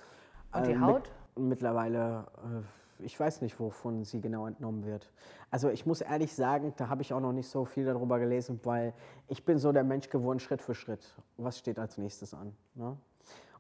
Und 0.54 0.67
die 0.67 0.71
äh, 0.71 0.80
Haut? 0.80 1.12
Mit, 1.36 1.49
mittlerweile, 1.49 2.26
äh, 2.38 3.04
ich 3.04 3.19
weiß 3.19 3.41
nicht, 3.41 3.60
wovon 3.60 4.06
sie 4.06 4.21
genau 4.21 4.47
entnommen 4.47 4.86
wird. 4.86 5.12
Also 5.52 5.69
ich 5.69 5.86
muss 5.86 5.99
ehrlich 5.99 6.34
sagen, 6.34 6.73
da 6.78 6.88
habe 6.88 7.02
ich 7.02 7.13
auch 7.13 7.19
noch 7.19 7.34
nicht 7.34 7.49
so 7.49 7.65
viel 7.65 7.84
darüber 7.84 8.19
gelesen, 8.19 8.62
weil 8.63 8.93
ich 9.28 9.43
bin 9.43 9.58
so 9.58 9.73
der 9.73 9.84
Mensch 9.84 10.10
geworden, 10.10 10.39
Schritt 10.39 10.62
für 10.62 10.76
Schritt. 10.76 11.13
Was 11.36 11.60
steht 11.60 11.78
als 11.78 11.97
nächstes 11.97 12.34
an? 12.34 12.56
Ne? 12.76 12.95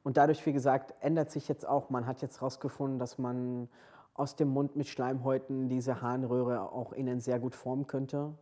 Und 0.03 0.15
dadurch, 0.15 0.45
wie 0.45 0.53
gesagt, 0.53 0.93
ändert 1.01 1.31
sich 1.31 1.49
jetzt 1.49 1.67
auch, 1.67 1.89
man 1.89 2.07
hat 2.07 2.21
jetzt 2.21 2.39
herausgefunden, 2.39 2.97
dass 2.97 3.17
man 3.17 3.67
aus 4.13 4.37
dem 4.37 4.47
Mund 4.49 4.77
mit 4.77 4.87
Schleimhäuten 4.87 5.67
diese 5.67 6.01
Harnröhre 6.01 6.71
auch 6.71 6.93
innen 6.93 7.19
sehr 7.19 7.39
gut 7.39 7.55
formen 7.55 7.87
könnte 7.87 8.33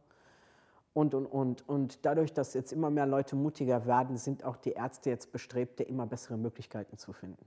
und, 0.93 1.13
und, 1.13 1.25
und. 1.25 1.67
Und 1.67 2.05
dadurch, 2.05 2.33
dass 2.33 2.53
jetzt 2.53 2.71
immer 2.71 2.89
mehr 2.89 3.05
Leute 3.05 3.35
mutiger 3.35 3.85
werden, 3.85 4.17
sind 4.17 4.43
auch 4.43 4.57
die 4.57 4.71
Ärzte 4.71 5.09
jetzt 5.09 5.31
bestrebt, 5.31 5.79
immer 5.81 6.05
bessere 6.05 6.37
Möglichkeiten 6.37 6.97
zu 6.97 7.13
finden. 7.13 7.45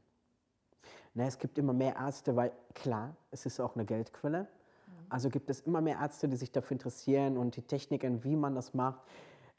Ne, 1.15 1.27
es 1.27 1.39
gibt 1.39 1.59
immer 1.59 1.73
mehr 1.73 1.97
Ärzte, 1.97 2.35
weil 2.35 2.53
klar, 2.75 3.15
es 3.31 3.47
ist 3.47 3.61
auch 3.61 3.75
eine 3.75 3.85
Geldquelle. 3.85 4.49
Also 5.09 5.29
gibt 5.29 5.51
es 5.51 5.61
immer 5.61 5.81
mehr 5.81 5.99
Ärzte, 6.01 6.29
die 6.29 6.37
sich 6.37 6.51
dafür 6.51 6.73
interessieren 6.73 7.37
und 7.37 7.57
die 7.57 7.63
Techniken, 7.63 8.25
wie 8.25 8.37
man 8.37 8.55
das 8.55 8.75
macht. 8.75 9.01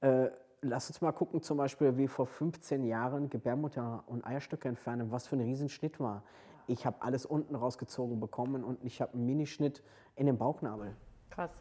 Äh, 0.02 0.30
lass 0.62 0.90
uns 0.90 1.02
mal 1.02 1.12
gucken, 1.12 1.42
zum 1.42 1.58
Beispiel, 1.58 1.98
wie 1.98 2.08
vor 2.08 2.26
15 2.26 2.84
Jahren 2.84 3.30
Gebärmutter 3.30 4.04
und 4.08 4.26
Eierstöcke 4.26 4.68
entfernen, 4.68 5.12
was 5.12 5.28
für 5.28 5.36
ein 5.36 5.42
Riesenschnitt 5.42 6.00
war. 6.00 6.24
Ich 6.68 6.86
habe 6.86 7.02
alles 7.02 7.26
unten 7.26 7.56
rausgezogen 7.56 8.20
bekommen 8.20 8.64
und 8.64 8.84
ich 8.84 9.02
habe 9.02 9.14
einen 9.14 9.26
Minischnitt 9.26 9.84
in 10.16 10.26
den 10.26 10.38
Bauchnabel. 10.38 10.96
Krass. 11.30 11.52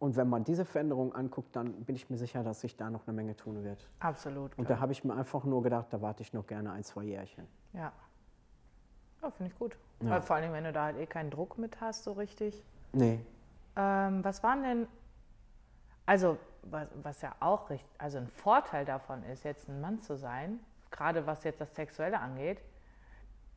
Und 0.00 0.16
wenn 0.16 0.30
man 0.30 0.44
diese 0.44 0.64
Veränderung 0.64 1.14
anguckt, 1.14 1.54
dann 1.54 1.84
bin 1.84 1.94
ich 1.94 2.08
mir 2.08 2.16
sicher, 2.16 2.42
dass 2.42 2.62
sich 2.62 2.74
da 2.74 2.88
noch 2.88 3.06
eine 3.06 3.14
Menge 3.14 3.36
tun 3.36 3.62
wird. 3.62 3.86
Absolut. 4.00 4.58
Und 4.58 4.70
da 4.70 4.80
habe 4.80 4.92
ich 4.92 5.04
mir 5.04 5.14
einfach 5.14 5.44
nur 5.44 5.62
gedacht, 5.62 5.88
da 5.90 6.00
warte 6.00 6.22
ich 6.22 6.32
noch 6.32 6.46
gerne 6.46 6.72
ein, 6.72 6.82
zwei 6.82 7.04
Jährchen. 7.04 7.46
Ja. 7.74 7.92
Ja, 9.20 9.30
finde 9.30 9.52
ich 9.52 9.58
gut. 9.58 9.76
Ja. 10.00 10.10
Weil 10.10 10.22
vor 10.22 10.36
allem, 10.36 10.54
wenn 10.54 10.64
du 10.64 10.72
da 10.72 10.84
halt 10.84 10.96
eh 10.96 11.04
keinen 11.04 11.30
Druck 11.30 11.58
mit 11.58 11.82
hast, 11.82 12.04
so 12.04 12.12
richtig. 12.12 12.64
Nee. 12.94 13.20
Ähm, 13.76 14.24
was 14.24 14.42
waren 14.42 14.62
denn, 14.62 14.88
also 16.06 16.38
was, 16.62 16.88
was 17.02 17.20
ja 17.20 17.34
auch 17.40 17.68
richtig, 17.68 17.86
also 17.98 18.16
ein 18.16 18.28
Vorteil 18.28 18.86
davon 18.86 19.22
ist, 19.24 19.44
jetzt 19.44 19.68
ein 19.68 19.82
Mann 19.82 20.00
zu 20.00 20.16
sein, 20.16 20.60
gerade 20.90 21.26
was 21.26 21.44
jetzt 21.44 21.60
das 21.60 21.74
Sexuelle 21.74 22.18
angeht, 22.18 22.62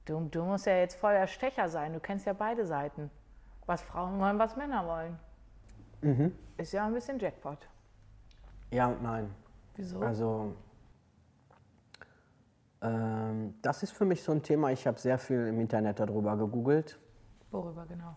du, 0.04 0.28
du 0.30 0.44
musst 0.44 0.66
ja 0.66 0.76
jetzt 0.76 0.96
voll 0.96 1.14
der 1.14 1.28
Stecher 1.28 1.70
sein, 1.70 1.94
du 1.94 2.02
kennst 2.02 2.26
ja 2.26 2.34
beide 2.34 2.66
Seiten. 2.66 3.10
Was 3.66 3.82
Frauen 3.82 4.20
wollen, 4.20 4.38
was 4.40 4.58
Männer 4.58 4.86
wollen. 4.86 5.18
Mhm. 6.04 6.34
Ist 6.58 6.74
ja 6.74 6.86
ein 6.86 6.94
bisschen 6.94 7.18
Jackpot. 7.18 7.68
Ja 8.72 8.88
und 8.88 9.02
nein. 9.02 9.34
Wieso? 9.76 10.00
Also, 10.00 10.54
ähm, 12.82 13.56
das 13.62 13.84
ist 13.84 13.92
für 13.92 14.06
mich 14.06 14.22
so 14.22 14.32
ein 14.32 14.44
Thema. 14.44 14.72
Ich 14.72 14.86
habe 14.86 15.00
sehr 15.00 15.18
viel 15.18 15.48
im 15.48 15.60
Internet 15.60 16.00
darüber 16.00 16.36
gegoogelt. 16.38 17.00
Worüber 17.52 17.86
genau? 17.86 18.16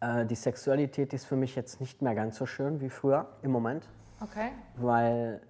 Äh, 0.00 0.26
die 0.26 0.34
Sexualität 0.34 1.12
ist 1.14 1.24
für 1.24 1.36
mich 1.36 1.56
jetzt 1.56 1.80
nicht 1.80 2.02
mehr 2.02 2.14
ganz 2.14 2.36
so 2.36 2.46
schön 2.46 2.80
wie 2.80 2.90
früher 2.90 3.26
im 3.42 3.50
Moment. 3.50 3.88
Okay. 4.20 4.50
Weil 4.76 5.40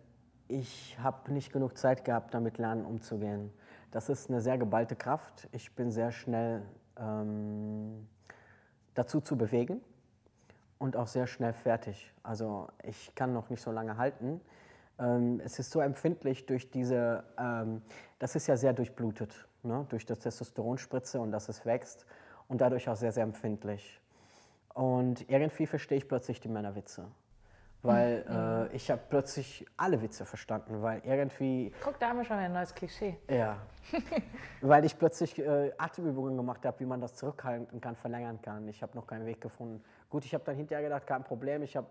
ich 0.47 0.97
habe 1.03 1.33
nicht 1.33 1.53
genug 1.53 1.77
Zeit 1.77 2.05
gehabt, 2.05 2.33
damit 2.35 2.59
lernen 2.59 2.85
umzugehen. 2.85 3.53
Das 3.91 4.09
ist 4.09 4.31
eine 4.31 4.41
sehr 4.41 4.59
geballte 4.59 4.95
Kraft. 4.95 5.49
Ich 5.53 5.75
bin 5.75 5.91
sehr 5.91 6.13
schnell 6.13 6.63
ähm, 6.97 8.07
dazu 8.95 9.21
zu 9.21 9.37
bewegen 9.37 9.81
und 10.85 10.99
auch 10.99 11.07
sehr 11.07 11.27
schnell 11.27 11.55
fertig. 11.55 12.13
Also 12.23 12.69
ich 12.83 13.15
kann 13.15 13.33
noch 13.33 13.49
nicht 13.49 13.63
so 13.63 13.73
lange 13.73 13.97
halten. 13.97 14.43
Ähm, 14.99 15.41
es 15.43 15.59
ist 15.59 15.71
so 15.71 15.81
empfindlich 15.81 16.45
durch 16.45 16.71
diese, 16.71 17.25
ähm, 17.39 17.81
das 18.19 18.37
ist 18.37 18.47
ja 18.49 18.59
sehr 18.59 18.75
durchblutet, 18.75 19.49
ne? 19.63 19.87
durch 19.89 20.05
das 20.05 20.19
Testosteronspritze 20.19 21.19
und 21.19 21.33
dass 21.33 21.49
es 21.49 21.65
wächst 21.65 22.05
und 22.49 22.61
dadurch 22.61 22.87
auch 22.91 22.97
sehr, 22.97 23.13
sehr 23.13 23.25
empfindlich. 23.25 23.99
Und 24.75 25.29
irgendwie 25.31 25.67
verstehe 25.67 25.97
ich 25.97 26.07
plötzlich 26.07 26.39
die 26.39 26.49
Männerwitze. 26.49 27.07
Weil 27.81 28.69
äh, 28.71 28.77
ich 28.77 28.91
habe 28.91 29.01
plötzlich 29.09 29.65
alle 29.79 30.03
Witze 30.03 30.27
verstanden, 30.27 30.83
weil 30.83 31.01
irgendwie, 31.05 31.73
Guck, 31.83 31.99
da 31.99 32.11
haben 32.11 32.19
wir 32.19 32.25
schon 32.25 32.37
ein 32.37 32.53
neues 32.53 32.75
Klischee. 32.75 33.17
ja, 33.31 33.57
weil 34.61 34.85
ich 34.85 34.99
plötzlich 34.99 35.39
äh, 35.39 35.73
Atemübungen 35.79 36.37
gemacht 36.37 36.67
habe, 36.67 36.79
wie 36.81 36.87
man 36.87 37.01
das 37.01 37.15
zurückhalten 37.15 37.81
kann, 37.81 37.97
verlängern 37.97 38.41
kann. 38.43 38.69
Ich 38.69 38.83
habe 38.83 38.95
noch 38.97 39.07
keinen 39.07 39.25
Weg 39.25 39.41
gefunden. 39.41 39.83
Gut, 40.15 40.25
ich 40.25 40.33
habe 40.33 40.45
dann 40.45 40.55
hinterher 40.55 40.85
gedacht, 40.85 41.09
kein 41.09 41.25
Problem, 41.25 41.65
ich 41.65 41.77
habe 41.77 41.89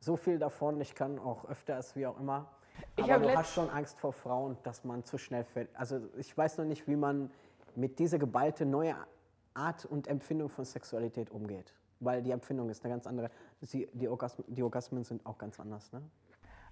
so 0.00 0.16
viel 0.16 0.40
davon, 0.40 0.80
ich 0.80 0.92
kann 0.92 1.20
auch 1.20 1.44
öfters, 1.44 1.94
wie 1.94 2.04
auch 2.04 2.18
immer. 2.18 2.48
Ich 2.96 3.04
Aber 3.04 3.28
du 3.28 3.36
hast 3.36 3.54
schon 3.54 3.70
Angst 3.70 3.96
vor 4.00 4.12
Frauen, 4.12 4.56
dass 4.64 4.82
man 4.82 5.04
zu 5.04 5.18
schnell 5.18 5.44
fällt. 5.44 5.68
Also 5.76 6.00
ich 6.16 6.36
weiß 6.36 6.58
noch 6.58 6.64
nicht, 6.64 6.88
wie 6.88 6.96
man 6.96 7.30
mit 7.76 8.00
dieser 8.00 8.18
geballte 8.18 8.66
neue 8.66 8.96
Art 9.54 9.84
und 9.84 10.08
Empfindung 10.08 10.48
von 10.48 10.64
Sexualität 10.64 11.30
umgeht. 11.30 11.72
Weil 12.00 12.24
die 12.24 12.32
Empfindung 12.32 12.70
ist 12.70 12.84
eine 12.84 12.92
ganz 12.92 13.06
andere. 13.06 13.30
Sie, 13.60 13.88
die, 13.92 14.08
Orgasmen, 14.08 14.44
die 14.48 14.64
Orgasmen 14.64 15.04
sind 15.04 15.24
auch 15.24 15.38
ganz 15.38 15.60
anders. 15.60 15.92
Ne? 15.92 16.02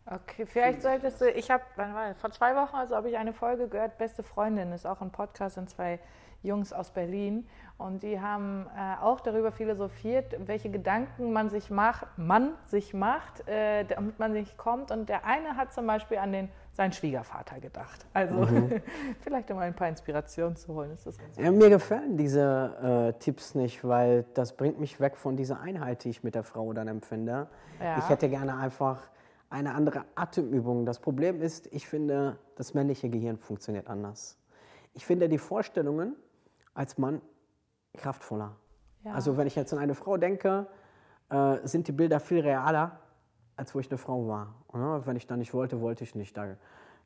Okay, 0.06 0.46
vielleicht 0.46 0.82
solltest 0.82 1.20
du, 1.20 1.30
ich 1.30 1.50
habe, 1.50 1.62
wann 1.76 1.94
war 1.94 2.08
das? 2.08 2.18
vor 2.18 2.30
zwei 2.32 2.56
Wochen, 2.56 2.74
also 2.74 2.96
habe 2.96 3.08
ich 3.08 3.16
eine 3.16 3.32
Folge 3.32 3.68
gehört, 3.68 3.98
Beste 3.98 4.22
Freundin, 4.22 4.72
ist 4.72 4.86
auch 4.86 5.00
ein 5.00 5.10
Podcast, 5.10 5.54
sind 5.54 5.70
zwei 5.70 6.00
Jungs 6.42 6.72
aus 6.72 6.90
Berlin 6.90 7.46
und 7.78 8.02
die 8.02 8.20
haben 8.20 8.66
äh, 8.76 9.00
auch 9.00 9.20
darüber 9.20 9.52
philosophiert, 9.52 10.36
welche 10.44 10.70
Gedanken 10.70 11.32
man 11.32 11.50
sich 11.50 11.70
macht, 11.70 12.06
man 12.16 12.54
sich 12.64 12.94
macht, 12.94 13.46
äh, 13.48 13.84
damit 13.84 14.18
man 14.18 14.32
nicht 14.32 14.56
kommt 14.56 14.90
und 14.90 15.08
der 15.08 15.24
eine 15.24 15.56
hat 15.56 15.72
zum 15.72 15.86
Beispiel 15.86 16.18
an 16.18 16.32
den, 16.32 16.48
seinen 16.72 16.92
Schwiegervater 16.92 17.60
gedacht. 17.60 18.04
Also 18.12 18.48
vielleicht 19.20 19.52
um 19.52 19.58
ein 19.58 19.74
paar 19.74 19.88
Inspirationen 19.88 20.56
zu 20.56 20.74
holen, 20.74 20.90
ist 20.92 21.06
das 21.06 21.16
ganz 21.16 21.36
Ja, 21.36 21.52
mir 21.52 21.70
gefallen 21.70 22.16
diese 22.16 23.12
äh, 23.14 23.18
Tipps 23.20 23.54
nicht, 23.54 23.84
weil 23.84 24.24
das 24.34 24.56
bringt 24.56 24.80
mich 24.80 24.98
weg 24.98 25.16
von 25.16 25.36
dieser 25.36 25.60
Einheit, 25.60 26.02
die 26.02 26.10
ich 26.10 26.24
mit 26.24 26.34
der 26.34 26.42
Frau 26.42 26.72
dann 26.72 26.88
empfinde. 26.88 27.46
Ja. 27.80 27.98
Ich 27.98 28.08
hätte 28.08 28.28
gerne 28.28 28.56
einfach 28.56 28.98
eine 29.52 29.74
andere 29.74 30.06
Atemübung. 30.14 30.86
Das 30.86 30.98
Problem 30.98 31.40
ist, 31.40 31.66
ich 31.72 31.86
finde, 31.86 32.38
das 32.56 32.74
männliche 32.74 33.10
Gehirn 33.10 33.36
funktioniert 33.36 33.88
anders. 33.88 34.38
Ich 34.94 35.04
finde 35.04 35.28
die 35.28 35.38
Vorstellungen 35.38 36.16
als 36.74 36.98
Mann 36.98 37.20
kraftvoller. 37.94 38.56
Ja. 39.04 39.12
Also 39.12 39.36
wenn 39.36 39.46
ich 39.46 39.54
jetzt 39.54 39.72
an 39.72 39.78
eine 39.78 39.94
Frau 39.94 40.16
denke, 40.16 40.66
äh, 41.28 41.58
sind 41.64 41.86
die 41.86 41.92
Bilder 41.92 42.18
viel 42.18 42.40
realer, 42.40 42.98
als 43.56 43.74
wo 43.74 43.78
ich 43.78 43.90
eine 43.90 43.98
Frau 43.98 44.26
war. 44.26 44.54
Oder? 44.68 45.06
Wenn 45.06 45.16
ich 45.16 45.26
dann 45.26 45.38
nicht 45.38 45.52
wollte, 45.52 45.80
wollte 45.80 46.04
ich 46.04 46.14
nicht. 46.14 46.36
Da 46.36 46.56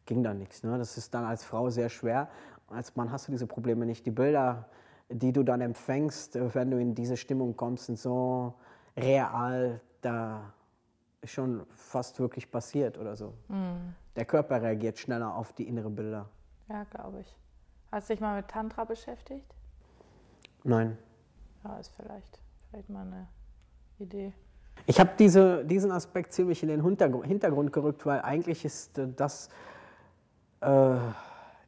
ging 0.06 0.22
dann 0.22 0.38
nichts. 0.38 0.62
Ne? 0.62 0.78
Das 0.78 0.96
ist 0.96 1.14
dann 1.14 1.24
als 1.24 1.44
Frau 1.44 1.68
sehr 1.68 1.88
schwer. 1.88 2.28
Als 2.68 2.94
Mann 2.94 3.10
hast 3.10 3.26
du 3.26 3.32
diese 3.32 3.48
Probleme 3.48 3.86
nicht. 3.86 4.06
Die 4.06 4.12
Bilder, 4.12 4.68
die 5.08 5.32
du 5.32 5.42
dann 5.42 5.60
empfängst, 5.60 6.36
äh, 6.36 6.54
wenn 6.54 6.70
du 6.70 6.78
in 6.78 6.94
diese 6.94 7.16
Stimmung 7.16 7.56
kommst, 7.56 7.86
sind 7.86 7.98
so 7.98 8.54
real, 8.96 9.80
da 10.00 10.52
ist 11.22 11.32
schon 11.32 11.66
fast 11.70 12.18
wirklich 12.20 12.50
passiert 12.50 12.98
oder 12.98 13.16
so. 13.16 13.34
Der 14.14 14.24
Körper 14.24 14.62
reagiert 14.62 14.98
schneller 14.98 15.34
auf 15.34 15.52
die 15.52 15.66
inneren 15.68 15.94
Bilder. 15.94 16.28
Ja, 16.68 16.84
glaube 16.84 17.20
ich. 17.20 17.36
Hast 17.92 18.08
du 18.08 18.14
dich 18.14 18.20
mal 18.20 18.36
mit 18.36 18.48
Tantra 18.48 18.84
beschäftigt? 18.84 19.46
Nein. 20.64 20.98
Ja, 21.64 21.78
ist 21.78 21.92
vielleicht, 21.96 22.40
vielleicht 22.70 22.90
mal 22.90 23.06
eine 23.06 23.28
Idee. 23.98 24.32
Ich 24.86 25.00
habe 25.00 25.10
diese, 25.18 25.64
diesen 25.64 25.90
Aspekt 25.90 26.32
ziemlich 26.32 26.62
in 26.62 26.68
den 26.68 26.82
Hintergr- 26.82 27.24
Hintergrund 27.24 27.72
gerückt, 27.72 28.04
weil 28.04 28.20
eigentlich 28.20 28.64
ist 28.64 28.98
äh, 28.98 29.08
das, 29.16 29.48
äh, 30.60 30.96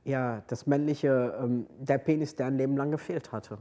ja, 0.05 0.43
das 0.47 0.67
männliche, 0.67 1.37
ähm, 1.41 1.67
der 1.79 1.99
Penis, 1.99 2.37
der 2.37 2.47
ein 2.47 2.57
Leben 2.57 2.77
lang 2.77 2.91
gefehlt 2.91 3.33
hatte. 3.33 3.59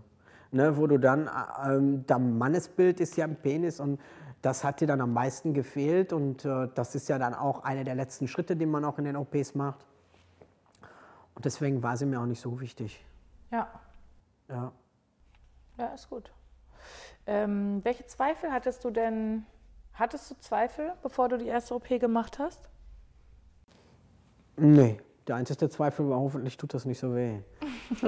Ne, 0.52 0.78
wo 0.78 0.88
du 0.88 0.97
dann, 0.97 1.28
äh, 1.28 1.76
ähm, 1.76 2.06
der 2.08 2.19
Mannesbild 2.19 3.00
ist 3.00 3.17
ja 3.17 3.26
ein 3.26 3.36
Penis 3.36 3.80
und 3.80 4.00
das 4.47 4.63
hat 4.63 4.79
dir 4.79 4.88
dann 4.88 5.01
am 5.01 5.12
meisten 5.12 5.53
gefehlt 5.53 6.13
und 6.13 6.45
äh, 6.45 6.69
das 6.73 6.95
ist 6.95 7.10
ja 7.10 7.19
dann 7.19 7.33
auch 7.33 7.65
einer 7.65 7.83
der 7.83 7.95
letzten 7.95 8.29
Schritte, 8.29 8.55
die 8.55 8.65
man 8.65 8.86
auch 8.86 8.97
in 8.97 9.03
den 9.03 9.17
OPs 9.17 9.55
macht. 9.55 9.86
Und 11.36 11.43
deswegen 11.43 11.83
war 11.83 11.97
sie 11.97 12.05
mir 12.05 12.21
auch 12.21 12.25
nicht 12.25 12.39
so 12.39 12.62
wichtig. 12.62 13.05
Ja, 13.51 13.67
Ja. 14.47 14.71
ja, 15.77 15.88
ist 15.88 16.10
gut. 16.10 16.31
Ähm, 17.25 17.81
welche 17.83 18.05
Zweifel 18.05 18.49
hattest 18.53 18.86
du 18.86 18.89
denn? 18.89 19.45
Hattest 19.91 20.31
du 20.31 20.36
Zweifel, 20.39 20.93
bevor 21.03 21.27
du 21.27 21.38
die 21.38 21.47
erste 21.47 21.75
OP 21.75 21.89
gemacht 21.99 22.39
hast? 22.39 22.69
Nee, 24.55 25.01
der 25.27 25.36
einzige 25.36 25.67
Zweifel 25.67 26.07
war, 26.10 26.19
hoffentlich 26.21 26.55
tut 26.55 26.73
das 26.73 26.86
nicht 26.86 26.99
so 26.99 27.13
weh. 27.13 27.41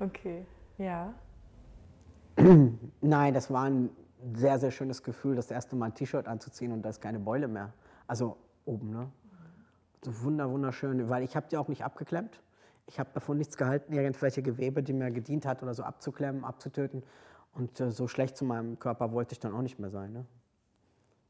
Okay, 0.00 0.46
ja. 0.78 1.12
Nein, 3.00 3.34
das 3.34 3.50
war 3.50 3.64
ein 3.64 3.90
sehr, 4.34 4.58
sehr 4.58 4.70
schönes 4.70 5.02
Gefühl, 5.02 5.36
das 5.36 5.50
erste 5.50 5.76
Mal 5.76 5.86
ein 5.86 5.94
T-Shirt 5.94 6.28
anzuziehen 6.28 6.72
und 6.72 6.82
da 6.82 6.90
ist 6.90 7.00
keine 7.00 7.18
Beule 7.18 7.48
mehr. 7.48 7.72
Also 8.06 8.36
oben, 8.64 8.90
ne? 8.90 9.10
So 10.04 10.22
wunder, 10.22 10.50
wunderschön, 10.50 11.08
weil 11.08 11.22
ich 11.22 11.36
habe 11.36 11.46
die 11.50 11.56
auch 11.56 11.68
nicht 11.68 11.84
abgeklemmt. 11.84 12.40
Ich 12.86 12.98
habe 12.98 13.10
davon 13.14 13.38
nichts 13.38 13.56
gehalten, 13.56 13.92
irgendwelche 13.92 14.42
Gewebe, 14.42 14.82
die 14.82 14.92
mir 14.92 15.10
gedient 15.12 15.46
hat 15.46 15.62
oder 15.62 15.74
so 15.74 15.84
abzuklemmen, 15.84 16.44
abzutöten. 16.44 17.04
Und 17.54 17.80
äh, 17.80 17.90
so 17.90 18.08
schlecht 18.08 18.36
zu 18.36 18.44
meinem 18.44 18.78
Körper 18.78 19.12
wollte 19.12 19.32
ich 19.32 19.38
dann 19.38 19.54
auch 19.54 19.62
nicht 19.62 19.78
mehr 19.78 19.90
sein. 19.90 20.12
Ne? 20.12 20.26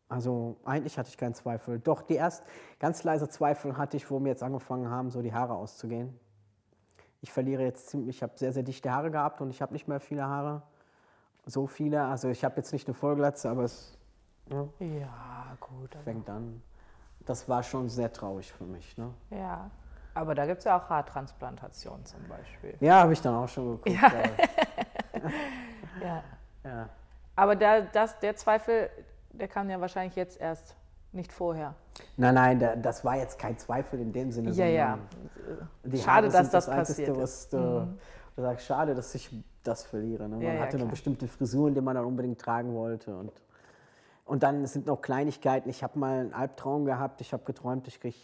Also 0.08 0.56
eigentlich 0.64 0.98
hatte 0.98 1.08
ich 1.08 1.18
keinen 1.18 1.34
Zweifel. 1.34 1.78
Doch 1.80 2.02
die 2.02 2.14
erst 2.14 2.44
ganz 2.78 3.02
leise 3.04 3.28
Zweifel 3.28 3.76
hatte 3.76 3.96
ich, 3.96 4.10
wo 4.10 4.20
mir 4.20 4.30
jetzt 4.30 4.42
angefangen 4.42 4.88
haben, 4.88 5.10
so 5.10 5.20
die 5.20 5.34
Haare 5.34 5.54
auszugehen. 5.54 6.18
Ich 7.20 7.32
verliere 7.32 7.62
jetzt 7.62 7.88
ziemlich, 7.88 8.16
ich 8.16 8.22
habe 8.22 8.32
sehr, 8.36 8.52
sehr 8.52 8.62
dichte 8.62 8.90
Haare 8.90 9.10
gehabt 9.10 9.40
und 9.40 9.50
ich 9.50 9.60
habe 9.60 9.72
nicht 9.72 9.88
mehr 9.88 10.00
viele 10.00 10.24
Haare. 10.24 10.62
So 11.46 11.66
viele, 11.66 12.04
also 12.04 12.28
ich 12.28 12.44
habe 12.44 12.56
jetzt 12.56 12.72
nicht 12.72 12.86
eine 12.86 12.94
Vollglatze, 12.94 13.50
aber 13.50 13.64
es 13.64 13.98
ja, 14.50 14.68
Ja, 14.78 15.56
gut. 15.60 15.96
Fängt 16.04 16.28
an. 16.28 16.62
Das 17.26 17.48
war 17.48 17.62
schon 17.62 17.88
sehr 17.88 18.12
traurig 18.12 18.52
für 18.52 18.64
mich. 18.64 18.96
Ne? 18.98 19.10
ja. 19.30 19.70
aber 20.14 20.34
da 20.34 20.46
gibt 20.46 20.58
es 20.58 20.64
ja 20.64 20.78
auch 20.78 20.88
Haartransplantation 20.88 22.04
zum 22.04 22.26
Beispiel. 22.28 22.74
Ja, 22.80 23.00
habe 23.00 23.12
ich 23.12 23.20
dann 23.20 23.34
auch 23.34 23.48
schon 23.48 23.80
geguckt. 23.82 23.88
Ja. 23.88 24.12
Ja. 26.00 26.22
Ja. 26.64 26.88
Aber 27.34 27.56
da, 27.56 27.80
das, 27.80 28.18
der 28.20 28.36
Zweifel, 28.36 28.88
der 29.32 29.48
kam 29.48 29.68
ja 29.68 29.80
wahrscheinlich 29.80 30.16
jetzt 30.16 30.40
erst, 30.40 30.76
nicht 31.12 31.32
vorher. 31.32 31.74
Nein, 32.16 32.34
nein, 32.34 32.58
da, 32.58 32.74
das 32.76 33.04
war 33.04 33.16
jetzt 33.16 33.38
kein 33.38 33.58
Zweifel 33.58 34.00
in 34.00 34.12
dem 34.12 34.32
Sinne. 34.32 34.52
Ja, 34.52 34.66
ja. 34.66 34.98
sondern 35.44 35.68
Die 35.84 35.98
Schade, 35.98 36.28
Haare 36.28 36.30
dass 36.30 36.50
das 36.50 36.68
Einzige, 36.68 37.12
passiert 37.12 37.24
ist. 37.24 37.52
Mhm. 37.52 37.58
Was, 37.58 37.84
du, 37.84 37.98
du 38.36 38.42
sagst, 38.42 38.66
schade, 38.66 38.94
dass 38.94 39.14
ich 39.14 39.30
das 39.62 39.84
verliere. 39.84 40.24
Ne? 40.28 40.36
Man 40.36 40.40
Ja, 40.42 40.54
ja, 40.54 40.60
hatte 40.60 40.76
klar. 40.76 40.84
noch 40.84 40.90
bestimmte 40.90 41.28
Frisuren, 41.28 41.74
die 41.74 41.80
man 41.80 41.94
dann 41.94 42.04
unbedingt 42.04 42.40
tragen 42.40 42.74
wollte. 42.74 43.16
Und, 43.16 43.32
und 44.24 44.42
dann 44.42 44.66
sind 44.66 44.86
noch 44.86 45.00
Kleinigkeiten. 45.00 45.68
Ich 45.68 45.82
habe 45.82 45.98
mal 45.98 46.20
einen 46.20 46.32
Albtraum 46.34 46.84
gehabt. 46.84 47.20
Ich 47.20 47.32
habe 47.32 47.44
geträumt, 47.44 47.86
ich 47.88 48.00
kriege 48.00 48.16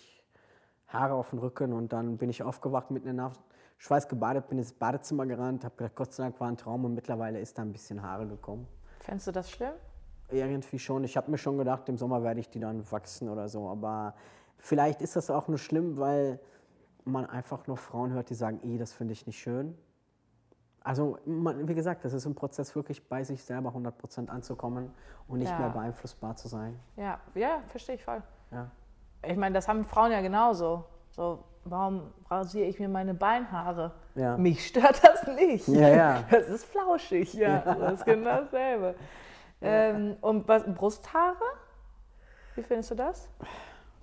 Haare 0.88 1.14
auf 1.14 1.31
den 1.31 1.38
Rücken. 1.38 1.73
Und 1.73 1.92
dann 1.92 2.16
bin 2.18 2.31
ich 2.31 2.42
aufgewacht, 2.42 2.90
mitten 2.90 3.09
in 3.09 3.16
der 3.16 3.27
Nacht, 3.27 3.40
Schweiß 3.79 4.09
gebadet, 4.09 4.49
bin 4.49 4.59
ins 4.59 4.73
Badezimmer 4.73 5.27
gerannt, 5.27 5.64
habe 5.64 5.77
gedacht, 5.77 5.94
Gott 5.94 6.12
sei 6.12 6.25
Dank 6.25 6.40
war 6.40 6.49
ein 6.49 6.57
Traum. 6.57 6.85
Und 6.85 6.94
mittlerweile 6.94 7.38
ist 7.40 7.59
da 7.59 7.62
ein 7.62 7.73
bisschen 7.73 8.03
Haare 8.03 8.27
gekommen. 8.27 8.66
Fändest 9.01 9.29
du 9.29 9.33
das 9.33 9.51
schlimm? 9.51 9.73
Irgendwie 10.31 10.79
schon. 10.79 11.05
Ich 11.05 11.16
habe 11.16 11.31
mir 11.31 11.38
schon 11.38 11.57
gedacht, 11.57 11.88
im 11.88 11.97
Sommer 11.97 12.23
werde 12.23 12.40
ich 12.40 12.51
die 12.51 12.61
dann 12.61 12.90
wachsen 12.90 13.29
oder 13.29 13.49
so. 13.49 13.68
Aber 13.68 14.14
vielleicht 14.59 15.01
ist 15.01 15.16
das 15.16 15.31
auch 15.31 15.49
nur 15.49 15.59
schlimm, 15.59 15.97
weil 15.99 16.40
man 17.05 17.25
einfach 17.25 17.66
nur 17.66 17.77
Frauen 17.79 18.12
hört, 18.12 18.29
die 18.29 18.35
sagen, 18.35 18.61
eh, 18.62 18.77
das 18.77 18.92
finde 18.92 19.12
ich 19.12 19.27
nicht 19.27 19.38
schön. 19.38 19.79
Also, 20.88 21.18
man, 21.27 21.68
wie 21.68 21.74
gesagt, 21.74 22.03
das 22.07 22.14
ist 22.14 22.24
ein 22.24 22.35
Prozess, 22.35 22.74
wirklich 22.74 23.07
bei 23.07 23.22
sich 23.22 23.44
selber 23.44 23.68
100% 23.74 24.31
anzukommen 24.31 24.90
und 25.29 25.40
nicht 25.40 25.51
Ja. 25.51 25.59
mehr 25.59 25.68
beeinflussbar 25.68 26.35
zu 26.35 26.48
sein. 26.48 26.81
Ja, 26.96 27.20
ja, 27.35 27.61
verstehe 27.66 27.96
ich 27.96 28.03
voll. 28.03 28.22
Ja. 28.51 28.70
Ich 29.22 29.37
meine, 29.37 29.55
das 29.55 29.68
haben 29.68 29.85
Frauen 29.85 30.12
ja 30.12 30.22
genauso. 30.22 30.87
So, 31.11 31.44
warum 31.64 32.11
rasiere 32.31 32.66
ich 32.68 32.81
mir 32.81 32.88
meine 32.88 33.12
Beinhaare? 33.12 33.92
Ja. 34.14 34.38
Mich 34.38 34.66
stört 34.66 35.05
das 35.05 35.27
nicht. 35.27 35.68
Ja, 35.68 35.88
ja. 35.88 36.24
Das 36.31 36.48
ist 36.48 36.64
flauschig, 36.64 37.35
ja. 37.35 37.59
Das 37.59 37.92
ist 37.92 38.07
genau 38.07 38.40
dasselbe. 38.40 38.94
Ähm, 39.61 40.16
und 40.20 40.46
was, 40.46 40.62
Brusthaare? 40.72 41.35
Wie 42.55 42.62
findest 42.62 42.92
du 42.92 42.94
das? 42.94 43.29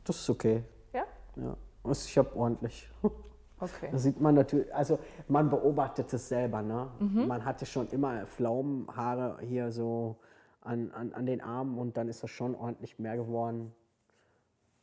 Das 0.04 0.18
ist 0.18 0.30
okay. 0.30 0.64
Ja? 0.92 1.06
Ja. 1.38 1.56
Also 1.84 2.08
Ich 2.10 2.18
habe 2.18 2.36
ordentlich. 2.36 2.88
Okay. 3.66 3.90
Das 3.92 4.04
sieht 4.04 4.20
man 4.20 4.36
natürlich, 4.36 4.74
also 4.74 5.00
man 5.28 5.50
beobachtet 5.50 6.14
es 6.14 6.30
selber. 6.30 6.62
Ne? 6.62 6.90
Man 7.00 7.44
hatte 7.46 7.66
schon 7.66 7.88
immer 7.90 8.26
Pflaumenhaare 8.26 9.38
hier 9.42 9.72
so 9.72 10.18
an, 10.62 10.92
an, 10.92 11.14
an 11.14 11.26
den 11.26 11.42
Armen 11.42 11.78
und 11.78 11.98
dann 11.98 12.08
ist 12.08 12.24
das 12.24 12.30
schon 12.30 12.56
ordentlich 12.56 13.00
mehr 13.00 13.16
geworden. 13.16 13.74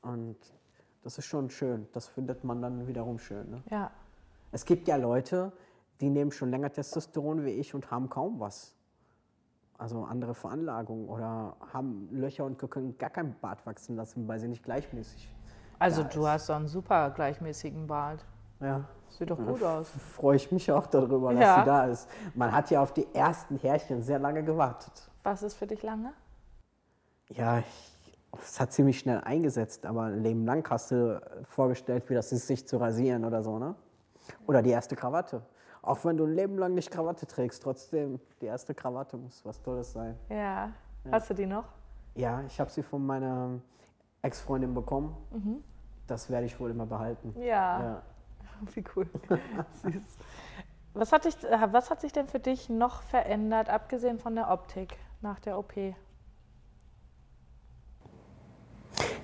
Und 0.03 0.37
das 1.03 1.19
ist 1.19 1.27
schon 1.27 1.51
schön. 1.51 1.89
Das 1.93 2.07
findet 2.07 2.45
man 2.45 2.63
dann 2.63 2.87
wiederum 2.87 3.19
schön. 3.19 3.51
Ne? 3.51 3.63
Ja. 3.71 3.91
Es 4.53 4.65
gibt 4.65 4.89
ja 4.89 4.97
Leute, 4.97 5.53
die 6.01 6.11
nehmen 6.11 6.33
schon 6.33 6.51
länger 6.51 6.71
Testosteron 6.71 7.45
wie 7.45 7.51
ich 7.51 7.75
und 7.75 7.91
haben 7.91 8.09
kaum 8.09 8.41
was. 8.41 8.75
Also 9.79 10.05
andere 10.05 10.35
Veranlagungen 10.35 11.09
oder 11.09 11.57
haben 11.73 12.09
Löcher 12.13 12.45
und 12.45 12.59
können 12.71 12.97
gar 12.99 13.11
kein 13.11 13.35
Bart 13.41 13.67
wachsen 13.67 13.97
lassen, 13.97 14.29
weil 14.29 14.39
sie 14.39 14.49
nicht 14.49 14.63
gleichmäßig. 14.63 15.29
Also 15.79 16.05
du 16.05 16.21
ist. 16.21 16.29
hast 16.29 16.47
so 16.47 16.53
einen 16.53 16.69
super 16.69 17.11
gleichmäßigen 17.11 17.89
Bart. 17.89 18.25
Ja. 18.63 18.85
Sieht 19.11 19.31
doch 19.31 19.37
gut 19.39 19.63
aus. 19.63 19.91
freue 20.17 20.37
ich 20.37 20.51
mich 20.51 20.73
auch 20.73 20.87
darüber, 20.87 21.33
dass 21.35 21.43
Ja. 21.43 21.61
sie 21.61 21.67
da 21.67 21.85
ist. 21.85 22.09
Man 22.35 22.51
hat 22.51 22.71
ja 22.71 22.81
auf 22.83 22.93
die 22.95 23.07
ersten 23.15 23.59
Härchen 23.59 24.03
sehr 24.03 24.19
lange 24.19 24.43
gewartet. 24.43 25.11
Was 25.23 25.43
ist 25.43 25.55
für 25.55 25.67
dich 25.67 25.83
lange? 25.83 26.13
ja, 27.29 27.63
es 28.43 28.61
hat 28.61 28.73
ziemlich 28.73 28.99
schnell 28.99 29.21
eingesetzt, 29.23 29.85
aber 29.87 30.03
ein 30.05 30.23
Leben 30.23 30.45
lang 30.47 30.69
hast 30.71 30.91
du 30.91 31.21
vorgestellt, 31.45 32.09
wie 32.11 32.15
das 32.15 32.33
ist, 32.33 32.47
sich 32.47 32.67
zu 32.67 32.79
rasieren 32.79 33.25
oder 33.25 33.43
so, 33.43 33.59
ne? 33.59 33.75
Oder 34.47 34.63
die 34.63 34.71
erste 34.71 34.97
Krawatte. 34.97 35.43
Auch 35.83 36.05
wenn 36.05 36.17
du 36.17 36.25
ein 36.25 36.35
Leben 36.35 36.57
lang 36.59 36.75
nicht 36.75 36.91
Krawatte 36.91 37.27
trägst, 37.27 37.63
trotzdem, 37.63 38.21
die 38.41 38.47
erste 38.47 38.75
Krawatte 38.75 39.17
muss 39.17 39.45
was 39.45 39.61
Tolles 39.63 39.93
sein. 39.93 40.19
Ja. 40.29 40.37
ja. 40.37 40.73
Hast 41.11 41.29
du 41.31 41.35
die 41.35 41.47
noch? 41.47 41.65
Ja, 42.15 42.43
ich 42.47 42.59
habe 42.61 42.71
sie 42.71 42.83
von 42.83 43.05
meiner 43.05 43.61
Ex-Freundin 44.23 44.75
bekommen. 44.75 45.17
Mhm. 45.33 45.65
Das 46.07 46.31
werde 46.31 46.47
ich 46.47 46.59
wohl 46.61 46.71
immer 46.71 46.87
behalten. 46.87 47.35
Ja. 47.41 48.03
Wie 48.75 48.85
cool. 48.97 49.09
Süß. 49.83 50.03
Was 50.95 51.13
hat, 51.13 51.25
dich, 51.25 51.43
äh, 51.45 51.69
was 51.73 51.91
hat 51.91 52.01
sich 52.01 52.13
denn 52.13 52.29
für 52.29 52.41
dich 52.41 52.69
noch 52.69 53.03
verändert, 53.03 53.71
abgesehen 53.71 54.19
von 54.19 54.35
der 54.35 54.51
Optik 54.51 54.97
nach 55.23 55.41
der 55.41 55.59
OP? 55.59 55.73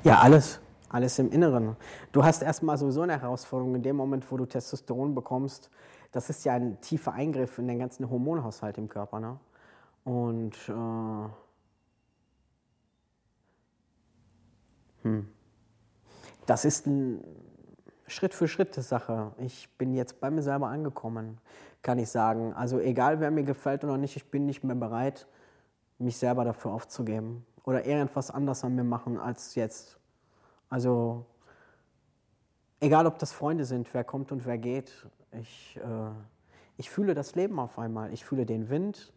Ja, 0.02 0.18
alles. 0.20 0.60
Alles 0.90 1.18
im 1.18 1.30
Inneren. 1.30 1.76
Du 2.12 2.24
hast 2.24 2.42
erstmal 2.42 2.78
sowieso 2.78 3.02
eine 3.02 3.20
Herausforderung 3.20 3.74
in 3.74 3.82
dem 3.82 3.96
Moment, 3.96 4.30
wo 4.32 4.38
du 4.38 4.46
Testosteron 4.46 5.14
bekommst. 5.14 5.70
Das 6.12 6.30
ist 6.30 6.44
ja 6.46 6.54
ein 6.54 6.80
tiefer 6.80 7.12
Eingriff 7.12 7.58
in 7.58 7.68
den 7.68 7.78
ganzen 7.78 8.08
Hormonhaushalt 8.08 8.78
im 8.78 8.88
Körper. 8.88 9.20
Ne? 9.20 9.38
Und 10.04 10.56
äh, 10.70 11.28
hm. 15.02 15.28
das 16.46 16.64
ist 16.64 16.86
ein 16.86 17.22
Schritt 18.08 18.34
für 18.34 18.48
Schritt 18.48 18.74
Sache. 18.74 19.32
Ich 19.38 19.68
bin 19.76 19.94
jetzt 19.94 20.20
bei 20.20 20.30
mir 20.30 20.42
selber 20.42 20.68
angekommen, 20.68 21.38
kann 21.82 21.98
ich 21.98 22.08
sagen. 22.08 22.52
Also 22.54 22.80
egal, 22.80 23.20
wer 23.20 23.30
mir 23.30 23.44
gefällt 23.44 23.84
oder 23.84 23.96
nicht, 23.96 24.16
ich 24.16 24.30
bin 24.30 24.46
nicht 24.46 24.64
mehr 24.64 24.76
bereit, 24.76 25.26
mich 25.98 26.16
selber 26.16 26.44
dafür 26.44 26.72
aufzugeben 26.72 27.44
oder 27.64 27.84
irgendwas 27.84 28.30
anders 28.30 28.64
an 28.64 28.74
mir 28.74 28.84
machen 28.84 29.18
als 29.18 29.54
jetzt. 29.54 29.98
Also 30.70 31.26
egal, 32.80 33.06
ob 33.06 33.18
das 33.18 33.32
Freunde 33.32 33.64
sind, 33.64 33.92
wer 33.92 34.04
kommt 34.04 34.32
und 34.32 34.46
wer 34.46 34.58
geht, 34.58 35.06
ich, 35.32 35.76
äh, 35.76 36.10
ich 36.76 36.90
fühle 36.90 37.14
das 37.14 37.34
Leben 37.34 37.58
auf 37.58 37.78
einmal. 37.78 38.12
Ich 38.12 38.24
fühle 38.24 38.46
den 38.46 38.70
Wind. 38.70 39.12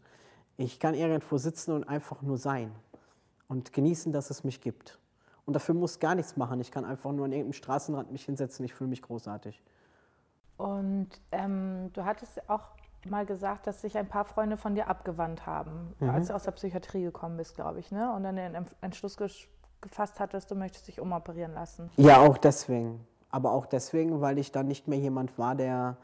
Ich 0.57 0.79
kann 0.79 0.93
irgendwo 0.93 1.37
sitzen 1.37 1.71
und 1.71 1.85
einfach 1.85 2.21
nur 2.21 2.37
sein 2.37 2.71
und 3.47 3.73
genießen, 3.73 4.11
dass 4.11 4.29
es 4.29 4.43
mich 4.43 4.61
gibt. 4.61 4.99
Und 5.51 5.55
dafür 5.55 5.75
muss 5.75 5.99
gar 5.99 6.15
nichts 6.15 6.37
machen. 6.37 6.61
Ich 6.61 6.71
kann 6.71 6.85
einfach 6.85 7.11
nur 7.11 7.25
an 7.25 7.33
irgendeinem 7.33 7.51
Straßenrand 7.51 8.09
mich 8.09 8.23
hinsetzen. 8.23 8.63
Ich 8.63 8.73
fühle 8.73 8.89
mich 8.89 9.01
großartig. 9.01 9.61
Und 10.55 11.09
ähm, 11.33 11.91
du 11.91 12.05
hattest 12.05 12.49
auch 12.49 12.61
mal 13.05 13.25
gesagt, 13.25 13.67
dass 13.67 13.81
sich 13.81 13.97
ein 13.97 14.07
paar 14.07 14.23
Freunde 14.23 14.55
von 14.55 14.75
dir 14.75 14.87
abgewandt 14.87 15.45
haben, 15.45 15.93
mhm. 15.99 16.09
als 16.09 16.29
du 16.29 16.35
aus 16.35 16.43
der 16.43 16.51
Psychiatrie 16.51 17.03
gekommen 17.03 17.35
bist, 17.35 17.55
glaube 17.55 17.79
ich, 17.79 17.91
ne? 17.91 18.13
Und 18.13 18.23
dann 18.23 18.37
den 18.37 18.65
Entschluss 18.79 19.17
gefasst 19.81 20.21
hattest, 20.21 20.49
du 20.51 20.55
möchtest 20.55 20.87
dich 20.87 21.01
umoperieren 21.01 21.53
lassen. 21.53 21.89
Ja, 21.97 22.21
auch 22.21 22.37
deswegen. 22.37 23.05
Aber 23.29 23.51
auch 23.51 23.65
deswegen, 23.65 24.21
weil 24.21 24.37
ich 24.37 24.53
dann 24.53 24.69
nicht 24.69 24.87
mehr 24.87 24.99
jemand 24.99 25.37
war, 25.37 25.55
der 25.55 25.97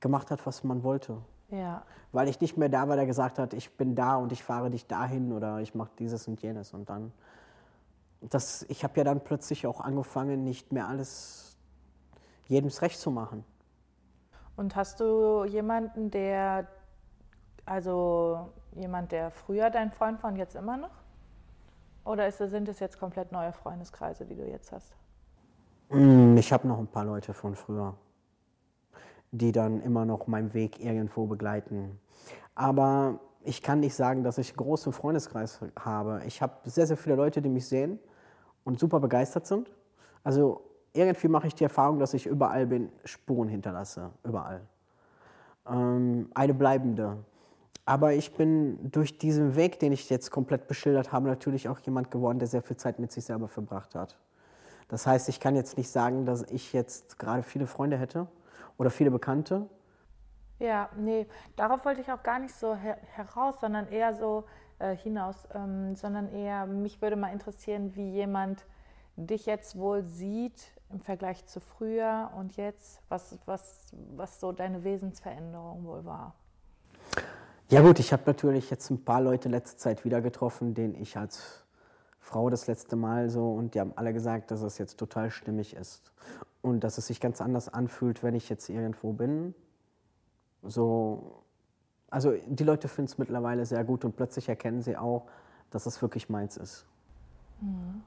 gemacht 0.00 0.30
hat, 0.30 0.46
was 0.46 0.64
man 0.64 0.82
wollte. 0.84 1.18
Ja. 1.50 1.82
Weil 2.12 2.28
ich 2.28 2.40
nicht 2.40 2.56
mehr 2.56 2.70
da 2.70 2.88
war, 2.88 2.96
der 2.96 3.04
gesagt 3.04 3.38
hat, 3.38 3.52
ich 3.52 3.76
bin 3.76 3.94
da 3.94 4.16
und 4.16 4.32
ich 4.32 4.42
fahre 4.42 4.70
dich 4.70 4.86
dahin 4.86 5.32
oder 5.34 5.58
ich 5.58 5.74
mache 5.74 5.90
dieses 5.98 6.26
und 6.28 6.40
jenes. 6.40 6.72
Und 6.72 6.88
dann 6.88 7.12
das, 8.30 8.64
ich 8.68 8.84
habe 8.84 8.94
ja 8.96 9.04
dann 9.04 9.22
plötzlich 9.22 9.66
auch 9.66 9.80
angefangen, 9.80 10.44
nicht 10.44 10.72
mehr 10.72 10.88
alles 10.88 11.56
jedems 12.46 12.82
recht 12.82 12.98
zu 12.98 13.10
machen. 13.10 13.44
Und 14.56 14.76
hast 14.76 15.00
du 15.00 15.44
jemanden, 15.44 16.10
der, 16.10 16.68
also 17.66 18.48
jemand, 18.72 19.12
der 19.12 19.30
früher 19.30 19.70
dein 19.70 19.90
Freund 19.90 20.22
war 20.22 20.30
und 20.30 20.36
jetzt 20.36 20.54
immer 20.54 20.76
noch? 20.76 21.02
Oder 22.04 22.28
ist, 22.28 22.38
sind 22.38 22.68
es 22.68 22.80
jetzt 22.80 22.98
komplett 22.98 23.32
neue 23.32 23.52
Freundeskreise, 23.52 24.26
die 24.26 24.36
du 24.36 24.46
jetzt 24.46 24.72
hast? 24.72 24.94
Mm, 25.88 26.36
ich 26.36 26.52
habe 26.52 26.68
noch 26.68 26.78
ein 26.78 26.86
paar 26.86 27.04
Leute 27.04 27.34
von 27.34 27.54
früher, 27.54 27.94
die 29.32 29.52
dann 29.52 29.80
immer 29.80 30.04
noch 30.04 30.26
meinen 30.26 30.54
Weg 30.54 30.84
irgendwo 30.84 31.26
begleiten. 31.26 31.98
Aber 32.54 33.20
ich 33.42 33.62
kann 33.62 33.80
nicht 33.80 33.94
sagen, 33.94 34.22
dass 34.22 34.38
ich 34.38 34.50
einen 34.50 34.58
großen 34.58 34.92
Freundeskreis 34.92 35.60
habe. 35.78 36.22
Ich 36.26 36.42
habe 36.42 36.70
sehr, 36.70 36.86
sehr 36.86 36.96
viele 36.96 37.16
Leute, 37.16 37.42
die 37.42 37.48
mich 37.48 37.66
sehen 37.66 37.98
und 38.64 38.78
super 38.78 39.00
begeistert 39.00 39.46
sind. 39.46 39.70
Also 40.22 40.62
irgendwie 40.92 41.28
mache 41.28 41.46
ich 41.46 41.54
die 41.54 41.64
Erfahrung, 41.64 41.98
dass 41.98 42.14
ich 42.14 42.26
überall 42.26 42.66
bin, 42.66 42.90
Spuren 43.04 43.48
hinterlasse, 43.48 44.10
überall. 44.22 44.62
Ähm, 45.68 46.30
eine 46.34 46.54
bleibende. 46.54 47.18
Aber 47.86 48.14
ich 48.14 48.34
bin 48.34 48.90
durch 48.90 49.18
diesen 49.18 49.56
Weg, 49.56 49.78
den 49.78 49.92
ich 49.92 50.08
jetzt 50.08 50.30
komplett 50.30 50.66
beschildert 50.68 51.12
habe, 51.12 51.28
natürlich 51.28 51.68
auch 51.68 51.78
jemand 51.80 52.10
geworden, 52.10 52.38
der 52.38 52.48
sehr 52.48 52.62
viel 52.62 52.76
Zeit 52.76 52.98
mit 52.98 53.12
sich 53.12 53.24
selber 53.24 53.48
verbracht 53.48 53.94
hat. 53.94 54.16
Das 54.88 55.06
heißt, 55.06 55.28
ich 55.28 55.40
kann 55.40 55.56
jetzt 55.56 55.76
nicht 55.76 55.90
sagen, 55.90 56.24
dass 56.24 56.42
ich 56.50 56.72
jetzt 56.72 57.18
gerade 57.18 57.42
viele 57.42 57.66
Freunde 57.66 57.98
hätte 57.98 58.26
oder 58.78 58.90
viele 58.90 59.10
Bekannte. 59.10 59.68
Ja, 60.58 60.88
nee, 60.96 61.26
darauf 61.56 61.84
wollte 61.84 62.00
ich 62.00 62.10
auch 62.12 62.22
gar 62.22 62.38
nicht 62.38 62.54
so 62.54 62.74
her 62.74 62.96
heraus, 63.14 63.56
sondern 63.60 63.88
eher 63.88 64.14
so, 64.14 64.44
äh, 64.78 64.96
hinaus, 64.96 65.36
ähm, 65.54 65.94
sondern 65.94 66.32
eher, 66.32 66.66
mich 66.66 67.00
würde 67.02 67.16
mal 67.16 67.32
interessieren, 67.32 67.94
wie 67.94 68.10
jemand 68.10 68.64
dich 69.16 69.46
jetzt 69.46 69.76
wohl 69.76 70.02
sieht 70.02 70.72
im 70.90 71.00
Vergleich 71.00 71.46
zu 71.46 71.60
früher 71.60 72.30
und 72.36 72.56
jetzt, 72.56 73.00
was, 73.08 73.38
was, 73.46 73.92
was 74.16 74.40
so 74.40 74.52
deine 74.52 74.84
Wesensveränderung 74.84 75.84
wohl 75.84 76.04
war. 76.04 76.34
Ja 77.70 77.80
gut, 77.80 77.98
ich 77.98 78.12
habe 78.12 78.22
natürlich 78.26 78.70
jetzt 78.70 78.90
ein 78.90 79.04
paar 79.04 79.20
Leute 79.20 79.48
letzte 79.48 79.78
Zeit 79.78 80.04
wieder 80.04 80.20
getroffen, 80.20 80.74
denen 80.74 80.94
ich 80.94 81.16
als 81.16 81.64
Frau 82.20 82.50
das 82.50 82.66
letzte 82.66 82.96
Mal 82.96 83.30
so 83.30 83.52
und 83.52 83.74
die 83.74 83.80
haben 83.80 83.92
alle 83.96 84.12
gesagt, 84.12 84.50
dass 84.50 84.62
es 84.62 84.78
jetzt 84.78 84.98
total 84.98 85.30
stimmig 85.30 85.74
ist 85.74 86.12
und 86.62 86.84
dass 86.84 86.98
es 86.98 87.06
sich 87.06 87.20
ganz 87.20 87.40
anders 87.40 87.68
anfühlt, 87.68 88.22
wenn 88.22 88.34
ich 88.34 88.48
jetzt 88.48 88.68
irgendwo 88.68 89.12
bin. 89.12 89.54
So 90.62 91.43
also 92.14 92.32
die 92.46 92.62
Leute 92.62 92.86
finden 92.86 93.10
es 93.10 93.18
mittlerweile 93.18 93.66
sehr 93.66 93.82
gut 93.82 94.04
und 94.04 94.14
plötzlich 94.14 94.48
erkennen 94.48 94.82
sie 94.82 94.96
auch, 94.96 95.26
dass 95.70 95.84
es 95.84 96.00
wirklich 96.00 96.28
meins 96.28 96.56
ist. 96.56 96.86
Mhm. 97.60 98.02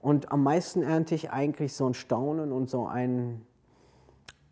Und 0.00 0.32
am 0.32 0.42
meisten 0.42 0.82
ernte 0.82 1.14
ich 1.14 1.30
eigentlich 1.30 1.72
so 1.72 1.88
ein 1.88 1.94
Staunen 1.94 2.50
und 2.50 2.68
so 2.68 2.88
eine 2.88 3.40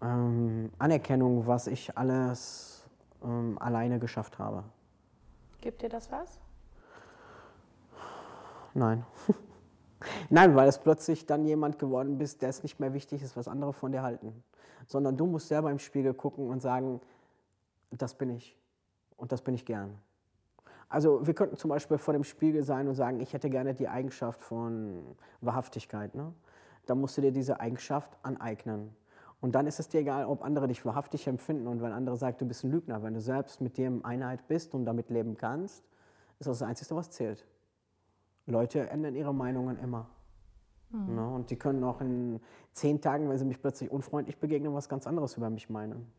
ähm, 0.00 0.70
Anerkennung, 0.78 1.48
was 1.48 1.66
ich 1.66 1.98
alles 1.98 2.88
ähm, 3.24 3.58
alleine 3.58 3.98
geschafft 3.98 4.38
habe. 4.38 4.62
Gibt 5.60 5.82
dir 5.82 5.88
das 5.88 6.12
was? 6.12 6.38
Nein. 8.72 9.04
Nein, 10.30 10.54
weil 10.54 10.68
es 10.68 10.78
plötzlich 10.78 11.26
dann 11.26 11.44
jemand 11.44 11.80
geworden 11.80 12.18
bist, 12.18 12.40
der 12.40 12.50
es 12.50 12.62
nicht 12.62 12.78
mehr 12.78 12.94
wichtig 12.94 13.20
ist, 13.20 13.36
was 13.36 13.48
andere 13.48 13.72
von 13.72 13.90
dir 13.90 14.02
halten. 14.02 14.44
Sondern 14.86 15.16
du 15.16 15.26
musst 15.26 15.48
selber 15.48 15.72
im 15.72 15.80
Spiegel 15.80 16.14
gucken 16.14 16.48
und 16.48 16.62
sagen, 16.62 17.00
das 17.90 18.14
bin 18.14 18.30
ich. 18.30 18.56
Und 19.22 19.30
das 19.30 19.40
bin 19.40 19.54
ich 19.54 19.64
gern. 19.64 19.96
Also 20.88 21.24
wir 21.24 21.32
könnten 21.32 21.56
zum 21.56 21.68
Beispiel 21.68 21.96
vor 21.96 22.12
dem 22.12 22.24
Spiegel 22.24 22.64
sein 22.64 22.88
und 22.88 22.96
sagen, 22.96 23.20
ich 23.20 23.32
hätte 23.32 23.50
gerne 23.50 23.72
die 23.72 23.86
Eigenschaft 23.86 24.42
von 24.42 25.14
Wahrhaftigkeit. 25.40 26.16
Ne? 26.16 26.32
Da 26.86 26.96
musst 26.96 27.16
du 27.16 27.20
dir 27.20 27.30
diese 27.30 27.60
Eigenschaft 27.60 28.18
aneignen. 28.24 28.96
Und 29.40 29.54
dann 29.54 29.68
ist 29.68 29.78
es 29.78 29.88
dir 29.88 30.00
egal, 30.00 30.24
ob 30.24 30.42
andere 30.42 30.66
dich 30.66 30.84
wahrhaftig 30.84 31.28
empfinden. 31.28 31.68
Und 31.68 31.80
wenn 31.82 31.92
andere 31.92 32.16
sagen, 32.16 32.36
du 32.40 32.46
bist 32.46 32.64
ein 32.64 32.72
Lügner, 32.72 33.04
wenn 33.04 33.14
du 33.14 33.20
selbst 33.20 33.60
mit 33.60 33.76
dir 33.76 33.86
in 33.86 34.04
Einheit 34.04 34.48
bist 34.48 34.74
und 34.74 34.84
damit 34.84 35.08
leben 35.08 35.36
kannst, 35.36 35.84
ist 36.40 36.48
das 36.48 36.58
das 36.58 36.68
Einzige, 36.68 36.96
was 36.96 37.12
zählt. 37.12 37.46
Leute 38.46 38.90
ändern 38.90 39.14
ihre 39.14 39.32
Meinungen 39.32 39.78
immer. 39.78 40.08
Mhm. 40.90 41.14
Ne? 41.14 41.28
Und 41.28 41.50
die 41.50 41.56
können 41.56 41.84
auch 41.84 42.00
in 42.00 42.40
zehn 42.72 43.00
Tagen, 43.00 43.30
wenn 43.30 43.38
sie 43.38 43.44
mich 43.44 43.62
plötzlich 43.62 43.88
unfreundlich 43.88 44.40
begegnen, 44.40 44.74
was 44.74 44.88
ganz 44.88 45.06
anderes 45.06 45.36
über 45.36 45.48
mich 45.48 45.70
meinen. 45.70 46.10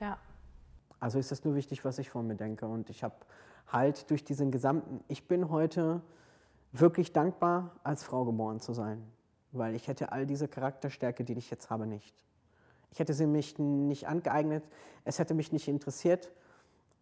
Ja. 0.00 0.16
Also 1.00 1.18
ist 1.18 1.32
es 1.32 1.44
nur 1.44 1.54
wichtig, 1.54 1.84
was 1.84 1.98
ich 1.98 2.10
von 2.10 2.26
mir 2.26 2.34
denke. 2.34 2.66
Und 2.66 2.90
ich 2.90 3.04
habe 3.04 3.14
halt 3.68 4.10
durch 4.10 4.24
diesen 4.24 4.50
gesamten, 4.50 5.04
ich 5.08 5.28
bin 5.28 5.50
heute 5.50 6.00
wirklich 6.72 7.12
dankbar, 7.12 7.76
als 7.84 8.02
Frau 8.02 8.24
geboren 8.24 8.60
zu 8.60 8.72
sein. 8.72 9.02
Weil 9.52 9.74
ich 9.74 9.88
hätte 9.88 10.12
all 10.12 10.26
diese 10.26 10.48
Charakterstärke, 10.48 11.24
die 11.24 11.34
ich 11.34 11.50
jetzt 11.50 11.70
habe, 11.70 11.86
nicht. 11.86 12.14
Ich 12.90 12.98
hätte 12.98 13.14
sie 13.14 13.26
mich 13.26 13.58
nicht 13.58 14.08
angeeignet, 14.08 14.64
es 15.04 15.18
hätte 15.18 15.34
mich 15.34 15.52
nicht 15.52 15.68
interessiert 15.68 16.32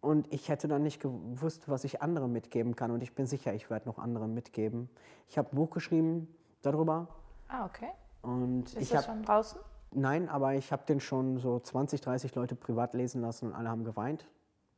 und 0.01 0.31
ich 0.33 0.49
hätte 0.49 0.67
dann 0.67 0.83
nicht 0.83 1.01
gewusst, 1.01 1.69
was 1.69 1.83
ich 1.83 2.01
anderen 2.01 2.31
mitgeben 2.31 2.75
kann. 2.75 2.91
Und 2.91 3.01
ich 3.03 3.15
bin 3.15 3.25
sicher, 3.25 3.53
ich 3.53 3.69
werde 3.69 3.87
noch 3.87 3.97
anderen 3.97 4.33
mitgeben. 4.33 4.89
Ich 5.29 5.37
habe 5.37 5.49
ein 5.51 5.55
Buch 5.55 5.71
geschrieben 5.71 6.33
darüber. 6.61 7.07
Ah, 7.47 7.65
okay. 7.65 7.89
Und 8.21 8.65
Ist 8.73 8.81
ich 8.81 8.89
das 8.89 9.05
schon 9.05 9.23
draußen? 9.23 9.59
Nein, 9.93 10.29
aber 10.29 10.53
ich 10.55 10.71
habe 10.71 10.85
den 10.85 10.99
schon 10.99 11.39
so 11.39 11.59
20, 11.59 12.01
30 12.01 12.35
Leute 12.35 12.55
privat 12.55 12.93
lesen 12.93 13.21
lassen 13.21 13.47
und 13.47 13.53
alle 13.53 13.69
haben 13.69 13.83
geweint. 13.83 14.27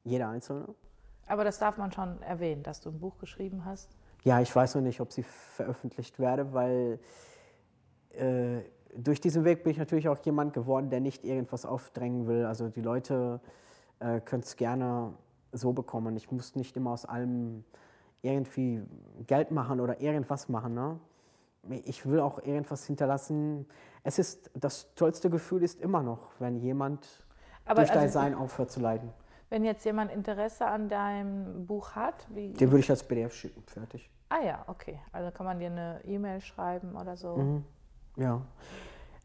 Jeder 0.04 0.30
Einzelne. 0.30 0.74
Aber 1.28 1.44
das 1.44 1.60
darf 1.60 1.78
man 1.78 1.92
schon 1.92 2.22
erwähnen, 2.22 2.64
dass 2.64 2.82
du 2.82 2.90
ein 2.90 3.00
Buch 3.00 3.18
geschrieben 3.18 3.66
hast. 3.66 3.96
Ja, 4.24 4.42
ich 4.42 4.54
weiß 4.56 4.76
noch 4.76 4.82
nicht, 4.82 5.00
ob 5.00 5.12
sie 5.12 5.24
veröffentlicht 5.24 6.20
werde, 6.20 6.54
weil 6.54 7.00
äh, 8.12 8.62
durch 8.96 9.22
diesen 9.22 9.46
Weg 9.46 9.64
bin 9.64 9.72
ich 9.72 9.78
natürlich 9.78 10.10
auch 10.10 10.18
jemand 10.26 10.54
geworden, 10.54 10.90
der 10.90 11.00
nicht 11.00 11.24
irgendwas 11.24 11.66
aufdrängen 11.66 12.28
will. 12.28 12.46
Also 12.46 12.70
die 12.70 12.82
Leute 12.82 13.40
äh, 14.00 14.20
können 14.20 14.44
es 14.44 14.56
gerne 14.56 15.14
so 15.52 15.74
bekommen. 15.74 16.16
Ich 16.18 16.32
muss 16.32 16.56
nicht 16.56 16.76
immer 16.78 16.92
aus 16.92 17.06
allem 17.06 17.64
irgendwie 18.22 18.82
Geld 19.28 19.52
machen 19.52 19.80
oder 19.80 20.02
irgendwas 20.02 20.50
machen. 20.50 20.74
Ne? 20.74 21.00
Ich 21.86 22.06
will 22.06 22.20
auch 22.20 22.40
irgendwas 22.44 22.86
hinterlassen. 22.86 23.68
Es 24.04 24.20
ist, 24.20 24.50
das 24.54 24.94
tollste 24.96 25.30
Gefühl 25.30 25.64
ist 25.64 25.80
immer 25.82 26.02
noch, 26.02 26.32
wenn 26.40 26.58
jemand 26.58 27.08
Aber 27.66 27.82
durch 27.82 27.90
dein 27.90 28.04
also, 28.04 28.14
Sein 28.14 28.34
aufhört 28.34 28.72
zu 28.72 28.80
leiden. 28.80 29.12
Wenn 29.50 29.66
jetzt 29.66 29.84
jemand 29.84 30.12
Interesse 30.12 30.66
an 30.66 30.90
deinem 30.90 31.66
Buch 31.66 31.96
hat, 31.96 32.28
wie. 32.30 32.54
Den 32.54 32.72
würde 32.72 32.82
ich 32.82 32.90
als 32.90 33.04
PDF 33.04 33.34
schicken, 33.34 33.64
fertig. 33.66 34.10
Ah 34.30 34.42
ja, 34.44 34.64
okay. 34.68 35.00
Also 35.12 35.32
kann 35.32 35.46
man 35.46 35.60
dir 35.60 35.68
eine 35.72 36.02
E-Mail 36.06 36.40
schreiben 36.40 36.96
oder 36.96 37.18
so. 37.18 37.36
Mhm. 37.36 37.66
Ja. 38.16 38.42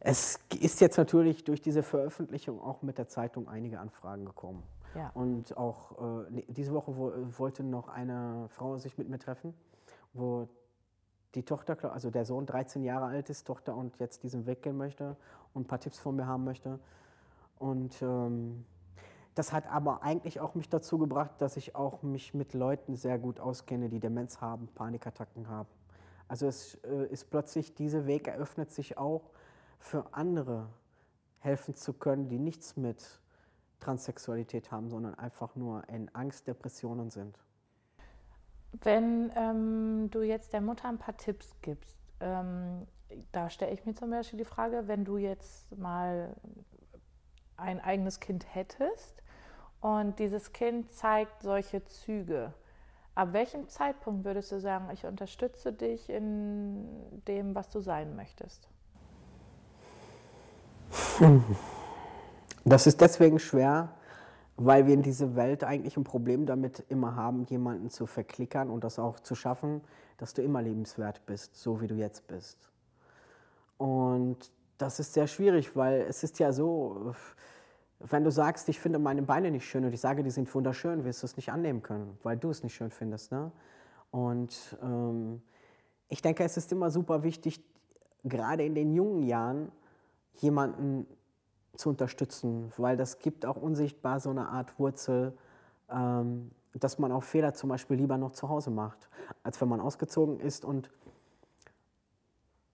Es 0.00 0.38
ist 0.60 0.80
jetzt 0.80 0.96
natürlich 0.96 1.44
durch 1.44 1.62
diese 1.62 1.82
Veröffentlichung 1.82 2.60
auch 2.60 2.82
mit 2.82 2.98
der 2.98 3.08
Zeitung 3.08 3.48
einige 3.48 3.80
Anfragen 3.80 4.24
gekommen. 4.24 4.62
Ja. 4.94 5.10
Und 5.14 5.56
auch 5.56 6.26
äh, 6.28 6.42
diese 6.48 6.72
Woche 6.72 6.96
wo, 6.96 7.12
wollte 7.38 7.62
noch 7.62 7.88
eine 7.88 8.46
Frau 8.48 8.76
sich 8.76 8.96
mit 8.96 9.08
mir 9.08 9.18
treffen, 9.18 9.54
wo 10.12 10.48
die 11.34 11.42
Tochter, 11.42 11.92
also 11.92 12.10
der 12.10 12.24
Sohn 12.24 12.46
13 12.46 12.84
Jahre 12.84 13.06
alt 13.06 13.30
ist, 13.30 13.46
Tochter 13.46 13.74
und 13.74 13.98
jetzt 13.98 14.22
diesen 14.22 14.46
Weg 14.46 14.62
gehen 14.62 14.76
möchte 14.76 15.16
und 15.52 15.62
ein 15.62 15.66
paar 15.66 15.80
Tipps 15.80 15.98
von 15.98 16.16
mir 16.16 16.26
haben 16.26 16.44
möchte. 16.44 16.78
Und 17.58 18.00
ähm, 18.02 18.64
das 19.34 19.52
hat 19.52 19.66
aber 19.70 20.02
eigentlich 20.02 20.40
auch 20.40 20.54
mich 20.54 20.68
dazu 20.68 20.98
gebracht, 20.98 21.32
dass 21.38 21.56
ich 21.56 21.74
auch 21.74 22.02
mich 22.02 22.34
mit 22.34 22.54
Leuten 22.54 22.94
sehr 22.94 23.18
gut 23.18 23.40
auskenne, 23.40 23.88
die 23.88 24.00
Demenz 24.00 24.40
haben, 24.40 24.68
Panikattacken 24.68 25.48
haben. 25.48 25.68
Also 26.28 26.46
es 26.46 26.76
äh, 26.84 27.06
ist 27.06 27.30
plötzlich, 27.30 27.74
dieser 27.74 28.06
Weg 28.06 28.28
eröffnet 28.28 28.70
sich 28.70 28.96
auch 28.96 29.30
für 29.78 30.06
andere 30.12 30.68
helfen 31.40 31.74
zu 31.74 31.92
können, 31.92 32.28
die 32.28 32.38
nichts 32.38 32.76
mit 32.76 33.20
Transsexualität 33.80 34.70
haben, 34.70 34.88
sondern 34.88 35.14
einfach 35.14 35.56
nur 35.56 35.86
in 35.88 36.08
Angst, 36.14 36.46
Depressionen 36.46 37.10
sind. 37.10 37.38
Wenn 38.82 39.30
ähm, 39.36 40.10
du 40.10 40.22
jetzt 40.22 40.52
der 40.52 40.60
Mutter 40.60 40.88
ein 40.88 40.98
paar 40.98 41.16
Tipps 41.16 41.54
gibst, 41.62 41.96
ähm, 42.20 42.86
da 43.32 43.50
stelle 43.50 43.72
ich 43.72 43.84
mir 43.86 43.94
zum 43.94 44.10
Beispiel 44.10 44.38
die 44.38 44.44
Frage, 44.44 44.88
wenn 44.88 45.04
du 45.04 45.16
jetzt 45.16 45.76
mal 45.76 46.34
ein 47.56 47.80
eigenes 47.80 48.20
Kind 48.20 48.46
hättest 48.54 49.22
und 49.80 50.18
dieses 50.18 50.52
Kind 50.52 50.90
zeigt 50.90 51.42
solche 51.42 51.84
Züge, 51.84 52.52
ab 53.14 53.32
welchem 53.32 53.68
Zeitpunkt 53.68 54.24
würdest 54.24 54.50
du 54.50 54.58
sagen, 54.58 54.88
ich 54.92 55.04
unterstütze 55.06 55.72
dich 55.72 56.08
in 56.10 56.86
dem, 57.28 57.54
was 57.54 57.68
du 57.70 57.80
sein 57.80 58.16
möchtest? 58.16 58.68
Das 62.64 62.86
ist 62.86 63.00
deswegen 63.00 63.38
schwer, 63.38 63.90
weil 64.56 64.86
wir 64.86 64.94
in 64.94 65.02
dieser 65.02 65.34
Welt 65.34 65.64
eigentlich 65.64 65.96
ein 65.96 66.04
Problem 66.04 66.46
damit 66.46 66.84
immer 66.88 67.16
haben, 67.16 67.44
jemanden 67.44 67.90
zu 67.90 68.06
verklickern 68.06 68.70
und 68.70 68.84
das 68.84 68.98
auch 68.98 69.18
zu 69.20 69.34
schaffen, 69.34 69.80
dass 70.18 70.34
du 70.34 70.42
immer 70.42 70.62
lebenswert 70.62 71.26
bist, 71.26 71.56
so 71.56 71.80
wie 71.80 71.88
du 71.88 71.96
jetzt 71.96 72.26
bist. 72.28 72.70
Und 73.78 74.52
das 74.78 75.00
ist 75.00 75.12
sehr 75.14 75.26
schwierig, 75.26 75.74
weil 75.74 76.02
es 76.02 76.22
ist 76.22 76.38
ja 76.38 76.52
so, 76.52 77.14
wenn 77.98 78.22
du 78.22 78.30
sagst, 78.30 78.68
ich 78.68 78.78
finde 78.78 78.98
meine 78.98 79.22
Beine 79.22 79.50
nicht 79.50 79.66
schön 79.66 79.84
und 79.84 79.92
ich 79.92 80.00
sage, 80.00 80.22
die 80.22 80.30
sind 80.30 80.52
wunderschön, 80.54 81.04
wirst 81.04 81.22
du 81.22 81.26
es 81.26 81.36
nicht 81.36 81.50
annehmen 81.50 81.82
können, 81.82 82.18
weil 82.22 82.36
du 82.36 82.50
es 82.50 82.62
nicht 82.62 82.74
schön 82.74 82.90
findest. 82.90 83.32
Ne? 83.32 83.50
Und 84.10 84.76
ähm, 84.82 85.42
ich 86.08 86.22
denke, 86.22 86.44
es 86.44 86.56
ist 86.56 86.70
immer 86.70 86.90
super 86.90 87.24
wichtig, 87.24 87.60
gerade 88.22 88.64
in 88.64 88.74
den 88.74 88.92
jungen 88.92 89.24
Jahren 89.24 89.72
jemanden 90.34 91.06
zu 91.76 91.90
unterstützen, 91.90 92.72
weil 92.76 92.96
das 92.96 93.18
gibt 93.18 93.46
auch 93.46 93.56
unsichtbar 93.56 94.20
so 94.20 94.30
eine 94.30 94.48
Art 94.48 94.78
Wurzel, 94.78 95.36
ähm, 95.90 96.50
dass 96.74 96.98
man 96.98 97.12
auch 97.12 97.22
Fehler 97.22 97.54
zum 97.54 97.70
Beispiel 97.70 97.96
lieber 97.96 98.18
noch 98.18 98.32
zu 98.32 98.48
Hause 98.48 98.70
macht, 98.70 99.08
als 99.42 99.60
wenn 99.60 99.68
man 99.68 99.80
ausgezogen 99.80 100.40
ist. 100.40 100.64
Und 100.64 100.90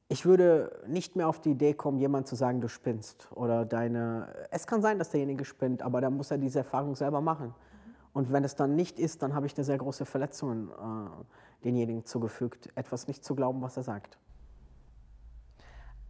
ich 0.09 0.24
würde 0.24 0.82
nicht 0.86 1.16
mehr 1.16 1.28
auf 1.28 1.40
die 1.40 1.51
Idee 1.51 1.74
kommen, 1.74 1.98
jemand 1.98 2.26
zu 2.26 2.34
sagen, 2.34 2.61
du 2.61 2.68
spinnst 2.68 3.28
oder 3.32 3.64
deine. 3.64 4.28
Es 4.51 4.66
kann 4.66 4.82
sein, 4.82 4.98
dass 4.98 5.11
derjenige 5.11 5.44
spinnt, 5.44 5.82
aber 5.82 6.01
da 6.01 6.11
muss 6.11 6.30
er 6.30 6.38
diese 6.38 6.61
Erfahrung 6.61 6.96
selber 6.96 7.20
machen. 7.20 7.55
Und 8.12 8.32
wenn 8.32 8.42
es 8.42 8.57
dann 8.57 8.74
nicht 8.74 8.98
ist, 8.98 9.22
dann 9.22 9.34
habe 9.34 9.46
ich 9.46 9.57
eine 9.57 9.64
sehr 9.64 9.78
große 9.78 10.05
Verletzung 10.05 10.70
äh, 10.70 11.64
denjenigen 11.64 12.05
zugefügt, 12.05 12.70
etwas 12.74 13.07
nicht 13.07 13.24
zu 13.24 13.34
glauben, 13.36 13.62
was 13.62 13.76
er 13.76 13.84
sagt. 13.84 14.18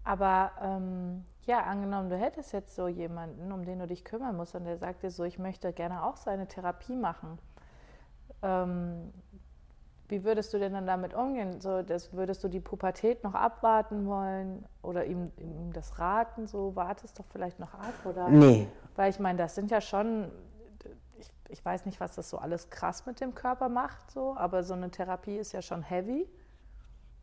Aber 0.02 0.52
ähm, 0.62 1.24
ja, 1.46 1.62
angenommen, 1.62 2.10
du 2.10 2.16
hättest 2.16 2.52
jetzt 2.52 2.74
so 2.74 2.88
jemanden, 2.88 3.50
um 3.52 3.64
den 3.64 3.78
du 3.78 3.86
dich 3.86 4.04
kümmern 4.04 4.36
musst, 4.36 4.54
und 4.54 4.64
der 4.64 4.76
sagt 4.76 5.02
dir 5.02 5.10
so, 5.10 5.24
ich 5.24 5.38
möchte 5.38 5.72
gerne 5.72 6.04
auch 6.04 6.16
seine 6.16 6.46
Therapie 6.46 6.96
machen. 6.96 7.38
Ähm, 8.42 9.12
wie 10.08 10.24
würdest 10.24 10.52
du 10.52 10.58
denn 10.58 10.72
dann 10.72 10.86
damit 10.86 11.14
umgehen? 11.14 11.60
So, 11.60 11.82
das, 11.82 12.12
würdest 12.12 12.42
du 12.42 12.48
die 12.48 12.60
Pubertät 12.60 13.22
noch 13.22 13.34
abwarten 13.34 14.06
wollen 14.06 14.66
oder 14.82 15.04
ihm, 15.04 15.30
ihm 15.38 15.72
das 15.72 15.98
raten? 16.00 16.48
So, 16.48 16.74
wartest 16.74 17.18
doch 17.18 17.24
vielleicht 17.30 17.60
noch 17.60 17.72
ab? 17.74 17.94
Oder? 18.04 18.28
Nee. 18.28 18.66
Weil 18.96 19.10
ich 19.10 19.20
meine, 19.20 19.38
das 19.38 19.54
sind 19.54 19.70
ja 19.70 19.80
schon, 19.80 20.30
ich, 21.16 21.30
ich 21.48 21.64
weiß 21.64 21.86
nicht, 21.86 22.00
was 22.00 22.16
das 22.16 22.28
so 22.28 22.38
alles 22.38 22.70
krass 22.70 23.06
mit 23.06 23.20
dem 23.20 23.34
Körper 23.34 23.68
macht, 23.68 24.10
so, 24.10 24.36
aber 24.36 24.64
so 24.64 24.74
eine 24.74 24.90
Therapie 24.90 25.36
ist 25.36 25.52
ja 25.52 25.62
schon 25.62 25.82
heavy. 25.82 26.28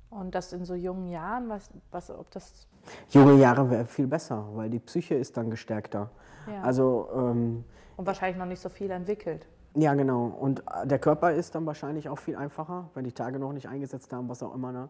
Und 0.10 0.36
das 0.36 0.53
in 0.53 0.64
so 0.66 0.74
jungen 0.74 1.08
Jahren, 1.08 1.49
was, 1.49 1.70
was, 1.91 2.10
ob 2.10 2.32
das. 2.32 2.68
Junge 3.10 3.34
Jahre 3.34 3.70
wäre 3.70 3.86
viel 3.86 4.08
besser, 4.08 4.47
weil 4.53 4.70
die 4.70 4.80
Psyche 4.80 5.16
ist 5.16 5.36
dann 5.36 5.49
gestärkter. 5.49 6.10
Ja. 6.47 6.62
Also, 6.62 7.10
ähm, 7.14 7.66
und 7.97 8.05
wahrscheinlich 8.05 8.38
noch 8.38 8.45
nicht 8.45 8.62
so 8.62 8.70
viel 8.70 8.89
entwickelt. 8.91 9.47
Ja, 9.76 9.93
genau. 9.93 10.26
Und 10.28 10.62
äh, 10.62 10.88
der 10.88 10.99
Körper 10.99 11.34
ist 11.34 11.53
dann 11.55 11.66
wahrscheinlich 11.66 12.10
auch 12.10 12.18
viel 12.18 12.36
einfacher, 12.36 12.89
wenn 12.93 13.03
die 13.03 13.12
Tage 13.12 13.38
noch 13.38 13.53
nicht 13.53 13.68
eingesetzt 13.68 14.14
haben, 14.14 14.30
was 14.30 14.41
auch 14.41 14.55
immer. 14.55 14.72
Ne? 14.72 14.89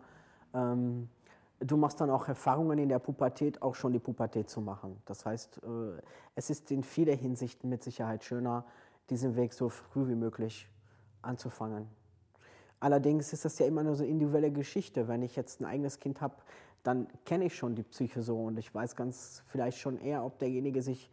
Ähm, 0.53 1.09
du 1.59 1.77
machst 1.77 1.99
dann 1.99 2.09
auch 2.09 2.27
Erfahrungen 2.27 2.77
in 2.77 2.89
der 2.89 2.99
Pubertät, 2.99 3.61
auch 3.61 3.75
schon 3.75 3.93
die 3.93 3.99
Pubertät 3.99 4.49
zu 4.49 4.61
machen. 4.61 5.01
Das 5.05 5.25
heißt, 5.25 5.61
äh, 5.63 6.01
es 6.35 6.49
ist 6.49 6.71
in 6.71 6.83
vieler 6.83 7.15
Hinsicht 7.15 7.63
mit 7.63 7.83
Sicherheit 7.83 8.23
schöner, 8.23 8.65
diesen 9.09 9.35
Weg 9.35 9.53
so 9.53 9.69
früh 9.69 10.07
wie 10.07 10.15
möglich 10.15 10.69
anzufangen. 11.21 11.87
Allerdings 12.79 13.33
ist 13.33 13.45
das 13.45 13.57
ja 13.59 13.65
immer 13.65 13.83
nur 13.83 13.95
so 13.95 14.03
eine 14.03 14.11
individuelle 14.11 14.51
Geschichte. 14.51 15.07
Wenn 15.07 15.23
ich 15.23 15.35
jetzt 15.35 15.61
ein 15.61 15.65
eigenes 15.65 15.99
Kind 15.99 16.21
habe, 16.21 16.35
dann 16.83 17.07
kenne 17.25 17.45
ich 17.45 17.55
schon 17.55 17.75
die 17.75 17.83
Psyche 17.83 18.21
so 18.21 18.43
und 18.45 18.57
ich 18.57 18.73
weiß 18.73 18.95
ganz 18.95 19.43
vielleicht 19.47 19.79
schon 19.79 19.97
eher, 19.99 20.23
ob 20.23 20.37
derjenige 20.39 20.81
sich 20.81 21.09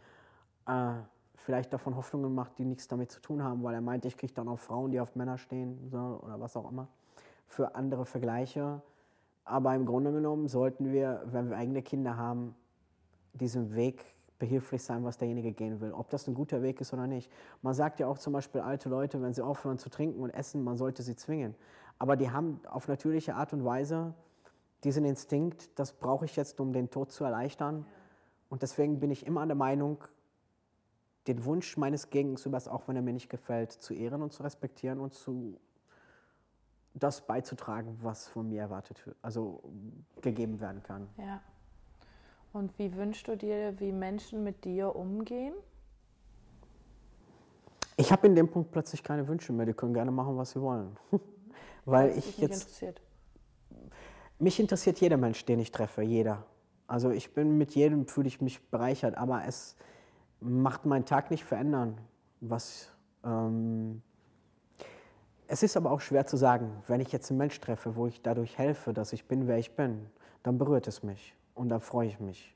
äh, 0.67 0.93
vielleicht 1.37 1.73
davon 1.73 1.97
Hoffnungen 1.97 2.35
macht, 2.35 2.59
die 2.59 2.65
nichts 2.65 2.87
damit 2.89 3.11
zu 3.11 3.21
tun 3.21 3.43
haben, 3.43 3.63
weil 3.63 3.75
er 3.75 3.81
meint, 3.81 4.05
ich 4.05 4.17
kriege 4.17 4.33
dann 4.33 4.49
auch 4.49 4.59
Frauen, 4.59 4.93
die 4.93 5.01
auf 5.01 5.17
Männer 5.17 5.37
stehen 5.37 5.89
so, 5.91 6.21
oder 6.23 6.39
was 6.39 6.57
auch 6.57 6.71
immer, 6.71 6.89
für 7.49 7.75
andere 7.75 8.07
Vergleiche. 8.07 8.81
Aber 9.45 9.75
im 9.75 9.85
Grunde 9.85 10.13
genommen 10.13 10.49
sollten 10.49 10.93
wir, 10.93 11.23
wenn 11.27 11.51
wir 11.51 11.57
eigene 11.57 11.83
Kinder 11.83 12.17
haben, 12.17 12.55
diesen 13.35 13.75
Weg 13.75 14.14
behilflich 14.39 14.83
sein, 14.83 15.05
was 15.05 15.19
derjenige 15.19 15.53
gehen 15.53 15.81
will. 15.81 15.93
Ob 15.93 16.11
das 16.11 16.27
ein 16.27 16.35
guter 16.35 16.63
Weg 16.63 16.81
ist 16.81 16.93
oder 16.93 17.07
nicht. 17.07 17.31
Man 17.63 17.75
sagt 17.75 18.01
ja 18.01 18.07
auch 18.07 18.19
zum 18.19 18.33
Beispiel 18.33 18.61
alte 18.61 18.89
Leute, 18.89 19.23
wenn 19.23 19.33
sie 19.33 19.43
aufhören 19.43 19.79
zu 19.79 19.91
trinken 19.91 20.21
und 20.21 20.31
essen, 20.31 20.65
man 20.65 20.77
sollte 20.77 21.03
sie 21.03 21.17
zwingen. 21.17 21.55
Aber 21.99 22.17
die 22.17 22.31
haben 22.31 22.61
auf 22.67 22.89
natürliche 22.89 23.35
Art 23.35 23.53
und 23.53 23.65
Weise 23.65 24.15
diesen 24.83 25.05
Instinkt, 25.05 25.79
das 25.79 25.93
brauche 25.93 26.25
ich 26.25 26.37
jetzt, 26.37 26.61
um 26.61 26.73
den 26.73 26.91
Tod 26.91 27.11
zu 27.11 27.25
erleichtern. 27.25 27.87
Und 28.49 28.63
deswegen 28.63 29.01
bin 29.01 29.11
ich 29.11 29.27
immer 29.27 29.47
der 29.47 29.57
Meinung, 29.57 30.05
den 31.27 31.45
Wunsch 31.45 31.77
meines 31.77 32.11
Gegenübers, 32.11 32.69
auch 32.69 32.87
wenn 32.87 32.97
er 32.97 33.03
mir 33.03 33.15
nicht 33.15 33.31
gefällt, 33.31 33.73
zu 33.73 33.95
ehren 33.95 34.21
und 34.21 34.33
zu 34.33 34.43
respektieren 34.43 35.01
und 35.01 35.15
zu 35.15 35.59
das 36.93 37.27
beizutragen, 37.27 37.99
was 38.03 38.29
von 38.29 38.49
mir 38.49 38.61
erwartet 38.61 39.03
also 39.23 39.63
gegeben 40.21 40.61
werden 40.61 40.83
kann. 40.83 41.09
Ja. 41.17 41.41
Und 42.55 42.79
wie 42.79 42.95
wünschst 42.95 43.27
du 43.27 43.37
dir, 43.37 43.75
wie 43.81 43.91
Menschen 43.91 44.45
mit 44.45 44.65
dir 44.65 44.95
umgehen? 44.95 45.55
Ich 47.97 48.13
habe 48.13 48.29
in 48.29 48.37
dem 48.37 48.49
Punkt 48.49 48.71
plötzlich 48.71 49.03
keine 49.03 49.27
Wünsche 49.27 49.53
mehr. 49.53 49.67
Die 49.67 49.73
können 49.73 49.93
gerne 49.93 50.13
machen, 50.13 50.37
was 50.37 50.53
sie 50.53 50.61
wollen. 50.61 50.97
Weil 51.85 52.15
das 52.15 52.19
ich 52.19 52.39
jetzt. 52.39 52.63
Interessiert. 52.63 53.03
Mich 54.39 54.61
interessiert 54.61 55.01
jeder 55.01 55.17
Mensch, 55.17 55.45
den 55.45 55.59
ich 55.59 55.73
treffe, 55.73 56.03
jeder. 56.03 56.47
Also 56.87 57.11
ich 57.11 57.35
bin 57.35 57.59
mit 57.59 57.75
jedem 57.75 58.07
fühle 58.07 58.29
ich 58.29 58.41
mich 58.41 58.63
bereichert, 58.71 59.17
aber 59.19 59.45
es 59.47 59.75
macht 60.39 60.87
meinen 60.87 61.07
Tag 61.07 61.33
nicht 61.33 61.43
verändern. 61.43 61.99
Was 62.41 62.89
ähm, 63.25 64.01
es 65.49 65.65
ist 65.65 65.77
aber 65.77 65.91
auch 65.91 66.01
schwer 66.01 66.25
zu 66.25 66.37
sagen, 66.37 66.71
wenn 66.87 67.01
ich 67.01 67.11
jetzt 67.11 67.31
einen 67.31 67.39
Mensch 67.39 67.61
treffe, 67.61 67.97
wo 67.97 68.07
ich 68.07 68.23
dadurch 68.23 68.59
helfe, 68.59 68.93
dass 68.93 69.13
ich 69.13 69.27
bin, 69.27 69.49
wer 69.49 69.59
ich 69.59 69.75
bin, 69.75 70.07
dann 70.45 70.57
berührt 70.57 70.87
es 70.87 71.03
mich 71.03 71.35
und 71.55 71.69
da 71.69 71.79
freue 71.79 72.09
ich 72.09 72.21
mich. 72.21 72.55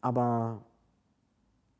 Aber 0.00 0.62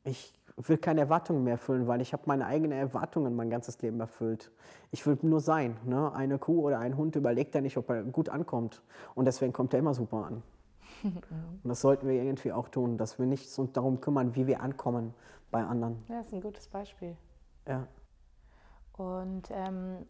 ich 0.03 0.33
will 0.57 0.77
keine 0.77 1.01
Erwartungen 1.01 1.43
mehr 1.43 1.53
erfüllen, 1.53 1.87
weil 1.87 2.01
ich 2.01 2.11
habe 2.13 2.23
meine 2.25 2.45
eigenen 2.45 2.77
Erwartungen 2.77 3.35
mein 3.35 3.49
ganzes 3.49 3.81
Leben 3.81 3.99
erfüllt. 3.99 4.51
Ich 4.91 5.05
will 5.05 5.17
nur 5.21 5.39
sein. 5.39 5.77
Ne? 5.85 6.13
Eine 6.13 6.37
Kuh 6.37 6.61
oder 6.61 6.79
ein 6.79 6.97
Hund 6.97 7.15
überlegt 7.15 7.55
ja 7.55 7.61
nicht, 7.61 7.77
ob 7.77 7.89
er 7.89 8.03
gut 8.03 8.29
ankommt. 8.29 8.81
Und 9.15 9.25
deswegen 9.25 9.53
kommt 9.53 9.73
er 9.73 9.79
immer 9.79 9.93
super 9.93 10.25
an. 10.25 10.43
Und 11.03 11.69
das 11.69 11.79
sollten 11.79 12.07
wir 12.07 12.21
irgendwie 12.21 12.51
auch 12.51 12.67
tun, 12.67 12.97
dass 12.97 13.19
wir 13.19 13.25
nicht 13.25 13.57
uns 13.57 13.71
darum 13.71 14.01
kümmern, 14.01 14.35
wie 14.35 14.47
wir 14.47 14.61
ankommen 14.61 15.13
bei 15.49 15.63
anderen. 15.63 16.03
Ja, 16.09 16.17
das 16.17 16.27
ist 16.27 16.33
ein 16.33 16.41
gutes 16.41 16.67
Beispiel. 16.67 17.15
Ja. 17.67 17.87
Und 18.97 19.49
ähm, 19.51 20.05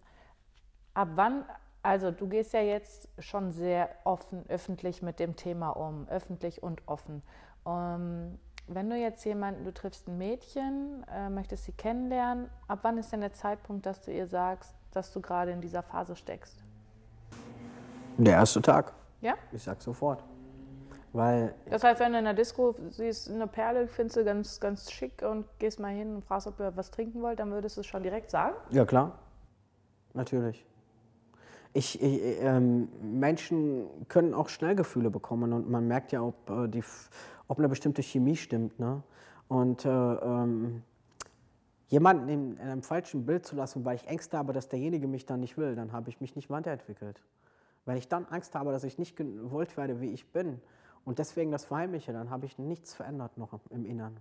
Ab 0.99 1.09
wann, 1.15 1.45
also 1.89 2.11
du 2.11 2.27
gehst 2.27 2.53
ja 2.53 2.61
jetzt 2.61 3.09
schon 3.17 3.51
sehr 3.51 3.89
offen, 4.03 4.45
öffentlich 4.47 5.01
mit 5.01 5.19
dem 5.19 5.35
Thema 5.35 5.71
um, 5.71 6.07
öffentlich 6.07 6.61
und 6.61 6.87
offen. 6.87 7.23
Um, 7.63 7.73
ähm, 7.73 8.39
wenn 8.67 8.87
du 8.87 8.95
jetzt 8.95 9.25
jemanden, 9.25 9.63
du 9.65 9.73
triffst 9.73 10.07
ein 10.07 10.19
Mädchen, 10.19 11.03
äh, 11.11 11.31
möchtest 11.31 11.65
sie 11.65 11.71
kennenlernen, 11.71 12.47
ab 12.67 12.79
wann 12.83 12.99
ist 12.99 13.11
denn 13.11 13.21
der 13.21 13.33
Zeitpunkt, 13.33 13.87
dass 13.87 14.01
du 14.01 14.11
ihr 14.11 14.27
sagst, 14.27 14.75
dass 14.91 15.11
du 15.11 15.19
gerade 15.19 15.49
in 15.49 15.61
dieser 15.61 15.81
Phase 15.81 16.15
steckst? 16.15 16.63
Der 18.17 18.33
erste 18.33 18.61
Tag. 18.61 18.93
Ja? 19.21 19.33
Ich 19.51 19.63
sag 19.63 19.81
sofort. 19.81 20.23
Weil 21.11 21.55
das 21.71 21.83
heißt, 21.83 21.99
wenn 21.99 22.11
du 22.11 22.19
in 22.19 22.25
der 22.25 22.35
Disco 22.35 22.75
siehst, 22.89 23.31
eine 23.31 23.47
Perle, 23.47 23.87
findest 23.87 24.17
du 24.17 24.23
ganz, 24.23 24.59
ganz 24.59 24.91
schick 24.91 25.23
und 25.23 25.47
gehst 25.57 25.79
mal 25.79 25.91
hin 25.91 26.17
und 26.17 26.23
fragst, 26.23 26.45
ob 26.45 26.59
ihr 26.59 26.71
was 26.77 26.91
trinken 26.91 27.23
wollt, 27.23 27.39
dann 27.39 27.49
würdest 27.49 27.77
du 27.77 27.81
es 27.81 27.87
schon 27.87 28.03
direkt 28.03 28.29
sagen? 28.29 28.55
Ja, 28.69 28.85
klar. 28.85 29.17
Natürlich. 30.13 30.68
Ich, 31.73 32.01
ich 32.01 32.41
ähm, 32.41 32.89
Menschen 33.01 33.85
können 34.07 34.33
auch 34.33 34.49
schnell 34.49 34.75
Gefühle 34.75 35.09
bekommen 35.09 35.53
und 35.53 35.69
man 35.69 35.87
merkt 35.87 36.11
ja, 36.11 36.21
ob, 36.21 36.49
äh, 36.49 36.67
die, 36.67 36.83
ob 37.47 37.59
eine 37.59 37.69
bestimmte 37.69 38.01
Chemie 38.01 38.35
stimmt. 38.35 38.79
Ne? 38.79 39.03
Und 39.47 39.85
äh, 39.85 39.89
ähm, 39.89 40.83
jemanden 41.87 42.29
in, 42.29 42.57
in, 42.57 42.59
einem 42.59 42.81
falschen 42.81 43.25
Bild 43.25 43.45
zu 43.45 43.55
lassen, 43.55 43.85
weil 43.85 43.95
ich 43.95 44.07
Ängste 44.07 44.37
habe, 44.37 44.53
dass 44.53 44.69
derjenige 44.69 45.07
mich 45.07 45.25
dann 45.25 45.39
nicht 45.41 45.57
will, 45.57 45.75
dann 45.75 45.91
habe 45.91 46.09
ich 46.09 46.21
mich 46.21 46.35
nicht 46.35 46.49
weiterentwickelt. 46.49 47.21
Wenn 47.85 47.97
ich 47.97 48.07
dann 48.07 48.25
Angst 48.25 48.55
habe, 48.55 48.71
dass 48.71 48.83
ich 48.83 48.97
nicht 48.97 49.15
gewollt 49.15 49.77
werde, 49.77 50.01
wie 50.01 50.11
ich 50.11 50.31
bin, 50.31 50.61
und 51.05 51.17
deswegen 51.17 51.51
das 51.51 51.65
verheimliche, 51.65 52.13
dann 52.13 52.29
habe 52.29 52.45
ich 52.45 52.59
nichts 52.59 52.93
verändert 52.93 53.37
noch 53.37 53.59
im 53.69 53.85
Innern. 53.85 54.17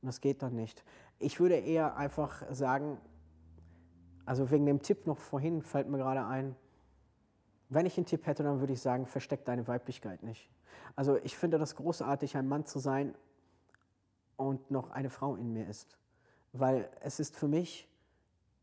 Und 0.00 0.06
das 0.06 0.20
geht 0.20 0.42
dann 0.42 0.54
nicht. 0.54 0.82
Ich 1.18 1.40
würde 1.40 1.56
eher 1.56 1.96
einfach 1.96 2.42
sagen, 2.50 2.96
also 4.30 4.48
wegen 4.52 4.64
dem 4.64 4.80
Tipp 4.80 5.08
noch 5.08 5.18
vorhin 5.18 5.60
fällt 5.60 5.88
mir 5.88 5.98
gerade 5.98 6.24
ein, 6.24 6.54
wenn 7.68 7.84
ich 7.84 7.96
einen 7.96 8.06
Tipp 8.06 8.28
hätte, 8.28 8.44
dann 8.44 8.60
würde 8.60 8.72
ich 8.72 8.80
sagen, 8.80 9.06
versteck 9.06 9.44
deine 9.44 9.66
Weiblichkeit 9.66 10.22
nicht. 10.22 10.48
Also 10.94 11.16
ich 11.24 11.36
finde 11.36 11.58
das 11.58 11.74
großartig, 11.74 12.36
ein 12.36 12.46
Mann 12.46 12.64
zu 12.64 12.78
sein 12.78 13.16
und 14.36 14.70
noch 14.70 14.90
eine 14.90 15.10
Frau 15.10 15.34
in 15.34 15.52
mir 15.52 15.68
ist. 15.68 15.98
Weil 16.52 16.88
es 17.00 17.18
ist 17.18 17.34
für 17.34 17.48
mich 17.48 17.88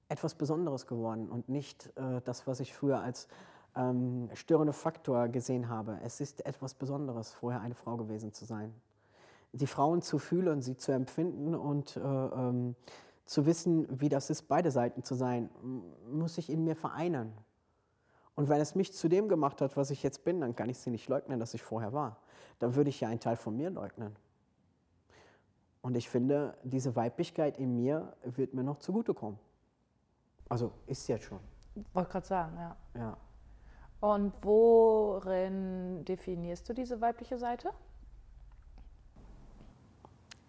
etwas 0.08 0.36
Besonderes 0.36 0.88
geworden 0.88 1.28
und 1.28 1.50
nicht 1.50 1.92
äh, 1.98 2.22
das, 2.24 2.48
was 2.48 2.62
ich 2.62 2.74
früher 2.74 3.02
als 3.02 3.28
ähm, 3.76 4.30
störende 4.36 4.72
Faktor 4.72 5.28
gesehen 5.28 5.68
habe. 5.68 6.00
Es 6.02 6.22
ist 6.22 6.46
etwas 6.46 6.76
Besonderes, 6.76 7.34
vorher 7.34 7.60
eine 7.60 7.76
Frau 7.76 7.98
gewesen 7.98 8.32
zu 8.32 8.46
sein. 8.46 8.74
Die 9.52 9.68
Frauen 9.68 10.02
zu 10.02 10.18
fühlen, 10.18 10.62
sie 10.62 10.78
zu 10.78 10.94
empfinden 10.94 11.56
und 11.56 11.98
äh, 11.98 12.00
ähm, 12.00 12.78
zu 13.28 13.46
wissen, 13.46 13.88
wie 13.90 14.10
das 14.10 14.30
ist, 14.30 14.44
beide 14.44 14.72
Seiten 14.72 15.04
zu 15.04 15.14
sein, 15.14 15.50
muss 16.10 16.38
ich 16.38 16.50
in 16.50 16.64
mir 16.64 16.76
vereinen. 16.76 17.34
Und 18.36 18.50
wenn 18.50 18.62
es 18.62 18.76
mich 18.76 18.94
zu 18.94 19.10
dem 19.10 19.28
gemacht 19.28 19.62
hat, 19.62 19.76
was 19.78 19.92
ich 19.92 20.02
jetzt 20.02 20.24
bin, 20.24 20.42
dann 20.42 20.56
kann 20.56 20.70
ich 20.70 20.80
sie 20.80 20.90
nicht 20.90 21.10
leugnen, 21.10 21.40
dass 21.40 21.54
ich 21.54 21.62
vorher 21.62 21.92
war. 21.94 22.18
Dann 22.60 22.76
würde 22.76 22.90
ich 22.90 23.02
ja 23.02 23.10
einen 23.10 23.20
Teil 23.20 23.36
von 23.36 23.56
mir 23.56 23.70
leugnen. 23.70 24.16
Und 25.82 25.96
ich 25.96 26.10
finde, 26.10 26.58
diese 26.64 26.96
Weiblichkeit 26.96 27.58
in 27.58 27.76
mir 27.76 28.16
wird 28.24 28.54
mir 28.54 28.64
noch 28.64 28.80
zugutekommen. 28.80 29.40
Also 30.50 30.72
ist 30.86 31.08
jetzt 31.08 31.26
schon. 31.26 31.40
Wollte 31.94 32.12
gerade 32.12 32.26
sagen, 32.26 32.58
ja. 32.58 32.76
Ja. 32.96 33.18
Und 34.00 34.34
worin 34.42 36.06
definierst 36.06 36.68
du 36.70 36.74
diese 36.74 37.02
weibliche 37.02 37.38
Seite? 37.38 37.72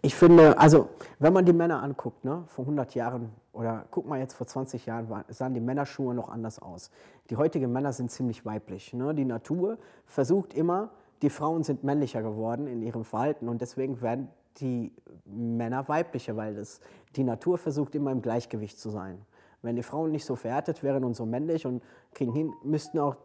Ich 0.01 0.15
finde, 0.15 0.59
also 0.59 0.91
wenn 1.19 1.33
man 1.33 1.45
die 1.45 1.53
Männer 1.53 1.83
anguckt, 1.83 2.25
ne, 2.25 2.45
vor 2.47 2.65
100 2.65 2.95
Jahren 2.95 3.33
oder 3.53 3.85
guck 3.91 4.07
mal 4.07 4.21
jetzt 4.21 4.35
vor 4.35 4.47
20 4.47 4.87
Jahren, 4.87 5.09
sahen 5.29 5.55
die 5.55 5.61
Männerschuhe 5.61 6.15
noch 6.15 6.29
anders 6.29 6.61
aus. 6.61 6.93
Die 7.31 7.37
heutigen 7.37 7.73
Männer 7.73 7.93
sind 7.93 8.11
ziemlich 8.13 8.47
weiblich. 8.47 8.93
Ne? 8.93 9.13
Die 9.15 9.25
Natur 9.25 9.79
versucht 10.07 10.55
immer, 10.55 10.91
die 11.23 11.31
Frauen 11.31 11.65
sind 11.65 11.83
männlicher 11.83 12.23
geworden 12.23 12.69
in 12.69 12.83
ihrem 12.83 13.05
Verhalten 13.05 13.49
und 13.49 13.61
deswegen 13.61 14.01
werden 14.01 14.29
die 14.61 14.93
Männer 15.25 15.89
weiblicher, 15.89 16.37
weil 16.37 16.55
das, 16.55 16.81
die 17.17 17.25
Natur 17.25 17.59
versucht 17.59 17.97
immer 17.97 18.13
im 18.13 18.23
Gleichgewicht 18.23 18.79
zu 18.79 18.91
sein. 18.91 19.21
Wenn 19.63 19.75
die 19.75 19.83
Frauen 19.83 20.13
nicht 20.13 20.25
so 20.25 20.37
verhärtet 20.37 20.85
wären 20.85 21.03
und 21.03 21.15
so 21.15 21.27
männlich 21.27 21.67
und 21.67 21.83
kriegen 22.15 22.33
hin, 22.33 22.53
müssten 22.63 23.01
auch 23.01 23.17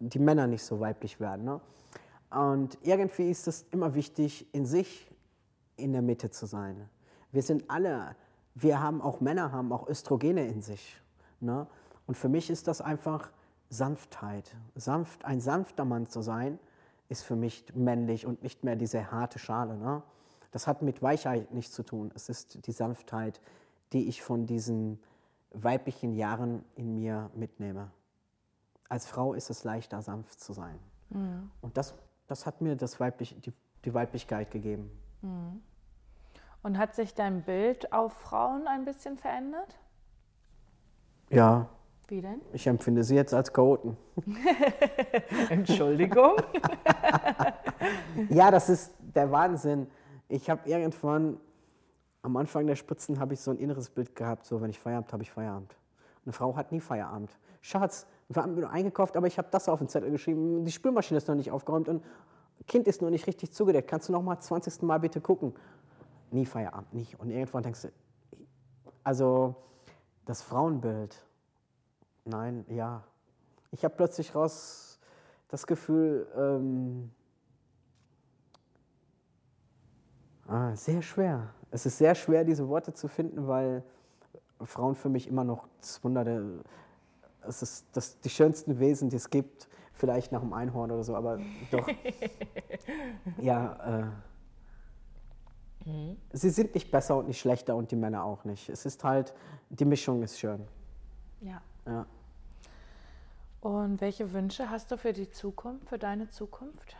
die 0.00 0.18
Männer 0.18 0.48
nicht 0.48 0.64
so 0.64 0.80
weiblich 0.80 1.20
werden. 1.20 1.44
Ne? 1.44 1.60
Und 2.36 2.76
irgendwie 2.82 3.30
ist 3.30 3.46
es 3.46 3.66
immer 3.70 3.94
wichtig, 3.94 4.52
in 4.52 4.66
sich 4.66 5.11
in 5.82 5.92
der 5.92 6.02
Mitte 6.02 6.30
zu 6.30 6.46
sein. 6.46 6.88
Wir 7.32 7.42
sind 7.42 7.70
alle, 7.70 8.16
wir 8.54 8.80
haben 8.80 9.00
auch 9.00 9.20
Männer, 9.20 9.52
haben 9.52 9.72
auch 9.72 9.88
Östrogene 9.88 10.46
in 10.46 10.62
sich. 10.62 11.00
Ne? 11.40 11.66
Und 12.06 12.16
für 12.16 12.28
mich 12.28 12.50
ist 12.50 12.68
das 12.68 12.80
einfach 12.80 13.30
Sanftheit. 13.68 14.54
Sanft, 14.74 15.24
ein 15.24 15.40
sanfter 15.40 15.84
Mann 15.84 16.06
zu 16.06 16.22
sein, 16.22 16.58
ist 17.08 17.24
für 17.24 17.36
mich 17.36 17.64
männlich 17.74 18.26
und 18.26 18.42
nicht 18.42 18.64
mehr 18.64 18.76
diese 18.76 19.10
harte 19.10 19.38
Schale. 19.38 19.76
Ne? 19.76 20.02
Das 20.50 20.66
hat 20.66 20.82
mit 20.82 21.02
Weichheit 21.02 21.52
nichts 21.52 21.72
zu 21.72 21.82
tun. 21.82 22.10
Es 22.14 22.28
ist 22.28 22.66
die 22.66 22.72
Sanftheit, 22.72 23.40
die 23.92 24.08
ich 24.08 24.22
von 24.22 24.46
diesen 24.46 25.00
weiblichen 25.52 26.14
Jahren 26.14 26.64
in 26.76 26.94
mir 26.94 27.30
mitnehme 27.34 27.90
als 28.92 29.06
Frau 29.06 29.32
ist 29.32 29.48
es 29.48 29.64
leichter, 29.64 30.02
sanft 30.02 30.38
zu 30.38 30.52
sein. 30.52 30.78
Mhm. 31.08 31.50
Und 31.62 31.78
das, 31.78 31.94
das 32.26 32.44
hat 32.44 32.60
mir 32.60 32.76
das 32.76 33.00
Weiblich, 33.00 33.34
die, 33.40 33.54
die 33.86 33.94
Weiblichkeit 33.94 34.50
gegeben. 34.50 34.90
Mhm. 35.22 35.62
Und 36.62 36.78
hat 36.78 36.94
sich 36.94 37.14
dein 37.14 37.42
Bild 37.42 37.92
auf 37.92 38.12
Frauen 38.12 38.66
ein 38.66 38.84
bisschen 38.84 39.18
verändert? 39.18 39.78
Ja. 41.30 41.68
Wie 42.08 42.20
denn? 42.20 42.40
Ich 42.52 42.66
empfinde 42.66 43.02
sie 43.04 43.16
jetzt 43.16 43.34
als 43.34 43.52
Chaoten. 43.52 43.96
Entschuldigung. 45.48 46.36
ja, 48.28 48.50
das 48.50 48.68
ist 48.68 48.94
der 49.00 49.30
Wahnsinn. 49.30 49.86
Ich 50.28 50.48
habe 50.50 50.68
irgendwann 50.68 51.40
am 52.22 52.36
Anfang 52.36 52.66
der 52.66 52.76
Spritzen 52.76 53.18
habe 53.18 53.34
ich 53.34 53.40
so 53.40 53.50
ein 53.50 53.58
inneres 53.58 53.90
Bild 53.90 54.14
gehabt, 54.14 54.46
so 54.46 54.60
wenn 54.60 54.70
ich 54.70 54.78
Feierabend 54.78 55.12
habe 55.12 55.22
ich 55.24 55.30
Feierabend. 55.30 55.74
Eine 56.24 56.32
Frau 56.32 56.54
hat 56.54 56.70
nie 56.70 56.80
Feierabend. 56.80 57.36
Schatz, 57.60 58.06
wir 58.28 58.42
haben 58.42 58.64
eingekauft, 58.64 59.16
aber 59.16 59.26
ich 59.26 59.38
habe 59.38 59.48
das 59.50 59.68
auf 59.68 59.80
den 59.80 59.88
Zettel 59.88 60.10
geschrieben. 60.10 60.64
Die 60.64 60.70
Spülmaschine 60.70 61.18
ist 61.18 61.26
noch 61.26 61.34
nicht 61.34 61.50
aufgeräumt 61.50 61.88
und 61.88 62.04
Kind 62.68 62.86
ist 62.86 63.02
noch 63.02 63.10
nicht 63.10 63.26
richtig 63.26 63.52
zugedeckt. 63.52 63.88
Kannst 63.88 64.08
du 64.08 64.12
noch 64.12 64.22
mal 64.22 64.38
20. 64.38 64.82
Mal 64.82 65.00
bitte 65.00 65.20
gucken? 65.20 65.54
Nie 66.32 66.46
Feierabend, 66.46 66.92
nicht. 66.92 67.20
Und 67.20 67.30
irgendwann 67.30 67.62
denkst 67.62 67.82
du, 67.82 67.92
also 69.04 69.54
das 70.24 70.42
Frauenbild, 70.42 71.24
nein, 72.24 72.64
ja. 72.68 73.04
Ich 73.70 73.84
habe 73.84 73.94
plötzlich 73.94 74.34
raus 74.34 74.98
das 75.48 75.66
Gefühl, 75.66 76.26
ähm, 76.36 77.10
ah, 80.46 80.74
sehr 80.74 81.02
schwer. 81.02 81.54
Es 81.70 81.86
ist 81.86 81.98
sehr 81.98 82.14
schwer, 82.14 82.44
diese 82.44 82.68
Worte 82.68 82.92
zu 82.92 83.08
finden, 83.08 83.46
weil 83.46 83.82
Frauen 84.62 84.94
für 84.94 85.08
mich 85.08 85.28
immer 85.28 85.44
noch 85.44 85.68
das 85.80 86.02
Wunder 86.04 86.24
der 86.24 86.42
es 87.46 87.62
ist 87.62 87.86
das, 87.92 88.20
die 88.20 88.30
schönsten 88.30 88.78
Wesen, 88.78 89.10
die 89.10 89.16
es 89.16 89.30
gibt. 89.30 89.68
Vielleicht 89.94 90.32
nach 90.32 90.40
dem 90.40 90.52
Einhorn 90.52 90.90
oder 90.90 91.04
so, 91.04 91.14
aber 91.14 91.38
doch. 91.70 91.88
ja, 93.38 94.00
äh, 94.00 94.31
mhm. 95.84 96.16
sie 96.32 96.50
sind 96.50 96.74
nicht 96.74 96.90
besser 96.90 97.16
und 97.16 97.28
nicht 97.28 97.40
schlechter 97.40 97.76
und 97.76 97.90
die 97.90 97.96
Männer 97.96 98.24
auch 98.24 98.44
nicht. 98.44 98.68
Es 98.68 98.86
ist 98.86 99.02
halt, 99.04 99.34
die 99.70 99.84
Mischung 99.84 100.22
ist 100.22 100.38
schön. 100.38 100.60
Ja. 101.40 101.60
ja. 101.86 102.06
Und 103.60 104.00
welche 104.00 104.32
Wünsche 104.32 104.70
hast 104.70 104.90
du 104.90 104.98
für 104.98 105.12
die 105.12 105.30
Zukunft, 105.30 105.88
für 105.88 105.98
deine 105.98 106.28
Zukunft? 106.30 106.96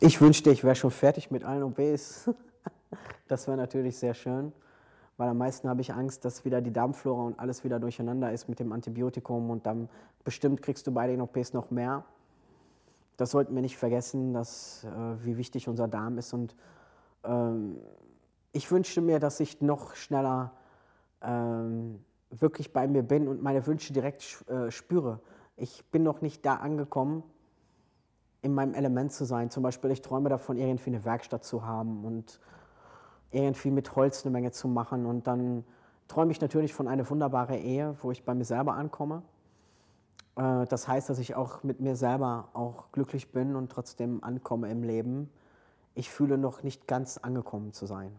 Ich 0.00 0.20
wünschte, 0.20 0.50
ich 0.50 0.64
wäre 0.64 0.74
schon 0.74 0.90
fertig 0.90 1.30
mit 1.30 1.44
allen 1.44 1.62
OBs. 1.62 2.30
das 3.28 3.46
wäre 3.46 3.56
natürlich 3.56 3.96
sehr 3.96 4.14
schön 4.14 4.52
weil 5.22 5.28
am 5.28 5.38
meisten 5.38 5.68
habe 5.68 5.80
ich 5.80 5.92
Angst, 5.92 6.24
dass 6.24 6.44
wieder 6.44 6.60
die 6.60 6.72
Darmflora 6.72 7.22
und 7.22 7.38
alles 7.38 7.62
wieder 7.62 7.78
durcheinander 7.78 8.32
ist 8.32 8.48
mit 8.48 8.58
dem 8.58 8.72
Antibiotikum 8.72 9.50
und 9.50 9.66
dann 9.66 9.88
bestimmt 10.24 10.62
kriegst 10.62 10.86
du 10.88 10.92
bei 10.92 11.06
den 11.06 11.20
OPs 11.20 11.52
noch 11.52 11.70
mehr. 11.70 12.04
Das 13.18 13.30
sollten 13.30 13.54
wir 13.54 13.62
nicht 13.62 13.76
vergessen, 13.76 14.32
dass, 14.32 14.84
äh, 14.84 15.24
wie 15.24 15.36
wichtig 15.36 15.68
unser 15.68 15.86
Darm 15.86 16.18
ist 16.18 16.32
und 16.32 16.56
ähm, 17.24 17.78
ich 18.52 18.70
wünschte 18.70 19.00
mir, 19.00 19.18
dass 19.18 19.40
ich 19.40 19.60
noch 19.60 19.94
schneller 19.94 20.52
ähm, 21.22 22.04
wirklich 22.30 22.72
bei 22.72 22.86
mir 22.86 23.02
bin 23.02 23.28
und 23.28 23.42
meine 23.42 23.66
Wünsche 23.66 23.92
direkt 23.92 24.44
äh, 24.48 24.70
spüre. 24.70 25.20
Ich 25.56 25.84
bin 25.90 26.02
noch 26.02 26.20
nicht 26.20 26.44
da 26.44 26.56
angekommen, 26.56 27.22
in 28.42 28.54
meinem 28.54 28.74
Element 28.74 29.12
zu 29.12 29.24
sein. 29.24 29.50
Zum 29.50 29.62
Beispiel, 29.62 29.90
ich 29.90 30.02
träume 30.02 30.28
davon, 30.28 30.56
irgendwie 30.56 30.90
eine 30.90 31.04
Werkstatt 31.04 31.44
zu 31.44 31.64
haben 31.64 32.04
und 32.04 32.40
irgendwie 33.30 33.70
mit 33.70 33.94
Holz 33.96 34.24
eine 34.24 34.32
Menge 34.32 34.50
zu 34.50 34.68
machen. 34.68 35.06
Und 35.06 35.26
dann 35.26 35.64
träume 36.08 36.32
ich 36.32 36.40
natürlich 36.40 36.74
von 36.74 36.88
einer 36.88 37.08
wunderbaren 37.08 37.56
Ehe, 37.56 37.96
wo 38.02 38.10
ich 38.10 38.24
bei 38.24 38.34
mir 38.34 38.44
selber 38.44 38.74
ankomme. 38.74 39.22
Äh, 40.36 40.66
das 40.66 40.88
heißt, 40.88 41.08
dass 41.08 41.18
ich 41.18 41.34
auch 41.34 41.62
mit 41.62 41.80
mir 41.80 41.96
selber 41.96 42.48
auch 42.52 42.90
glücklich 42.92 43.32
bin 43.32 43.56
und 43.56 43.70
trotzdem 43.70 44.22
ankomme 44.22 44.70
im 44.70 44.82
Leben. 44.82 45.30
Ich 45.94 46.10
fühle 46.10 46.38
noch 46.38 46.62
nicht 46.62 46.86
ganz 46.86 47.18
angekommen 47.18 47.72
zu 47.72 47.86
sein. 47.86 48.16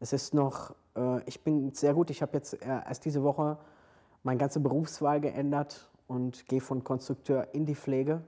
Es 0.00 0.12
ist 0.12 0.34
noch, 0.34 0.74
äh, 0.96 1.22
ich 1.24 1.42
bin 1.42 1.72
sehr 1.74 1.94
gut, 1.94 2.10
ich 2.10 2.22
habe 2.22 2.36
jetzt 2.36 2.54
erst 2.62 3.04
diese 3.04 3.22
Woche 3.22 3.58
meine 4.22 4.38
ganze 4.38 4.60
Berufswahl 4.60 5.20
geändert 5.20 5.88
und 6.06 6.46
gehe 6.46 6.60
von 6.60 6.84
Konstrukteur 6.84 7.48
in 7.52 7.66
die 7.66 7.74
Pflege. 7.74 8.22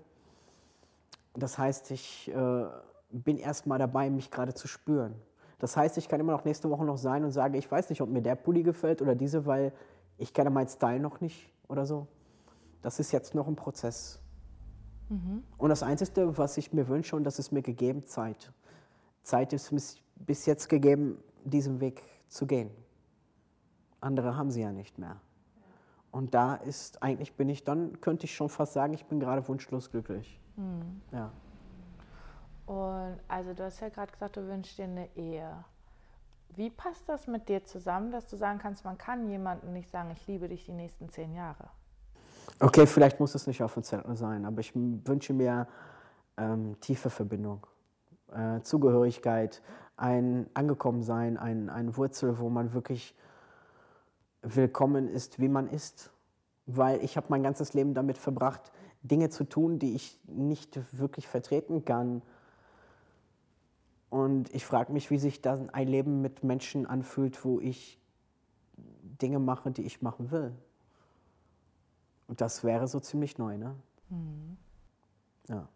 Das 1.35 1.59
heißt, 1.59 1.91
ich 1.91 2.31
äh, 2.35 2.65
bin 3.11 3.37
erst 3.37 3.67
mal 3.67 3.79
dabei, 3.79 4.11
mich 4.11 4.31
gerade 4.31 4.55
zu 4.55 4.69
spüren. 4.69 5.15
Das 5.59 5.77
heißt, 5.77 5.99
ich 5.99 6.09
kann 6.09 6.21
immer 6.21 6.33
noch 6.33 6.45
nächste 6.45 6.71
Woche 6.71 6.85
noch 6.85 6.99
sein 6.99 7.25
und 7.25 7.31
sage, 7.31 7.59
ich 7.59 7.71
weiß 7.71 7.91
nicht, 7.91 8.01
ob 8.01 8.09
mir 8.09 8.23
der 8.23 8.35
Pulli 8.35 8.63
gefällt 8.63 9.03
oder 9.03 9.15
diese, 9.15 9.47
weil 9.47 9.73
ich 10.19 10.33
kenne 10.33 10.51
meinen 10.51 10.69
Style 10.69 11.01
noch 11.01 11.21
nicht 11.21 11.51
oder 11.69 11.87
so. 11.87 12.07
Das 12.83 13.01
ist 13.01 13.13
jetzt 13.13 13.35
noch 13.35 13.49
ein 13.49 13.57
Prozess. 13.57 14.21
Mhm. 15.09 15.45
Und 15.59 15.69
das 15.69 15.83
Einzige, 15.83 16.37
was 16.39 16.57
ich 16.57 16.73
mir 16.73 16.89
wünsche, 16.89 17.17
und 17.17 17.25
das 17.25 17.39
ist 17.39 17.53
mir 17.53 17.63
gegeben, 17.63 18.05
Zeit. 18.05 18.53
Zeit 19.23 19.53
ist 19.53 19.73
bis 20.17 20.47
jetzt 20.47 20.69
gegeben, 20.69 21.19
diesen 21.45 21.81
Weg 21.81 22.03
zu 22.29 22.47
gehen. 22.47 22.71
Andere 24.01 24.37
haben 24.37 24.51
sie 24.51 24.61
ja 24.61 24.73
nicht 24.73 24.99
mehr. 24.99 25.21
Und 26.11 26.35
da 26.35 26.55
ist, 26.55 27.03
eigentlich 27.03 27.35
bin 27.35 27.49
ich 27.49 27.65
dann, 27.65 28.01
könnte 28.01 28.27
ich 28.27 28.35
schon 28.35 28.49
fast 28.49 28.75
sagen, 28.75 28.95
ich 28.95 29.07
bin 29.07 29.19
gerade 29.19 29.47
wunschlos 29.49 29.91
glücklich. 29.91 30.39
Mhm. 30.57 31.01
Ja. 31.11 31.33
Und 32.67 33.19
also 33.29 33.53
du 33.53 33.65
hast 33.65 33.81
ja 33.81 33.89
gerade 33.89 34.13
gesagt, 34.13 34.37
du 34.37 34.47
wünschst 34.47 34.79
dir 34.79 34.85
eine 34.85 35.09
Ehe. 35.17 35.65
Wie 36.51 36.71
passt 36.71 37.09
das 37.09 37.27
mit 37.27 37.49
dir 37.49 37.65
zusammen, 37.65 38.13
dass 38.13 38.29
du 38.29 38.37
sagen 38.37 38.59
kannst, 38.59 38.85
man 38.85 38.97
kann 38.97 39.29
jemandem 39.29 39.73
nicht 39.73 39.91
sagen, 39.91 40.11
ich 40.13 40.27
liebe 40.27 40.49
dich 40.49 40.65
die 40.67 40.73
nächsten 40.73 41.09
zehn 41.09 41.35
Jahre? 41.35 41.69
Okay, 42.61 42.87
vielleicht 42.87 43.21
muss 43.21 43.35
es 43.35 43.47
nicht 43.47 43.63
auf 43.63 43.75
dem 43.75 43.83
Zettel 43.83 44.17
sein, 44.17 44.45
aber 44.45 44.61
ich 44.61 44.73
wünsche 44.75 45.33
mir 45.33 45.67
ähm, 46.37 46.79
tiefe 46.81 47.11
Verbindung, 47.11 47.67
äh, 48.33 48.61
Zugehörigkeit, 48.63 49.63
ein 49.97 50.49
Angekommensein, 50.55 51.37
ein, 51.37 51.69
ein 51.71 51.97
Wurzel, 51.97 52.39
wo 52.39 52.49
man 52.49 52.73
wirklich 52.73 53.15
willkommen 54.43 55.09
ist, 55.09 55.41
wie 55.41 55.49
man 55.49 55.69
ist. 55.69 56.11
Weil 56.67 57.03
ich 57.05 57.17
habe 57.17 57.27
mein 57.29 57.43
ganzes 57.43 57.75
Leben 57.75 57.95
damit 57.95 58.19
verbracht, 58.19 58.73
Dinge 59.03 59.29
zu 59.29 59.45
tun, 59.45 59.79
die 59.79 59.95
ich 59.95 60.19
nicht 60.27 60.81
wirklich 60.99 61.29
vertreten 61.29 61.85
kann. 61.85 62.23
Und 64.09 64.55
ich 64.55 64.65
frage 64.65 64.93
mich, 64.93 65.11
wie 65.11 65.19
sich 65.19 65.43
dann 65.43 65.71
ein 65.71 65.89
Leben 65.89 66.23
mit 66.23 66.43
Menschen 66.43 66.87
anfühlt, 66.87 67.45
wo 67.45 67.61
ich 67.61 68.01
Dinge 68.77 69.39
mache, 69.39 69.71
die 69.71 69.83
ich 69.83 70.03
machen 70.03 70.31
will. 70.31 70.53
Und 72.29 72.41
das 72.41 72.65
wäre 72.65 72.89
so 72.89 73.01
ziemlich 73.01 73.39
neu, 73.39 73.59
ne? 73.59 73.75
Mhm. 74.09 74.57
Ja. 75.49 75.69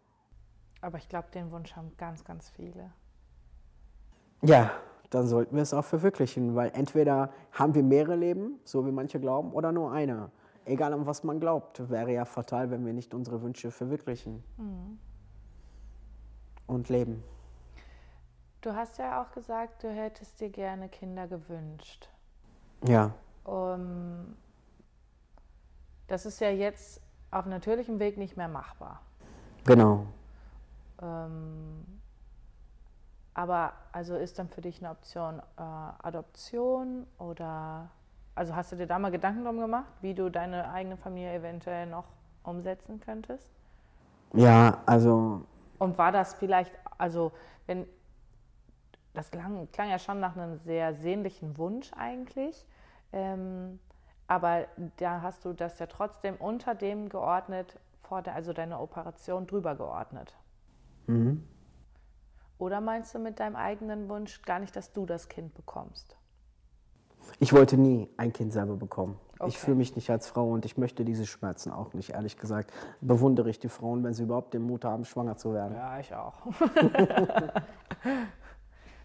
Aber 0.81 0.97
ich 0.97 1.09
glaube, 1.09 1.29
den 1.33 1.51
Wunsch 1.51 1.75
haben 1.75 1.91
ganz, 1.97 2.23
ganz 2.23 2.49
viele. 2.49 2.91
Ja, 4.41 4.71
dann 5.09 5.27
sollten 5.27 5.55
wir 5.55 5.63
es 5.63 5.73
auch 5.73 5.83
verwirklichen, 5.83 6.55
weil 6.55 6.71
entweder 6.73 7.31
haben 7.51 7.75
wir 7.75 7.83
mehrere 7.83 8.15
Leben, 8.15 8.59
so 8.63 8.85
wie 8.85 8.91
manche 8.91 9.19
glauben, 9.19 9.51
oder 9.51 9.71
nur 9.71 9.91
einer. 9.91 10.31
Egal 10.65 10.93
an 10.93 11.05
was 11.05 11.23
man 11.23 11.39
glaubt, 11.39 11.89
wäre 11.89 12.13
ja 12.13 12.25
fatal, 12.25 12.69
wenn 12.69 12.85
wir 12.85 12.93
nicht 12.93 13.13
unsere 13.13 13.41
Wünsche 13.41 13.71
verwirklichen 13.71 14.43
mhm. 14.57 14.99
und 16.67 16.89
leben. 16.89 17.23
Du 18.61 18.75
hast 18.75 18.97
ja 18.97 19.21
auch 19.21 19.31
gesagt, 19.31 19.83
du 19.83 19.89
hättest 19.89 20.39
dir 20.41 20.49
gerne 20.49 20.89
Kinder 20.89 21.27
gewünscht. 21.27 22.09
Ja. 22.85 23.13
Um, 23.45 24.35
das 26.09 26.25
ist 26.25 26.41
ja 26.41 26.49
jetzt 26.49 27.01
auf 27.31 27.45
natürlichem 27.45 27.99
Weg 27.99 28.17
nicht 28.17 28.35
mehr 28.35 28.47
machbar. 28.47 29.01
Genau. 29.65 30.05
Ähm, 31.01 31.85
aber 33.33 33.73
also 33.91 34.15
ist 34.15 34.37
dann 34.39 34.49
für 34.49 34.61
dich 34.61 34.81
eine 34.81 34.91
Option 34.91 35.39
äh, 35.39 35.61
Adoption 35.61 37.05
oder 37.19 37.89
also 38.35 38.55
hast 38.55 38.71
du 38.71 38.75
dir 38.75 38.87
da 38.87 38.97
mal 38.99 39.11
Gedanken 39.11 39.43
drum 39.43 39.59
gemacht, 39.59 39.91
wie 40.01 40.13
du 40.13 40.29
deine 40.29 40.71
eigene 40.71 40.97
Familie 40.97 41.35
eventuell 41.35 41.85
noch 41.85 42.05
umsetzen 42.43 42.99
könntest? 42.99 43.51
Ja, 44.33 44.77
also. 44.85 45.41
Und 45.77 45.97
war 45.97 46.11
das 46.11 46.33
vielleicht, 46.33 46.71
also 46.97 47.31
wenn 47.67 47.85
das 49.13 49.31
klang, 49.31 49.67
klang 49.71 49.89
ja 49.89 49.99
schon 49.99 50.19
nach 50.19 50.35
einem 50.35 50.57
sehr 50.57 50.93
sehnlichen 50.93 51.57
Wunsch 51.57 51.91
eigentlich. 51.93 52.65
Ähm, 53.11 53.79
aber 54.29 54.67
da 54.97 55.21
hast 55.23 55.43
du 55.43 55.53
das 55.53 55.79
ja 55.79 55.87
trotzdem 55.87 56.35
unter 56.35 56.75
dem 56.75 57.09
geordnet, 57.09 57.79
vor 58.03 58.21
der, 58.21 58.35
also 58.35 58.53
deine 58.53 58.79
Operation 58.79 59.47
drüber 59.47 59.75
geordnet. 59.75 60.35
Mhm. 61.07 61.43
Oder 62.59 62.79
meinst 62.79 63.15
du 63.15 63.19
mit 63.19 63.39
deinem 63.39 63.55
eigenen 63.55 64.07
Wunsch 64.07 64.43
gar 64.43 64.59
nicht, 64.59 64.75
dass 64.75 64.93
du 64.93 65.07
das 65.07 65.29
Kind 65.29 65.55
bekommst? 65.55 66.15
Ich 67.39 67.53
wollte 67.53 67.75
nie 67.75 68.07
ein 68.17 68.31
Kind 68.31 68.53
selber 68.53 68.75
bekommen. 68.75 69.19
Okay. 69.39 69.49
Ich 69.49 69.57
fühle 69.57 69.77
mich 69.77 69.95
nicht 69.95 70.11
als 70.11 70.27
Frau 70.27 70.51
und 70.51 70.63
ich 70.63 70.77
möchte 70.77 71.03
diese 71.03 71.25
Schmerzen 71.25 71.71
auch 71.71 71.93
nicht, 71.93 72.11
ehrlich 72.11 72.37
gesagt. 72.37 72.71
Bewundere 73.01 73.49
ich 73.49 73.57
die 73.57 73.69
Frauen, 73.69 74.03
wenn 74.03 74.13
sie 74.13 74.23
überhaupt 74.23 74.53
den 74.53 74.61
Mut 74.61 74.85
haben, 74.85 75.05
schwanger 75.05 75.37
zu 75.37 75.53
werden. 75.53 75.75
Ja, 75.75 75.99
ich 75.99 76.13
auch. 76.13 76.35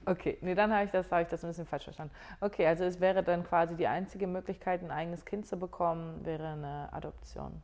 Okay, 0.07 0.39
nee, 0.41 0.55
dann 0.55 0.73
habe 0.73 0.85
ich, 0.85 0.91
das, 0.91 1.11
hab 1.11 1.23
ich 1.23 1.29
das 1.29 1.45
ein 1.45 1.49
bisschen 1.49 1.67
falsch 1.67 1.85
verstanden. 1.85 2.15
Okay, 2.41 2.67
also 2.67 2.85
es 2.85 3.01
wäre 3.01 3.23
dann 3.23 3.45
quasi 3.45 3.75
die 3.77 3.87
einzige 3.87 4.27
Möglichkeit, 4.27 4.83
ein 4.83 4.91
eigenes 4.91 5.25
Kind 5.25 5.47
zu 5.47 5.57
bekommen, 5.57 6.25
wäre 6.25 6.49
eine 6.49 6.93
Adoption. 6.93 7.63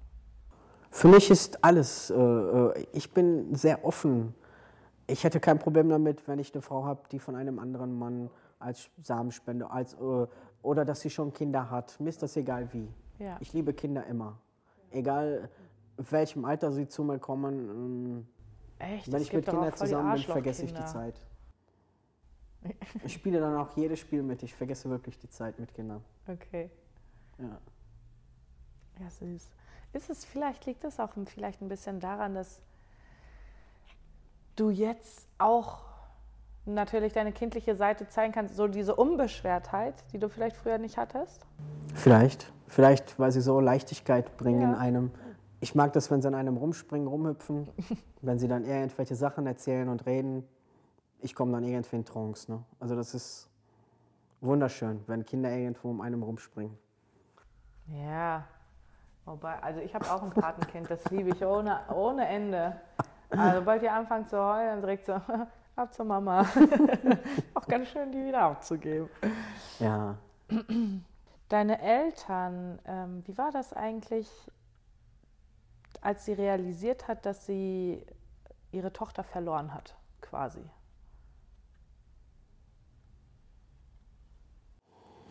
Für 0.91 1.09
mich 1.09 1.31
ist 1.31 1.63
alles, 1.65 2.11
äh, 2.11 2.15
äh, 2.15 2.87
ich 2.93 3.13
bin 3.13 3.55
sehr 3.55 3.85
offen. 3.85 4.35
Ich 5.07 5.25
hätte 5.25 5.41
kein 5.41 5.59
Problem 5.59 5.89
damit, 5.89 6.27
wenn 6.27 6.39
ich 6.39 6.53
eine 6.53 6.63
Frau 6.63 6.85
habe, 6.85 7.03
die 7.13 7.19
von 7.19 7.37
einem 7.37 7.59
anderen 7.59 7.97
Mann 7.99 8.31
als 8.59 8.91
Samenspende 9.03 9.71
als, 9.71 9.95
äh, 9.95 10.27
oder 10.63 10.85
dass 10.85 11.01
sie 11.01 11.11
schon 11.11 11.33
Kinder 11.33 11.71
hat. 11.71 11.99
Mir 12.01 12.09
ist 12.09 12.23
das 12.23 12.37
egal 12.37 12.69
wie. 12.73 12.89
Ja. 13.19 13.37
Ich 13.41 13.53
liebe 13.53 13.73
Kinder 13.73 14.05
immer. 14.07 14.39
Egal, 14.91 15.49
welchem 15.97 16.45
Alter 16.45 16.73
sie 16.73 16.89
zu 16.89 17.05
mir 17.05 17.19
kommen. 17.19 18.29
Echt? 18.79 19.13
Wenn 19.13 19.23
ich 19.23 19.33
mit 19.33 19.47
Kindern 19.47 19.75
zusammen 19.75 20.15
bin, 20.15 20.23
vergesse 20.23 20.65
ich 20.65 20.73
die 20.73 20.85
Zeit. 20.85 21.21
Ich 23.05 23.15
spiele 23.15 23.41
dann 23.41 23.57
auch 23.57 23.77
jedes 23.77 24.01
Spiel 24.01 24.23
mit. 24.23 24.43
Ich 24.43 24.55
vergesse 24.55 24.91
wirklich 24.91 25.19
die 25.19 25.31
Zeit 25.31 25.59
mit 25.59 25.73
Kindern. 25.75 26.05
Okay. 26.27 26.71
Ja. 27.39 27.59
Ja, 29.01 29.11
süß. 29.11 29.51
Ist 29.93 30.11
es, 30.11 30.25
vielleicht 30.25 30.67
liegt 30.67 30.85
es 30.85 31.01
auch 31.01 31.13
vielleicht 31.27 31.63
ein 31.63 31.69
bisschen 31.69 32.01
daran, 32.01 32.35
dass 32.35 32.61
du 34.57 34.71
jetzt 34.71 35.27
auch 35.39 35.85
natürlich 36.67 37.13
deine 37.13 37.33
kindliche 37.33 37.75
Seite 37.75 38.09
zeigen 38.09 38.33
kannst, 38.33 38.57
so 38.57 38.69
diese 38.69 38.95
Unbeschwertheit, 38.95 39.95
die 40.13 40.19
du 40.19 40.29
vielleicht 40.29 40.57
früher 40.57 40.79
nicht 40.79 40.99
hattest? 40.99 41.47
Vielleicht. 41.95 42.53
Vielleicht, 42.69 43.19
weil 43.19 43.33
sie 43.33 43.41
so 43.41 43.59
Leichtigkeit 43.59 44.37
bringen 44.37 44.61
ja. 44.61 44.69
in 44.69 44.75
einem. 44.75 45.11
Ich 45.61 45.75
mag 45.75 45.93
das, 45.93 46.11
wenn 46.11 46.23
sie 46.23 46.29
an 46.29 46.37
einem 46.37 46.57
rumspringen, 46.57 47.09
rumhüpfen, 47.09 47.69
wenn 48.23 48.39
sie 48.39 48.47
dann 48.47 48.65
irgendwelche 48.65 49.17
Sachen 49.17 49.47
erzählen 49.47 49.89
und 49.89 50.07
reden 50.07 50.45
ich 51.23 51.35
komme 51.35 51.53
dann 51.53 51.65
irgendwie 51.65 51.97
in 51.97 52.05
Trance. 52.05 52.51
Ne? 52.51 52.63
Also 52.79 52.97
das 52.97 53.15
ist 53.15 53.49
wunderschön, 54.41 55.03
wenn 55.07 55.25
Kinder 55.25 55.51
irgendwo 55.51 55.91
um 55.91 56.01
einem 56.01 56.23
rumspringen. 56.23 56.77
Ja, 57.87 58.47
wobei, 59.25 59.61
also 59.63 59.81
ich 59.81 59.95
habe 59.95 60.11
auch 60.11 60.23
ein 60.23 60.31
Patenkind, 60.31 60.91
das 60.91 61.05
liebe 61.11 61.31
ich 61.31 61.45
ohne, 61.45 61.81
ohne 61.93 62.27
Ende. 62.27 62.81
Also 63.31 63.59
sobald 63.59 63.83
die 63.83 63.89
anfangen 63.89 64.27
zu 64.27 64.39
heulen, 64.39 64.81
direkt 64.81 65.07
so, 65.07 65.13
ab 65.77 65.95
zur 65.95 66.05
Mama. 66.05 66.45
auch 67.55 67.67
ganz 67.67 67.89
schön, 67.89 68.13
die 68.13 68.25
wieder 68.25 68.43
abzugeben. 68.43 69.09
Ja. 69.79 70.17
Deine 71.49 71.81
Eltern, 71.81 72.79
ähm, 72.87 73.23
wie 73.27 73.37
war 73.39 73.51
das 73.51 73.73
eigentlich, 73.73 74.29
als 76.01 76.25
sie 76.25 76.33
realisiert 76.33 77.09
hat, 77.09 77.27
dass 77.27 77.47
sie 77.47 78.05
ihre 78.73 78.93
Tochter 78.93 79.25
verloren 79.25 79.75
hat, 79.75 79.97
quasi? 80.21 80.63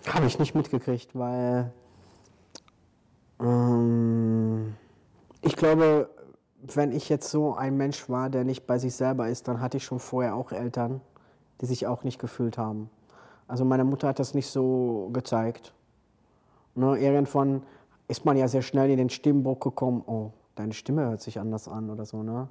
Habe 0.07 0.25
ich 0.25 0.39
nicht 0.39 0.55
mitgekriegt, 0.55 1.17
weil 1.17 1.71
ähm, 3.39 4.75
ich 5.41 5.55
glaube, 5.55 6.09
wenn 6.61 6.91
ich 6.91 7.09
jetzt 7.09 7.29
so 7.29 7.53
ein 7.53 7.77
Mensch 7.77 8.09
war, 8.09 8.29
der 8.29 8.43
nicht 8.43 8.67
bei 8.67 8.77
sich 8.77 8.95
selber 8.95 9.29
ist, 9.29 9.47
dann 9.47 9.61
hatte 9.61 9.77
ich 9.77 9.85
schon 9.85 9.99
vorher 9.99 10.35
auch 10.35 10.51
Eltern, 10.51 11.01
die 11.61 11.65
sich 11.65 11.87
auch 11.87 12.03
nicht 12.03 12.19
gefühlt 12.19 12.57
haben. 12.57 12.89
Also 13.47 13.65
meine 13.65 13.83
Mutter 13.83 14.09
hat 14.09 14.19
das 14.19 14.33
nicht 14.33 14.47
so 14.47 15.09
gezeigt. 15.11 15.73
Ne, 16.75 16.97
irgendwann 16.97 17.63
ist 18.07 18.25
man 18.25 18.37
ja 18.37 18.47
sehr 18.47 18.61
schnell 18.61 18.89
in 18.89 18.97
den 18.97 19.09
Stimmbruch 19.09 19.59
gekommen, 19.59 20.03
oh, 20.05 20.31
deine 20.55 20.73
Stimme 20.73 21.03
hört 21.03 21.21
sich 21.21 21.39
anders 21.39 21.67
an 21.67 21.89
oder 21.89 22.05
so. 22.05 22.23
Ne? 22.23 22.47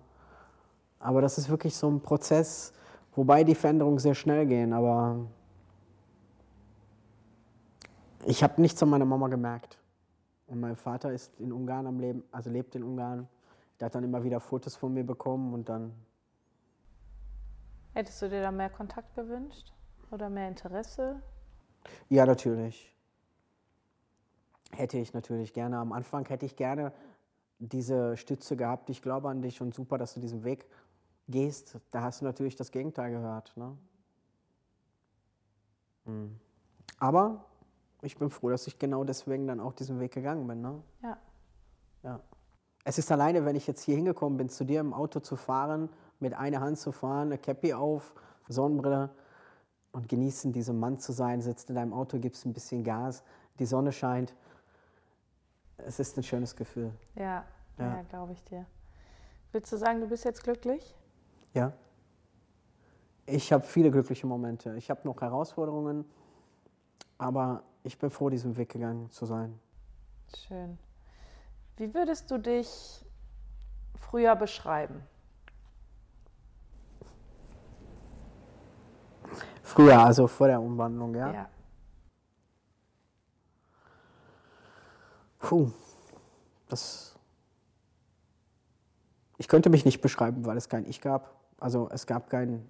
Aber 0.99 1.21
das 1.21 1.39
ist 1.39 1.49
wirklich 1.49 1.77
so 1.77 1.89
ein 1.89 2.01
Prozess, 2.01 2.73
wobei 3.15 3.45
die 3.45 3.55
Veränderungen 3.55 3.99
sehr 3.99 4.15
schnell 4.15 4.47
gehen, 4.47 4.73
aber 4.73 5.17
ich 8.27 8.43
habe 8.43 8.61
nichts 8.61 8.81
von 8.81 8.91
meiner 8.91 9.05
Mama 9.05 9.29
gemerkt. 9.29 9.79
Und 10.47 10.61
mein 10.61 10.77
Vater 10.77 11.13
ist 11.13 11.39
in 11.39 11.53
Ungarn 11.53 11.87
am 11.87 12.01
Leben, 12.01 12.23
also 12.33 12.51
lebt 12.51 12.75
in 12.75 12.83
Ungarn. 12.83 13.29
Der 13.79 13.87
hat 13.87 13.95
dann 13.95 14.05
immer 14.05 14.25
wieder 14.25 14.41
Fotos 14.41 14.77
von 14.77 14.93
mir 14.93 15.05
bekommen 15.05 15.53
und 15.55 15.69
dann. 15.69 15.95
Hättest 17.93 18.21
du 18.23 18.29
dir 18.29 18.43
da 18.43 18.51
mehr 18.51 18.71
Kontakt 18.71 19.15
gewünscht 19.15 19.73
oder 20.11 20.31
mehr 20.31 20.49
Interesse? 20.49 21.23
Ja, 22.09 22.27
natürlich. 22.27 22.95
hätte 24.73 24.99
ich 24.99 25.13
natürlich 25.13 25.53
gerne. 25.53 25.79
Am 25.79 25.93
Anfang 25.93 26.27
hätte 26.27 26.47
ich 26.47 26.57
gerne 26.57 26.93
diese 27.59 28.17
Stütze 28.17 28.57
gehabt. 28.57 28.91
Ich 28.91 29.03
glaube 29.03 29.29
an 29.29 29.43
dich 29.43 29.61
und 29.61 29.75
super, 29.75 29.99
dass 29.99 30.15
du 30.15 30.21
diesen 30.21 30.45
Weg 30.45 30.67
gehst. 31.29 31.79
Da 31.91 32.03
hast 32.03 32.21
du 32.21 32.25
natürlich 32.25 32.57
das 32.57 32.71
Gegenteil 32.71 33.11
gehört. 33.11 33.57
Ne? 33.57 33.77
Hm. 36.07 36.39
Aber 36.99 37.45
ich 38.03 38.17
bin 38.17 38.31
froh, 38.31 38.51
dass 38.51 38.67
ich 38.67 38.79
genau 38.79 39.05
deswegen 39.05 39.47
dann 39.47 39.61
auch 39.61 39.73
diesen 39.73 40.01
Weg 40.01 40.13
gegangen 40.13 40.47
bin. 40.47 40.61
Ne? 40.61 40.83
Ja. 41.03 41.19
ja. 42.03 42.21
Es 42.85 42.99
ist 42.99 43.11
alleine, 43.11 43.45
wenn 43.45 43.57
ich 43.57 43.67
jetzt 43.67 43.83
hier 43.83 43.97
hingekommen 43.97 44.39
bin, 44.39 44.49
zu 44.49 44.65
dir 44.65 44.81
im 44.81 44.95
Auto 44.95 45.21
zu 45.21 45.37
fahren, 45.37 45.89
mit 46.21 46.35
einer 46.35 46.61
Hand 46.61 46.79
zu 46.79 46.93
fahren, 46.93 47.29
eine 47.29 47.39
Cappy 47.39 47.75
auf, 47.75 48.15
Sonnenbrille 48.49 49.11
und 49.93 50.09
genießen, 50.09 50.53
diesem 50.53 50.79
Mann 50.79 50.99
zu 50.99 51.13
sein, 51.13 51.41
sitzt 51.43 51.69
in 51.71 51.75
deinem 51.75 51.93
Auto, 51.93 52.19
gibst 52.19 52.47
ein 52.47 52.53
bisschen 52.53 52.85
Gas, 52.85 53.23
die 53.59 53.67
Sonne 53.67 53.93
scheint. 53.93 54.35
Es 55.79 56.01
ist 56.01 56.17
ein 56.17 56.23
schönes 56.23 56.57
Gefühl. 56.57 56.93
Ja, 57.15 57.45
ja, 57.79 57.97
ja 57.97 58.03
glaube 58.03 58.33
ich 58.33 58.43
dir. 58.45 58.67
Willst 59.53 59.73
du 59.73 59.77
sagen, 59.77 60.01
du 60.01 60.07
bist 60.07 60.25
jetzt 60.25 60.43
glücklich? 60.45 60.95
Ja. 61.55 61.73
Ich 63.27 63.53
habe 63.53 63.65
viele 63.65 63.91
glückliche 63.91 64.27
Momente. 64.27 64.75
Ich 64.77 64.91
habe 64.91 65.01
noch 65.05 65.21
Herausforderungen, 65.21 66.05
aber 67.19 67.63
ich 67.83 67.99
bin 67.99 68.11
froh, 68.11 68.31
diesen 68.31 68.57
Weg 68.57 68.71
gegangen 68.71 69.11
zu 69.11 69.27
sein. 69.27 69.59
Schön. 70.37 70.79
Wie 71.77 71.95
würdest 71.95 72.31
du 72.31 72.39
dich 72.39 73.05
früher 73.95 74.37
beschreiben? 74.37 75.03
Früher, 79.63 79.99
also 79.99 80.27
vor 80.27 80.49
der 80.49 80.61
Umwandlung, 80.61 81.15
ja? 81.15 81.33
Ja. 81.33 81.49
Puh, 85.39 85.71
das. 86.69 87.17
Ich 89.37 89.47
könnte 89.47 89.71
mich 89.71 89.85
nicht 89.85 90.01
beschreiben, 90.01 90.45
weil 90.47 90.57
es 90.57 90.69
kein 90.69 90.85
Ich 90.85 91.01
gab. 91.01 91.37
Also 91.61 91.89
es 91.91 92.07
gab 92.07 92.29
kein, 92.31 92.69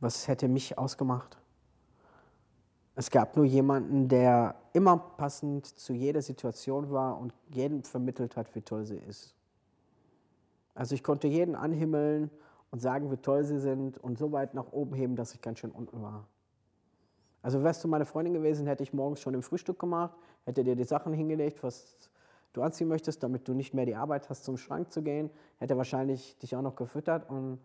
was 0.00 0.28
hätte 0.28 0.48
mich 0.48 0.76
ausgemacht. 0.76 1.38
Es 2.98 3.10
gab 3.10 3.36
nur 3.36 3.44
jemanden, 3.44 4.08
der 4.08 4.54
immer 4.72 4.96
passend 4.96 5.66
zu 5.66 5.92
jeder 5.92 6.22
Situation 6.22 6.90
war 6.90 7.20
und 7.20 7.34
jedem 7.50 7.82
vermittelt 7.82 8.36
hat, 8.36 8.54
wie 8.54 8.62
toll 8.62 8.86
sie 8.86 8.96
ist. 8.96 9.34
Also 10.74 10.94
ich 10.94 11.02
konnte 11.02 11.28
jeden 11.28 11.54
anhimmeln 11.54 12.30
und 12.70 12.80
sagen, 12.80 13.10
wie 13.10 13.18
toll 13.18 13.44
sie 13.44 13.58
sind 13.58 13.98
und 13.98 14.16
so 14.16 14.32
weit 14.32 14.54
nach 14.54 14.72
oben 14.72 14.94
heben, 14.94 15.14
dass 15.14 15.34
ich 15.34 15.42
ganz 15.42 15.58
schön 15.58 15.72
unten 15.72 16.00
war. 16.02 16.26
Also 17.42 17.62
wärst 17.62 17.84
du 17.84 17.88
meine 17.88 18.06
Freundin 18.06 18.32
gewesen, 18.32 18.66
hätte 18.66 18.82
ich 18.82 18.94
morgens 18.94 19.20
schon 19.20 19.34
im 19.34 19.42
Frühstück 19.42 19.78
gemacht, 19.78 20.16
hätte 20.46 20.64
dir 20.64 20.74
die 20.74 20.84
Sachen 20.84 21.12
hingelegt, 21.12 21.62
was 21.62 21.96
du 22.54 22.62
anziehen 22.62 22.88
möchtest, 22.88 23.22
damit 23.22 23.46
du 23.46 23.52
nicht 23.52 23.74
mehr 23.74 23.84
die 23.84 23.94
Arbeit 23.94 24.30
hast, 24.30 24.42
zum 24.42 24.56
Schrank 24.56 24.90
zu 24.90 25.02
gehen, 25.02 25.28
hätte 25.58 25.76
wahrscheinlich 25.76 26.38
dich 26.38 26.56
auch 26.56 26.62
noch 26.62 26.76
gefüttert 26.76 27.28
und, 27.28 27.58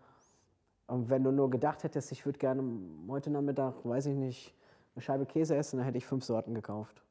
und 0.87 1.09
wenn 1.09 1.23
du 1.23 1.31
nur 1.31 1.49
gedacht 1.49 1.85
hättest, 1.85 2.11
ich 2.11 2.25
würde 2.25 2.37
gerne 2.37 2.63
heute 3.07 3.29
Nachmittag, 3.29 3.75
weiß 3.85 4.07
ich 4.07 4.15
nicht, 4.15 4.53
eine 4.95 5.01
Scheibe 5.01 5.25
Käse 5.25 5.55
essen, 5.55 5.77
dann 5.77 5.85
hätte 5.85 5.97
ich 5.97 6.05
fünf 6.05 6.23
Sorten 6.23 6.53
gekauft. 6.53 7.03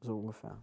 So 0.00 0.18
ungefähr. 0.18 0.58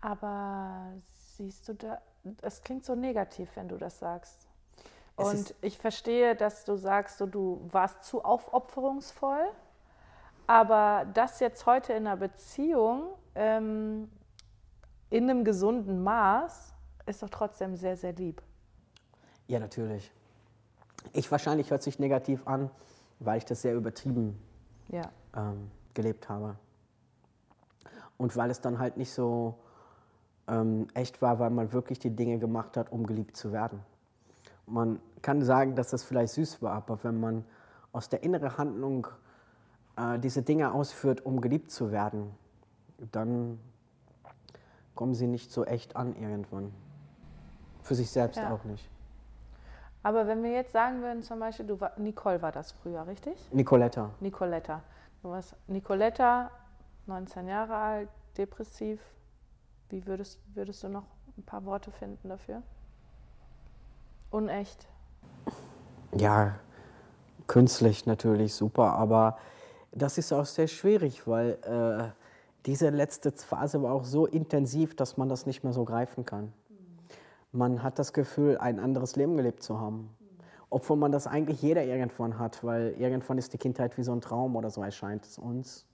Aber 0.00 0.92
siehst 1.12 1.68
du 1.68 1.74
da, 1.74 2.00
es 2.42 2.62
klingt 2.62 2.84
so 2.84 2.94
negativ, 2.94 3.50
wenn 3.56 3.68
du 3.68 3.76
das 3.76 3.98
sagst. 3.98 4.48
Und 5.16 5.54
ich 5.62 5.78
verstehe, 5.78 6.36
dass 6.36 6.64
du 6.64 6.76
sagst, 6.76 7.18
so, 7.18 7.26
du 7.26 7.66
warst 7.72 8.04
zu 8.04 8.24
aufopferungsvoll. 8.24 9.50
Aber 10.46 11.06
das 11.12 11.40
jetzt 11.40 11.66
heute 11.66 11.92
in 11.92 12.06
einer 12.06 12.16
Beziehung 12.16 13.08
ähm, 13.34 14.08
in 15.10 15.28
einem 15.28 15.44
gesunden 15.44 16.02
Maß 16.02 16.72
ist 17.06 17.22
doch 17.22 17.30
trotzdem 17.30 17.74
sehr, 17.74 17.96
sehr 17.96 18.12
lieb. 18.12 18.42
Ja, 19.48 19.58
natürlich. 19.58 20.12
Ich 21.12 21.30
wahrscheinlich 21.30 21.70
hört 21.70 21.82
sich 21.82 21.98
negativ 21.98 22.46
an, 22.46 22.70
weil 23.18 23.38
ich 23.38 23.44
das 23.44 23.62
sehr 23.62 23.74
übertrieben 23.74 24.40
ja. 24.88 25.10
ähm, 25.36 25.70
gelebt 25.94 26.28
habe. 26.28 26.56
Und 28.16 28.36
weil 28.36 28.50
es 28.50 28.60
dann 28.60 28.78
halt 28.78 28.96
nicht 28.96 29.12
so 29.12 29.58
ähm, 30.48 30.88
echt 30.94 31.22
war, 31.22 31.38
weil 31.38 31.50
man 31.50 31.72
wirklich 31.72 31.98
die 31.98 32.10
Dinge 32.10 32.38
gemacht 32.38 32.76
hat, 32.76 32.90
um 32.90 33.06
geliebt 33.06 33.36
zu 33.36 33.52
werden. 33.52 33.80
Man 34.66 35.00
kann 35.22 35.42
sagen, 35.42 35.76
dass 35.76 35.90
das 35.90 36.04
vielleicht 36.04 36.34
süß 36.34 36.62
war, 36.62 36.72
aber 36.72 37.02
wenn 37.04 37.20
man 37.20 37.44
aus 37.92 38.08
der 38.08 38.22
inneren 38.22 38.58
Handlung 38.58 39.06
äh, 39.96 40.18
diese 40.18 40.42
Dinge 40.42 40.72
ausführt, 40.72 41.24
um 41.24 41.40
geliebt 41.40 41.70
zu 41.70 41.90
werden, 41.90 42.34
dann 43.12 43.58
kommen 44.94 45.14
sie 45.14 45.26
nicht 45.26 45.52
so 45.52 45.64
echt 45.64 45.96
an 45.96 46.16
irgendwann. 46.16 46.72
Für 47.82 47.94
sich 47.94 48.10
selbst 48.10 48.36
ja. 48.36 48.52
auch 48.52 48.64
nicht. 48.64 48.90
Aber 50.02 50.26
wenn 50.26 50.42
wir 50.42 50.52
jetzt 50.52 50.72
sagen 50.72 51.02
würden, 51.02 51.22
zum 51.22 51.40
Beispiel, 51.40 51.66
du 51.66 51.80
war, 51.80 51.92
Nicole 51.98 52.40
war 52.40 52.52
das 52.52 52.72
früher, 52.72 53.06
richtig? 53.06 53.36
Nicoletta. 53.52 54.10
Nicoletta. 54.20 54.82
Du 55.22 55.30
warst 55.30 55.56
Nicoletta, 55.66 56.50
19 57.06 57.48
Jahre 57.48 57.74
alt, 57.74 58.08
depressiv. 58.36 59.00
Wie 59.88 60.06
würdest, 60.06 60.40
würdest 60.54 60.82
du 60.84 60.88
noch 60.88 61.04
ein 61.36 61.42
paar 61.42 61.64
Worte 61.64 61.90
finden 61.90 62.28
dafür? 62.28 62.62
Unecht. 64.30 64.86
Ja, 66.16 66.54
künstlich 67.46 68.06
natürlich 68.06 68.54
super, 68.54 68.92
aber 68.92 69.38
das 69.92 70.18
ist 70.18 70.32
auch 70.32 70.44
sehr 70.44 70.68
schwierig, 70.68 71.26
weil 71.26 71.58
äh, 71.64 72.12
diese 72.66 72.90
letzte 72.90 73.32
Phase 73.32 73.82
war 73.82 73.92
auch 73.92 74.04
so 74.04 74.26
intensiv, 74.26 74.94
dass 74.94 75.16
man 75.16 75.28
das 75.28 75.46
nicht 75.46 75.64
mehr 75.64 75.72
so 75.72 75.84
greifen 75.84 76.24
kann. 76.24 76.52
Man 77.52 77.82
hat 77.82 77.98
das 77.98 78.12
Gefühl, 78.12 78.58
ein 78.58 78.78
anderes 78.78 79.16
Leben 79.16 79.36
gelebt 79.36 79.62
zu 79.62 79.80
haben. 79.80 80.14
Obwohl 80.70 80.96
man 80.98 81.12
das 81.12 81.26
eigentlich 81.26 81.62
jeder 81.62 81.82
irgendwann 81.84 82.38
hat, 82.38 82.62
weil 82.62 82.94
irgendwann 82.98 83.38
ist 83.38 83.52
die 83.54 83.58
Kindheit 83.58 83.96
wie 83.96 84.02
so 84.02 84.12
ein 84.12 84.20
Traum 84.20 84.54
oder 84.54 84.70
so 84.70 84.82
erscheint 84.82 85.24
es 85.24 85.38
uns. 85.38 85.86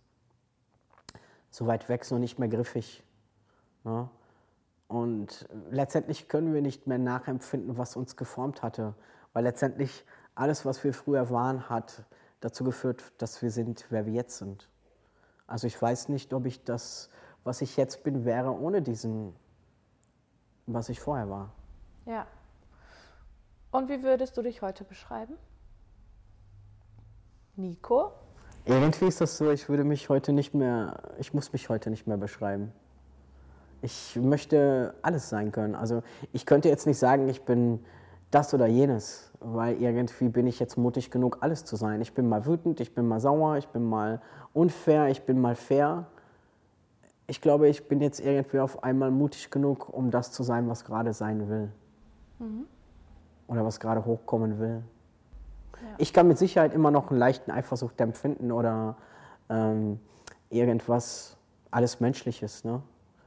So 1.51 1.67
weit 1.67 1.89
weg, 1.89 2.05
so 2.05 2.19
nicht 2.19 2.41
mehr 2.41 2.49
griffig. 2.49 3.05
Ja? 3.85 4.11
Und 4.89 5.49
letztendlich 5.71 6.29
können 6.29 6.53
wir 6.53 6.63
nicht 6.63 6.87
mehr 6.87 6.99
nachempfinden, 6.99 7.79
was 7.79 7.97
uns 7.97 8.17
geformt 8.17 8.63
hatte, 8.63 8.95
weil 9.33 9.45
letztendlich 9.45 10.05
alles, 10.35 10.65
was 10.65 10.83
wir 10.83 10.93
früher 10.93 11.31
waren, 11.31 11.69
hat 11.69 12.05
dazu 12.41 12.65
geführt, 12.65 13.13
dass 13.19 13.41
wir 13.43 13.51
sind, 13.51 13.87
wer 13.91 14.07
wir 14.07 14.13
jetzt 14.13 14.39
sind. 14.39 14.69
Also 15.47 15.67
ich 15.67 15.81
weiß 15.81 16.09
nicht, 16.09 16.33
ob 16.35 16.47
ich 16.47 16.65
das, 16.65 17.11
was 17.45 17.63
ich 17.63 17.77
jetzt 17.77 18.03
bin, 18.03 18.25
wäre 18.25 18.53
ohne 18.59 18.83
diesen, 18.83 19.35
was 20.67 20.89
ich 20.89 21.01
vorher 21.01 21.29
war. 21.29 21.51
Ja. 22.07 22.27
Und 23.71 23.89
wie 23.89 24.03
würdest 24.03 24.37
du 24.37 24.43
dich 24.43 24.63
heute 24.63 24.85
beschreiben? 24.85 25.35
Nico? 27.57 28.13
Irgendwie 28.67 29.07
ist 29.07 29.21
das 29.21 29.37
so, 29.37 29.51
ich 29.51 29.69
würde 29.69 29.85
mich 29.85 30.09
heute 30.09 30.33
nicht 30.33 30.55
mehr, 30.55 31.01
ich 31.19 31.35
muss 31.35 31.53
mich 31.53 31.69
heute 31.69 31.91
nicht 31.91 32.07
mehr 32.07 32.17
beschreiben. 32.17 32.73
Ich 33.83 34.17
möchte 34.17 34.95
alles 35.03 35.29
sein 35.29 35.53
können. 35.53 35.75
Also 35.75 36.03
ich 36.33 36.47
könnte 36.47 36.69
jetzt 36.69 36.87
nicht 36.87 36.99
sagen, 36.99 37.29
ich 37.29 37.43
bin 37.43 37.85
das 38.31 38.55
oder 38.55 38.67
jenes, 38.67 39.31
weil 39.41 39.81
irgendwie 39.81 40.29
bin 40.29 40.47
ich 40.47 40.59
jetzt 40.59 40.79
mutig 40.79 41.11
genug, 41.11 41.39
alles 41.41 41.65
zu 41.65 41.77
sein. 41.77 42.01
Ich 42.01 42.15
bin 42.15 42.29
mal 42.29 42.47
wütend, 42.47 42.81
ich 42.81 42.95
bin 42.95 43.07
mal 43.07 43.21
sauer, 43.21 43.59
ich 43.59 43.69
bin 43.69 43.85
mal 43.85 44.23
unfair, 44.53 45.09
ich 45.09 45.23
bin 45.23 45.41
mal 45.41 45.55
fair. 45.55 46.07
Ich 47.27 47.41
glaube, 47.41 47.69
ich 47.69 47.89
bin 47.89 48.01
jetzt 48.01 48.21
irgendwie 48.21 48.61
auf 48.61 48.85
einmal 48.85 49.11
mutig 49.11 49.51
genug, 49.51 49.89
um 49.89 50.11
das 50.11 50.33
zu 50.33 50.43
sein, 50.43 50.69
was 50.69 50.85
gerade 50.85 51.13
sein 51.13 51.49
will. 51.49 51.73
Mhm. 52.39 52.67
Oder 53.47 53.65
was 53.65 53.81
gerade 53.81 54.05
hochkommen 54.05 54.59
will. 54.59 54.83
Ja. 55.75 55.89
Ich 55.99 56.13
kann 56.13 56.29
mit 56.29 56.39
Sicherheit 56.39 56.75
immer 56.75 56.91
noch 56.91 57.11
einen 57.11 57.19
leichten 57.19 57.51
Eifersucht 57.51 58.01
empfinden 58.01 58.53
oder 58.53 58.97
ähm, 59.49 60.01
irgendwas, 60.51 61.37
alles 61.71 62.01
Menschliches. 62.01 62.65
Ne? 62.65 62.83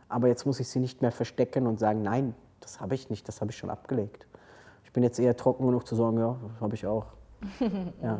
aber 0.09 0.27
jetzt 0.27 0.45
muss 0.45 0.59
ich 0.59 0.67
sie 0.67 0.79
nicht 0.79 1.01
mehr 1.01 1.11
verstecken 1.11 1.67
und 1.67 1.79
sagen, 1.79 2.01
nein, 2.01 2.33
das 2.59 2.79
habe 2.79 2.95
ich 2.95 3.09
nicht, 3.09 3.27
das 3.27 3.41
habe 3.41 3.51
ich 3.51 3.57
schon 3.57 3.69
abgelegt. 3.69 4.27
Ich 4.83 4.91
bin 4.91 5.03
jetzt 5.03 5.19
eher 5.19 5.35
trocken 5.35 5.65
genug 5.65 5.85
zu 5.85 5.95
sagen, 5.95 6.17
ja, 6.17 6.37
das 6.53 6.61
habe 6.61 6.75
ich 6.75 6.85
auch. 6.85 7.05
ja. 8.01 8.19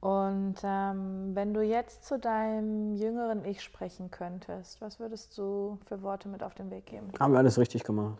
Und 0.00 0.56
ähm, 0.62 1.34
wenn 1.34 1.52
du 1.52 1.62
jetzt 1.62 2.04
zu 2.04 2.18
deinem 2.18 2.94
jüngeren 2.94 3.44
Ich 3.44 3.62
sprechen 3.62 4.10
könntest, 4.10 4.80
was 4.80 4.98
würdest 4.98 5.36
du 5.36 5.78
für 5.84 6.00
Worte 6.02 6.28
mit 6.28 6.42
auf 6.42 6.54
den 6.54 6.70
Weg 6.70 6.86
geben? 6.86 7.12
Haben 7.18 7.32
wir 7.32 7.38
alles 7.38 7.58
richtig 7.58 7.84
gemacht. 7.84 8.18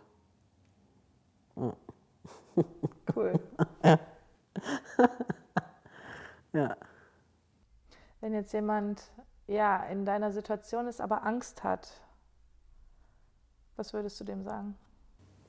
Ja. 1.57 1.72
Cool. 3.16 3.41
ja. 3.83 3.99
ja. 6.53 6.76
Wenn 8.20 8.35
jetzt 8.35 8.53
jemand 8.53 9.03
ja, 9.49 9.83
in 9.85 10.05
deiner 10.05 10.31
Situation 10.31 10.87
ist, 10.87 11.01
aber 11.01 11.24
Angst 11.24 11.64
hat, 11.64 12.01
was 13.76 13.93
würdest 13.93 14.20
du 14.20 14.24
dem 14.24 14.45
sagen? 14.45 14.76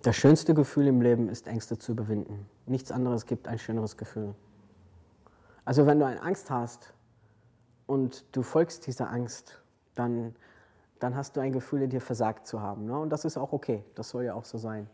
Das 0.02 0.16
schönste 0.16 0.56
Gefühl 0.56 0.88
im 0.88 1.02
Leben 1.02 1.30
ist, 1.30 1.48
Ängste 1.48 1.78
zu 1.78 1.92
überwinden. 1.92 2.50
Nichts 2.66 2.92
anderes 2.92 3.28
gibt 3.28 3.48
ein 3.48 3.60
schöneres 3.60 3.98
Gefühl. 3.98 4.34
Also 5.64 5.86
wenn 5.86 5.99
du 5.99 6.05
eine 6.05 6.22
Angst 6.22 6.49
hast 6.49 6.93
und 7.86 8.26
du 8.36 8.41
folgst 8.41 8.88
dieser 8.88 9.09
Angst, 9.09 9.62
dann, 9.95 10.36
dann 10.99 11.16
hast 11.16 11.36
du 11.36 11.41
ein 11.41 11.51
Gefühl 11.51 11.84
in 11.84 11.89
dir 11.89 12.01
versagt 12.01 12.47
zu 12.47 12.62
haben. 12.62 12.86
Ne? 12.86 12.97
Und 12.97 13.09
das 13.09 13.26
ist 13.26 13.38
auch 13.38 13.53
okay, 13.53 13.84
das 13.95 14.09
soll 14.09 14.24
ja 14.24 14.34
auch 14.34 14.45
so 14.45 14.57
sein. 14.57 14.89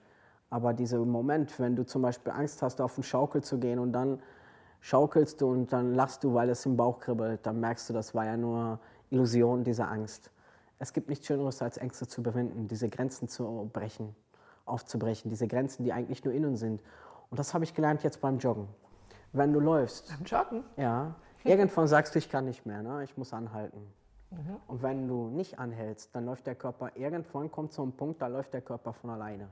Aber 0.49 0.73
dieser 0.73 0.99
Moment, 0.99 1.59
wenn 1.59 1.75
du 1.75 1.85
zum 1.85 2.01
Beispiel 2.01 2.31
Angst 2.31 2.61
hast, 2.61 2.81
auf 2.81 2.95
den 2.95 3.03
Schaukel 3.03 3.43
zu 3.43 3.59
gehen 3.59 3.79
und 3.79 3.91
dann 3.93 4.21
schaukelst 4.81 5.41
du 5.41 5.49
und 5.49 5.73
dann 5.73 5.93
lachst 5.93 6.23
du, 6.23 6.33
weil 6.33 6.49
es 6.49 6.65
im 6.65 6.77
Bauch 6.77 6.99
kribbelt, 6.99 7.45
dann 7.45 7.59
merkst 7.59 7.89
du, 7.89 7.93
das 7.93 8.13
war 8.15 8.25
ja 8.25 8.37
nur 8.37 8.79
Illusion 9.09 9.63
dieser 9.63 9.89
Angst. 9.89 10.31
Es 10.79 10.93
gibt 10.93 11.09
nichts 11.09 11.25
Schöneres, 11.25 11.61
als 11.61 11.77
Ängste 11.77 12.07
zu 12.07 12.21
überwinden, 12.21 12.67
diese 12.67 12.87
Grenzen 12.87 13.27
zu 13.27 13.69
brechen, 13.73 14.15
aufzubrechen, 14.65 15.29
diese 15.29 15.47
Grenzen, 15.47 15.83
die 15.83 15.91
eigentlich 15.91 16.23
nur 16.23 16.33
innen 16.33 16.55
sind. 16.55 16.81
Und 17.29 17.39
das 17.39 17.53
habe 17.53 17.63
ich 17.63 17.73
gelernt 17.73 18.03
jetzt 18.03 18.21
beim 18.21 18.37
Joggen. 18.37 18.67
Wenn 19.33 19.53
du 19.53 19.59
läufst. 19.59 20.09
Beim 20.09 20.25
Joggen? 20.25 20.63
Ja. 20.77 21.15
Irgendwann 21.43 21.87
sagst 21.87 22.15
du, 22.15 22.19
ich 22.19 22.29
kann 22.29 22.45
nicht 22.45 22.65
mehr, 22.65 22.81
ne? 22.81 23.03
ich 23.03 23.17
muss 23.17 23.33
anhalten. 23.33 23.81
Mhm. 24.31 24.57
Und 24.67 24.83
wenn 24.83 25.07
du 25.07 25.29
nicht 25.29 25.59
anhältst, 25.59 26.13
dann 26.15 26.25
läuft 26.25 26.47
der 26.47 26.55
Körper, 26.55 26.91
irgendwann 26.95 27.51
kommt 27.51 27.71
so 27.73 27.83
ein 27.83 27.93
Punkt, 27.93 28.21
da 28.21 28.27
läuft 28.27 28.53
der 28.53 28.61
Körper 28.61 28.93
von 28.93 29.09
alleine. 29.09 29.49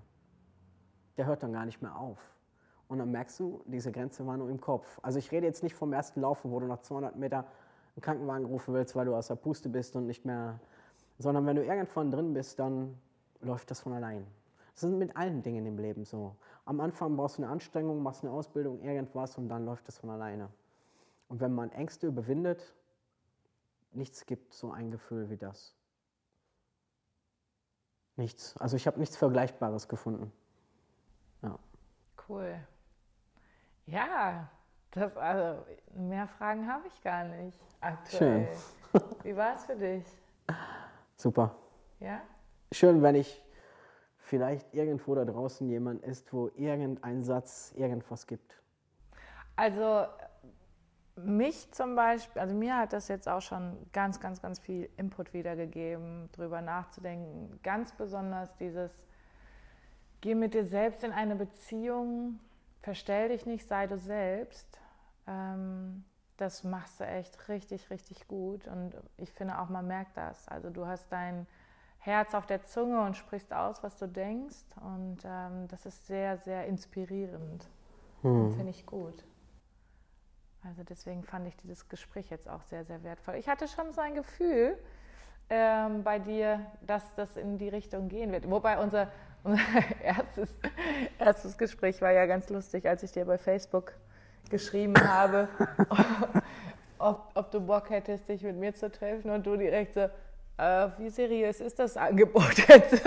Der 1.17 1.25
hört 1.25 1.43
dann 1.43 1.53
gar 1.53 1.65
nicht 1.65 1.81
mehr 1.81 1.95
auf. 1.95 2.19
Und 2.87 2.99
dann 2.99 3.11
merkst 3.11 3.39
du, 3.39 3.63
diese 3.65 3.91
Grenze 3.91 4.27
war 4.27 4.37
nur 4.37 4.49
im 4.49 4.59
Kopf. 4.59 4.99
Also 5.01 5.17
ich 5.17 5.31
rede 5.31 5.47
jetzt 5.47 5.63
nicht 5.63 5.75
vom 5.75 5.93
ersten 5.93 6.21
Laufen, 6.21 6.51
wo 6.51 6.59
du 6.59 6.67
nach 6.67 6.81
200 6.81 7.15
Meter 7.15 7.39
einen 7.39 8.01
Krankenwagen 8.01 8.45
rufen 8.45 8.73
willst, 8.73 8.95
weil 8.95 9.05
du 9.05 9.15
aus 9.15 9.27
der 9.27 9.35
Puste 9.35 9.69
bist 9.69 9.95
und 9.95 10.05
nicht 10.05 10.25
mehr, 10.25 10.59
sondern 11.17 11.45
wenn 11.45 11.55
du 11.55 11.63
irgendwann 11.63 12.11
drin 12.11 12.33
bist, 12.33 12.59
dann 12.59 12.97
läuft 13.41 13.71
das 13.71 13.79
von 13.79 13.93
allein. 13.93 14.27
Das 14.75 14.83
ist 14.83 14.91
mit 14.91 15.15
allen 15.15 15.41
Dingen 15.41 15.65
im 15.65 15.77
Leben 15.77 16.03
so. 16.03 16.35
Am 16.65 16.81
Anfang 16.81 17.15
brauchst 17.15 17.37
du 17.37 17.43
eine 17.43 17.51
Anstrengung, 17.51 18.03
machst 18.03 18.23
eine 18.23 18.33
Ausbildung, 18.33 18.81
irgendwas 18.81 19.37
und 19.37 19.47
dann 19.47 19.65
läuft 19.65 19.87
das 19.87 19.97
von 19.97 20.09
alleine. 20.09 20.49
Und 21.29 21.39
wenn 21.39 21.53
man 21.53 21.71
Ängste 21.71 22.07
überwindet, 22.07 22.75
nichts 23.93 24.25
gibt 24.25 24.53
so 24.53 24.71
ein 24.71 24.91
Gefühl 24.91 25.29
wie 25.29 25.37
das. 25.37 25.73
Nichts. 28.17 28.57
Also 28.57 28.75
ich 28.75 28.85
habe 28.85 28.99
nichts 28.99 29.15
Vergleichbares 29.15 29.87
gefunden. 29.87 30.31
Ja. 31.41 31.57
Cool. 32.27 32.59
Ja, 33.85 34.49
das, 34.91 35.15
also 35.15 35.65
mehr 35.93 36.27
Fragen 36.27 36.67
habe 36.67 36.87
ich 36.87 37.01
gar 37.01 37.23
nicht 37.23 37.59
aktuell. 37.79 38.49
Schön. 38.91 39.01
Wie 39.23 39.35
war 39.35 39.53
es 39.53 39.65
für 39.65 39.75
dich? 39.75 40.05
Super. 41.15 41.55
Ja? 41.99 42.21
Schön, 42.71 43.01
wenn 43.01 43.15
ich 43.15 43.44
vielleicht 44.25 44.73
irgendwo 44.73 45.13
da 45.15 45.23
draußen 45.23 45.69
jemand 45.69 46.03
ist, 46.03 46.33
wo 46.33 46.49
irgendein 46.55 47.23
Satz 47.23 47.73
irgendwas 47.75 48.25
gibt. 48.25 48.61
Also 49.55 50.07
mich 51.15 51.71
zum 51.71 51.95
Beispiel, 51.95 52.41
also 52.41 52.55
mir 52.55 52.77
hat 52.77 52.91
das 52.91 53.07
jetzt 53.07 53.29
auch 53.29 53.41
schon 53.41 53.77
ganz, 53.93 54.19
ganz, 54.19 54.41
ganz 54.41 54.59
viel 54.59 54.89
Input 54.97 55.33
wiedergegeben, 55.33 56.29
darüber 56.35 56.61
nachzudenken. 56.61 57.59
Ganz 57.63 57.93
besonders 57.93 58.55
dieses, 58.57 58.91
geh 60.21 60.35
mit 60.35 60.53
dir 60.53 60.65
selbst 60.65 61.03
in 61.03 61.11
eine 61.11 61.35
Beziehung, 61.35 62.39
verstell 62.81 63.29
dich 63.29 63.45
nicht, 63.45 63.67
sei 63.67 63.87
du 63.87 63.97
selbst. 63.97 64.79
Ähm, 65.27 66.03
das 66.37 66.63
machst 66.63 66.99
du 66.99 67.05
echt 67.05 67.47
richtig, 67.47 67.89
richtig 67.89 68.27
gut. 68.27 68.67
Und 68.67 68.95
ich 69.17 69.31
finde 69.31 69.59
auch, 69.59 69.69
man 69.69 69.87
merkt 69.87 70.17
das. 70.17 70.47
Also 70.49 70.69
du 70.69 70.85
hast 70.85 71.09
dein 71.11 71.47
Herz 72.05 72.35
auf 72.35 72.45
der 72.45 72.63
Zunge 72.63 73.01
und 73.01 73.17
sprichst 73.17 73.51
aus, 73.51 73.81
was 73.81 73.97
du 73.97 74.07
denkst. 74.07 74.63
Und 74.79 75.17
ähm, 75.25 75.67
das 75.69 75.87
ist 75.87 76.05
sehr, 76.05 76.37
sehr 76.37 76.67
inspirierend. 76.67 77.67
Hm. 78.21 78.53
Finde 78.53 78.69
ich 78.69 78.85
gut. 78.85 79.25
Also 80.63 80.83
deswegen 80.83 81.23
fand 81.23 81.47
ich 81.47 81.55
dieses 81.57 81.89
Gespräch 81.89 82.29
jetzt 82.29 82.47
auch 82.47 82.61
sehr, 82.63 82.85
sehr 82.85 83.03
wertvoll. 83.03 83.35
Ich 83.35 83.49
hatte 83.49 83.67
schon 83.67 83.91
so 83.91 84.01
ein 84.01 84.13
Gefühl 84.13 84.77
ähm, 85.49 86.03
bei 86.03 86.19
dir, 86.19 86.59
dass 86.81 87.03
das 87.15 87.37
in 87.37 87.57
die 87.57 87.69
Richtung 87.69 88.07
gehen 88.07 88.31
wird. 88.31 88.49
Wobei 88.49 88.77
unser, 88.77 89.11
unser 89.43 89.63
erstes, 90.03 90.49
erstes 91.17 91.57
Gespräch 91.57 92.03
war 92.03 92.11
ja 92.11 92.27
ganz 92.27 92.49
lustig, 92.49 92.87
als 92.87 93.01
ich 93.01 93.13
dir 93.13 93.25
bei 93.25 93.39
Facebook 93.39 93.93
geschrieben 94.51 94.95
habe, 94.95 95.47
ob, 96.99 97.31
ob 97.33 97.49
du 97.49 97.61
Bock 97.61 97.89
hättest, 97.89 98.29
dich 98.29 98.43
mit 98.43 98.57
mir 98.57 98.75
zu 98.75 98.91
treffen 98.91 99.31
und 99.31 99.47
du 99.47 99.57
direkt 99.57 99.95
so, 99.95 100.07
äh, 100.57 100.87
wie 100.97 101.09
seriös 101.09 101.59
ist 101.59 101.79
das 101.79 101.97
Angebot 101.97 102.57
jetzt? 102.67 103.03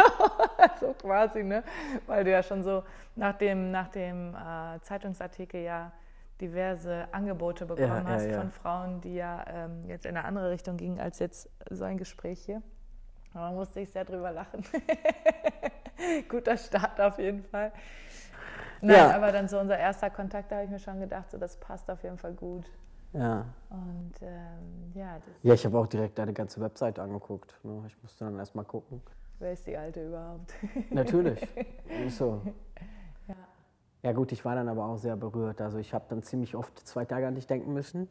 so 0.81 0.95
quasi, 1.01 1.43
ne? 1.43 1.63
Weil 2.07 2.25
du 2.25 2.31
ja 2.31 2.43
schon 2.43 2.63
so 2.63 2.85
nach 3.17 3.35
dem, 3.35 3.71
nach 3.71 3.89
dem 3.89 4.35
äh, 4.35 4.81
Zeitungsartikel 4.83 5.63
ja 5.63 5.93
diverse 6.41 7.09
Angebote 7.13 7.67
bekommen 7.67 8.07
ja, 8.07 8.13
hast 8.13 8.27
ja, 8.27 8.33
ja. 8.33 8.41
von 8.41 8.51
Frauen, 8.51 9.01
die 9.01 9.15
ja 9.15 9.45
ähm, 9.49 9.85
jetzt 9.89 10.07
in 10.07 10.17
eine 10.17 10.25
andere 10.25 10.51
Richtung 10.51 10.77
gingen 10.77 11.01
als 11.01 11.19
jetzt 11.19 11.51
so 11.71 11.85
ein 11.85 11.99
Gespräch 11.99 12.41
hier. 12.45 12.63
Aber 13.35 13.51
musste 13.53 13.81
ich 13.81 13.91
sehr 13.91 14.05
drüber 14.05 14.31
lachen. 14.31 14.65
Guter 16.29 16.57
Start 16.57 17.01
auf 17.01 17.19
jeden 17.19 17.45
Fall. 17.45 17.73
Nein, 18.81 19.11
aber 19.11 19.33
dann 19.33 19.49
so 19.49 19.59
unser 19.59 19.77
erster 19.77 20.11
Kontakt, 20.11 20.53
da 20.53 20.57
habe 20.57 20.65
ich 20.65 20.71
mir 20.71 20.79
schon 20.79 21.01
gedacht, 21.01 21.31
so 21.31 21.39
das 21.39 21.57
passt 21.57 21.91
auf 21.91 22.03
jeden 22.05 22.19
Fall 22.19 22.33
gut. 22.33 22.71
Ja. 23.13 23.47
Und 23.71 24.15
ähm, 24.23 24.93
ja. 24.95 25.19
ja, 25.43 25.55
ich 25.55 25.65
habe 25.65 25.79
auch 25.79 25.87
direkt 25.87 26.19
deine 26.19 26.33
ganze 26.33 26.61
Webseite 26.61 27.03
angeguckt. 27.03 27.55
Ne? 27.63 27.85
Ich 27.87 28.03
musste 28.03 28.25
dann 28.25 28.39
erstmal 28.39 28.65
gucken. 28.65 29.03
Wer 29.39 29.53
ist 29.53 29.67
die 29.67 29.77
Alte 29.77 30.07
überhaupt? 30.07 30.53
Natürlich. 30.91 31.47
So. 32.09 32.43
Ja. 33.29 33.35
ja, 34.03 34.13
gut, 34.13 34.33
ich 34.33 34.45
war 34.45 34.55
dann 34.55 34.69
aber 34.69 34.87
auch 34.87 34.97
sehr 34.97 35.17
berührt. 35.17 35.61
Also, 35.61 35.79
ich 35.79 35.95
habe 35.95 36.07
dann 36.09 36.23
ziemlich 36.23 36.57
oft 36.57 36.79
zwei 36.87 37.05
Tage 37.05 37.27
an 37.27 37.35
dich 37.35 37.47
denken 37.47 37.73
müssen. 37.73 38.09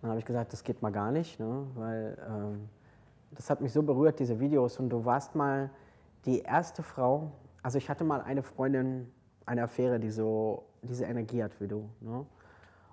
Dann 0.00 0.10
habe 0.10 0.20
ich 0.20 0.26
gesagt, 0.26 0.52
das 0.52 0.62
geht 0.62 0.82
mal 0.82 0.92
gar 0.92 1.10
nicht, 1.10 1.40
ne? 1.40 1.66
weil 1.74 2.18
ähm, 2.28 2.68
das 3.32 3.50
hat 3.50 3.60
mich 3.60 3.72
so 3.72 3.82
berührt, 3.82 4.18
diese 4.18 4.38
Videos. 4.38 4.78
Und 4.78 4.90
du 4.90 5.04
warst 5.04 5.34
mal 5.34 5.70
die 6.26 6.40
erste 6.40 6.82
Frau. 6.82 7.32
Also, 7.62 7.78
ich 7.78 7.90
hatte 7.90 8.04
mal 8.04 8.20
eine 8.20 8.42
Freundin, 8.42 9.10
eine 9.46 9.64
Affäre, 9.64 9.98
die 9.98 10.10
so 10.10 10.64
diese 10.82 11.06
Energie 11.06 11.42
hat 11.42 11.60
wie 11.60 11.66
du. 11.66 11.88
Ne? 12.00 12.24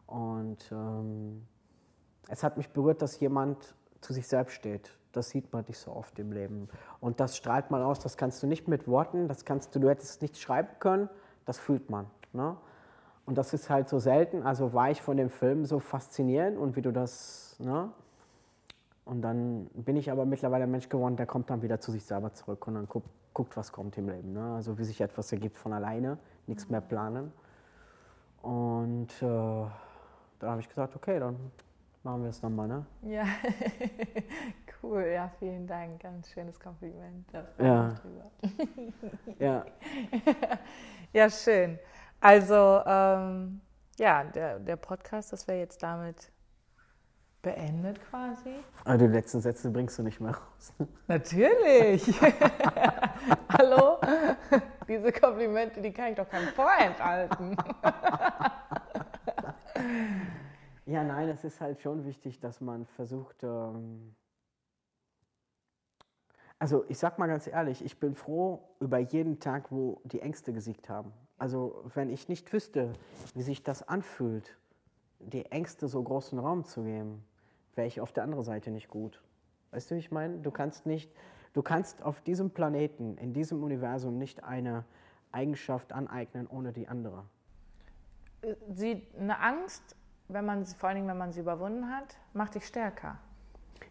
Und 0.10 0.57
ähm, 0.72 1.45
es 2.30 2.43
hat 2.43 2.57
mich 2.57 2.70
berührt, 2.70 3.01
dass 3.03 3.20
jemand 3.20 3.76
zu 4.01 4.12
sich 4.12 4.28
selbst 4.28 4.53
steht. 4.53 4.97
Das 5.12 5.30
sieht 5.30 5.53
man 5.53 5.66
nicht 5.68 5.78
so 5.78 5.91
oft 5.91 6.18
im 6.18 6.32
Leben. 6.32 6.68
Und 6.99 7.20
das 7.20 7.38
strahlt 7.38 7.70
man 7.70 7.84
aus, 7.84 7.99
das 7.99 8.18
kannst 8.18 8.41
du 8.41 8.47
nicht 8.47 8.68
mit 8.68 8.88
Worten, 8.88 9.28
das 9.28 9.45
kannst 9.45 9.76
du, 9.76 9.80
du 9.80 9.88
hättest 9.89 10.10
es 10.10 10.22
nicht 10.22 10.39
schreiben 10.39 10.70
können, 10.80 11.10
das 11.45 11.60
fühlt 11.60 11.91
man. 11.91 12.07
Ne? 12.34 12.57
Und 13.26 13.38
das 13.38 13.53
ist 13.53 13.70
halt 13.70 13.88
so 13.88 13.99
selten. 13.99 14.41
Also 14.41 14.74
war 14.74 14.89
ich 14.89 15.01
von 15.01 15.16
dem 15.16 15.30
Film 15.30 15.66
so 15.66 15.80
faszinierend 15.80 16.57
und 16.57 16.76
wie 16.76 16.82
du 16.82 16.91
das. 16.91 17.55
Ne? 17.60 17.91
Und 19.05 19.22
dann 19.22 19.68
bin 19.76 19.95
ich 19.95 20.12
aber 20.12 20.26
mittlerweile 20.26 20.64
ein 20.64 20.72
Mensch 20.72 20.89
geworden, 20.89 21.18
der 21.18 21.28
kommt 21.28 21.51
dann 21.51 21.62
wieder 21.62 21.80
zu 21.80 21.91
sich 21.91 22.03
selber 22.03 22.34
zurück 22.34 22.66
und 22.68 22.76
dann 22.76 22.88
guckt, 22.88 23.10
guckt 23.34 23.55
was 23.57 23.72
kommt 23.72 23.95
im 23.99 24.10
Leben. 24.10 24.34
Ne? 24.34 24.55
Also 24.55 24.80
wie 24.80 24.84
sich 24.84 25.01
etwas 25.01 25.32
ergibt 25.32 25.57
von 25.57 25.74
alleine, 25.74 26.18
nichts 26.47 26.68
mehr 26.70 26.82
planen. 26.82 27.32
Und 28.41 29.10
äh, 29.22 29.66
da 30.39 30.51
habe 30.51 30.61
ich 30.61 30.69
gesagt, 30.69 30.95
okay, 30.95 31.19
dann 31.19 31.51
machen 32.03 32.23
wir 32.23 32.29
es 32.29 32.41
nochmal, 32.41 32.67
ne? 32.67 32.85
Ja, 33.03 33.25
cool, 34.83 35.05
ja, 35.13 35.29
vielen 35.37 35.67
Dank, 35.67 36.01
ganz 36.01 36.29
schönes 36.31 36.59
Kompliment. 36.59 37.29
Ja. 37.59 37.95
ja. 39.39 39.65
ja, 41.13 41.29
schön. 41.29 41.77
Also, 42.21 42.81
ähm, 42.85 43.61
ja, 43.97 44.23
der, 44.23 44.59
der 44.59 44.75
Podcast, 44.77 45.33
das 45.33 45.47
wäre 45.47 45.59
jetzt 45.59 45.83
damit 45.83 46.31
beendet 47.41 48.01
quasi. 48.09 48.53
Aber 48.83 48.97
die 48.97 49.07
letzten 49.07 49.39
Sätze 49.39 49.69
bringst 49.69 49.97
du 49.97 50.03
nicht 50.03 50.19
mehr 50.19 50.31
raus. 50.31 50.73
Natürlich. 51.07 52.19
Hallo? 53.57 53.97
Diese 54.89 55.11
Komplimente, 55.13 55.81
die 55.81 55.93
kann 55.93 56.09
ich 56.09 56.15
doch 56.17 56.27
keinem 56.27 56.49
vorenthalten. 56.49 57.55
Ja, 60.86 61.03
nein, 61.03 61.30
es 61.30 61.43
ist 61.43 61.61
halt 61.61 61.82
schon 61.82 62.05
wichtig, 62.05 62.39
dass 62.39 62.61
man 62.61 62.86
versucht, 62.88 63.43
ähm 63.43 64.15
also 66.57 66.84
ich 66.89 66.97
sag 66.97 67.19
mal 67.19 67.27
ganz 67.27 67.47
ehrlich, 67.47 67.86
ich 67.86 67.99
bin 67.99 68.13
froh 68.13 68.61
über 68.80 68.97
jeden 68.97 69.39
Tag, 69.39 69.71
wo 69.71 70.01
die 70.03 70.19
Ängste 70.19 70.51
gesiegt 70.51 70.89
haben. 70.89 71.13
Also 71.38 71.84
wenn 71.93 72.09
ich 72.09 72.27
nicht 72.27 72.51
wüsste, 72.51 72.91
wie 73.34 73.43
sich 73.43 73.63
das 73.63 73.88
anfühlt, 73.88 74.57
die 75.19 75.45
Ängste 75.45 75.88
so 75.88 76.03
großen 76.03 76.38
Raum 76.38 76.65
zu 76.65 76.84
geben, 76.84 77.23
wäre 77.75 77.88
ich 77.88 78.01
auf 78.01 78.11
der 78.11 78.23
anderen 78.23 78.43
Seite 78.43 78.71
nicht 78.71 78.89
gut. 78.89 79.21
Weißt 79.71 79.89
du, 79.89 79.95
wie 79.95 79.99
ich 79.99 80.11
meine? 80.11 80.39
Du 80.39 80.51
kannst 80.51 80.86
nicht, 80.86 81.11
du 81.53 81.61
kannst 81.61 82.03
auf 82.03 82.19
diesem 82.21 82.49
Planeten, 82.49 83.17
in 83.17 83.32
diesem 83.32 83.63
Universum 83.63 84.17
nicht 84.17 84.43
eine 84.43 84.84
Eigenschaft 85.32 85.93
aneignen 85.93 86.47
ohne 86.47 86.73
die 86.73 86.88
andere. 86.88 87.25
Sie, 88.69 89.05
eine 89.17 89.39
Angst 89.39 89.95
wenn 90.29 90.45
man, 90.45 90.65
vor 90.65 90.89
allen 90.89 90.97
Dingen, 90.97 91.07
wenn 91.07 91.17
man 91.17 91.33
sie 91.33 91.41
überwunden 91.41 91.89
hat, 91.89 92.15
macht 92.33 92.55
dich 92.55 92.65
stärker. 92.65 93.17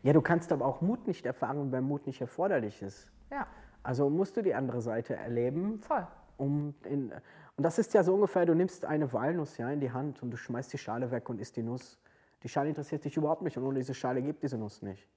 Ja, 0.03 0.13
du 0.13 0.23
kannst 0.23 0.53
aber 0.53 0.65
auch 0.65 0.81
Mut 0.81 1.07
nicht 1.07 1.27
erfahren, 1.27 1.73
wenn 1.73 1.85
Mut 1.85 2.07
nicht 2.07 2.21
erforderlich 2.21 2.81
ist. 2.81 3.11
Ja. 3.31 3.47
Also 3.83 4.09
musst 4.09 4.37
du 4.37 4.43
die 4.43 4.55
andere 4.55 4.81
Seite 4.81 5.17
erleben. 5.17 5.81
Voll. 5.81 6.07
Um 6.37 6.75
in, 6.85 7.13
und 7.57 7.65
das 7.65 7.79
ist 7.79 7.93
ja 7.95 8.05
so 8.05 8.15
ungefähr, 8.15 8.47
du 8.47 8.55
nimmst 8.55 8.85
eine 8.85 9.13
Walnuss 9.13 9.59
ja, 9.59 9.69
in 9.71 9.81
die 9.81 9.91
Hand 9.91 10.23
und 10.23 10.31
du 10.31 10.37
schmeißt 10.37 10.73
die 10.73 10.79
Schale 10.79 11.11
weg 11.11 11.29
und 11.29 11.41
isst 11.41 11.57
die 11.57 11.65
Nuss. 11.65 11.99
Die 12.45 12.49
Schale 12.49 12.69
interessiert 12.69 13.05
dich 13.05 13.17
überhaupt 13.17 13.43
nicht 13.43 13.59
und 13.59 13.65
ohne 13.65 13.79
diese 13.79 13.95
Schale 13.95 14.23
gibt 14.23 14.45
diese 14.45 14.57
Nuss 14.57 14.83
nicht. 14.83 15.09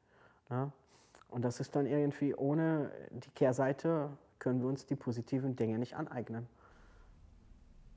Ja? 0.49 0.71
Und 1.29 1.45
das 1.45 1.59
ist 1.59 1.75
dann 1.75 1.85
irgendwie 1.85 2.33
ohne 2.33 2.91
die 3.11 3.29
Kehrseite 3.29 4.09
können 4.39 4.59
wir 4.59 4.67
uns 4.67 4.87
die 4.87 4.95
positiven 4.95 5.55
Dinge 5.55 5.77
nicht 5.77 5.95
aneignen. 5.95 6.47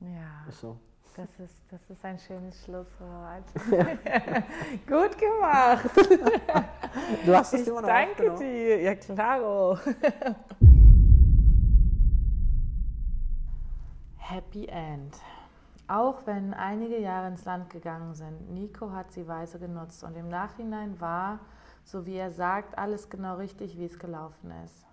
Ja. 0.01 0.45
Ist 0.47 0.61
so. 0.61 0.79
Das 1.17 1.29
ist, 1.39 1.57
das 1.71 1.81
ist 1.89 2.05
ein 2.05 2.19
schönes 2.19 2.61
Schlusswort. 2.65 3.45
Gut 4.85 5.17
gemacht. 5.17 5.89
Du 7.25 7.37
hast 7.37 7.55
es 7.55 7.61
Ich 7.61 7.69
immer 7.69 7.83
noch 7.83 7.89
danke 7.89 8.35
dir. 8.35 8.83
Ja, 8.83 8.97
klaro. 8.97 9.79
Happy 14.17 14.67
End. 14.67 15.15
Auch 15.87 16.27
wenn 16.27 16.53
einige 16.53 16.99
Jahre 16.99 17.29
ins 17.29 17.45
Land 17.45 17.71
gegangen 17.71 18.15
sind, 18.15 18.51
Nico 18.51 18.91
hat 18.91 19.13
sie 19.13 19.29
weise 19.29 19.61
genutzt 19.61 20.03
und 20.03 20.17
im 20.17 20.29
Nachhinein 20.29 21.01
war, 21.01 21.39
so 21.85 22.07
wie 22.07 22.17
er 22.17 22.33
sagt, 22.33 22.77
alles 22.77 23.09
genau 23.09 23.37
richtig, 23.37 23.79
wie 23.79 23.85
es 23.85 24.01
gelaufen 24.01 24.51
ist. 24.65 24.85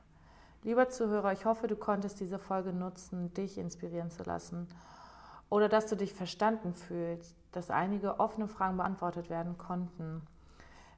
Lieber 0.61 0.87
Zuhörer, 0.89 1.31
ich 1.31 1.45
hoffe, 1.45 1.65
du 1.65 1.75
konntest 1.75 2.19
diese 2.19 2.37
Folge 2.37 2.73
nutzen, 2.73 3.33
dich 3.33 3.57
inspirieren 3.57 4.11
zu 4.11 4.21
lassen 4.21 4.67
oder 5.51 5.67
dass 5.67 5.85
du 5.87 5.97
dich 5.97 6.13
verstanden 6.13 6.73
fühlst, 6.73 7.35
dass 7.51 7.69
einige 7.69 8.21
offene 8.21 8.47
Fragen 8.47 8.77
beantwortet 8.77 9.29
werden 9.29 9.57
konnten. 9.57 10.21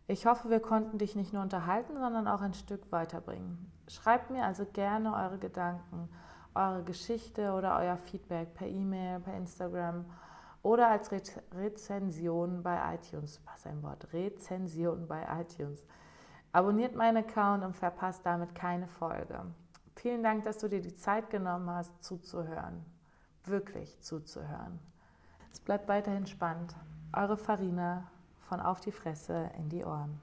Ich 0.08 0.28
hoffe, 0.28 0.52
wir 0.52 0.60
konnten 0.60 1.00
dich 1.00 1.16
nicht 1.16 1.34
nur 1.34 1.42
unterhalten, 1.42 1.98
sondern 1.98 2.28
auch 2.28 2.42
ein 2.42 2.54
Stück 2.54 2.92
weiterbringen. 2.92 3.72
Schreibt 3.88 4.30
mir 4.30 4.46
also 4.46 4.66
gerne 4.66 5.16
eure 5.16 5.40
Gedanken, 5.40 6.08
eure 6.54 6.84
Geschichte 6.84 7.54
oder 7.54 7.80
euer 7.80 7.98
Feedback 7.98 8.54
per 8.54 8.68
E-Mail, 8.68 9.22
per 9.22 9.34
Instagram 9.34 10.06
oder 10.62 10.88
als 10.88 11.12
Re 11.12 11.22
Rezension 11.56 12.62
bei 12.62 12.80
iTunes. 12.94 13.42
Was 13.52 13.66
ein 13.66 13.82
Wort, 13.82 14.14
Rezension 14.14 15.08
bei 15.08 15.26
iTunes. 15.42 15.84
Abonniert 16.52 16.96
meinen 16.96 17.18
Account 17.18 17.64
und 17.64 17.76
verpasst 17.76 18.24
damit 18.24 18.54
keine 18.54 18.88
Folge. 18.88 19.40
Vielen 19.96 20.22
Dank, 20.22 20.44
dass 20.44 20.60
du 20.60 20.68
dir 20.68 20.82
die 20.82 20.96
Zeit 20.96 21.32
genommen 21.32 21.72
hast, 21.72 22.04
zuzuhören. 22.04 22.93
Wirklich 23.46 24.00
zuzuhören. 24.00 24.80
Es 25.52 25.60
bleibt 25.60 25.88
weiterhin 25.88 26.28
spannend. 26.28 26.74
Eure 27.12 27.38
Farina 27.38 28.10
von 28.40 28.62
Auf 28.62 28.80
die 28.80 28.92
Fresse 28.92 29.52
in 29.58 29.70
die 29.70 29.84
Ohren. 29.84 30.22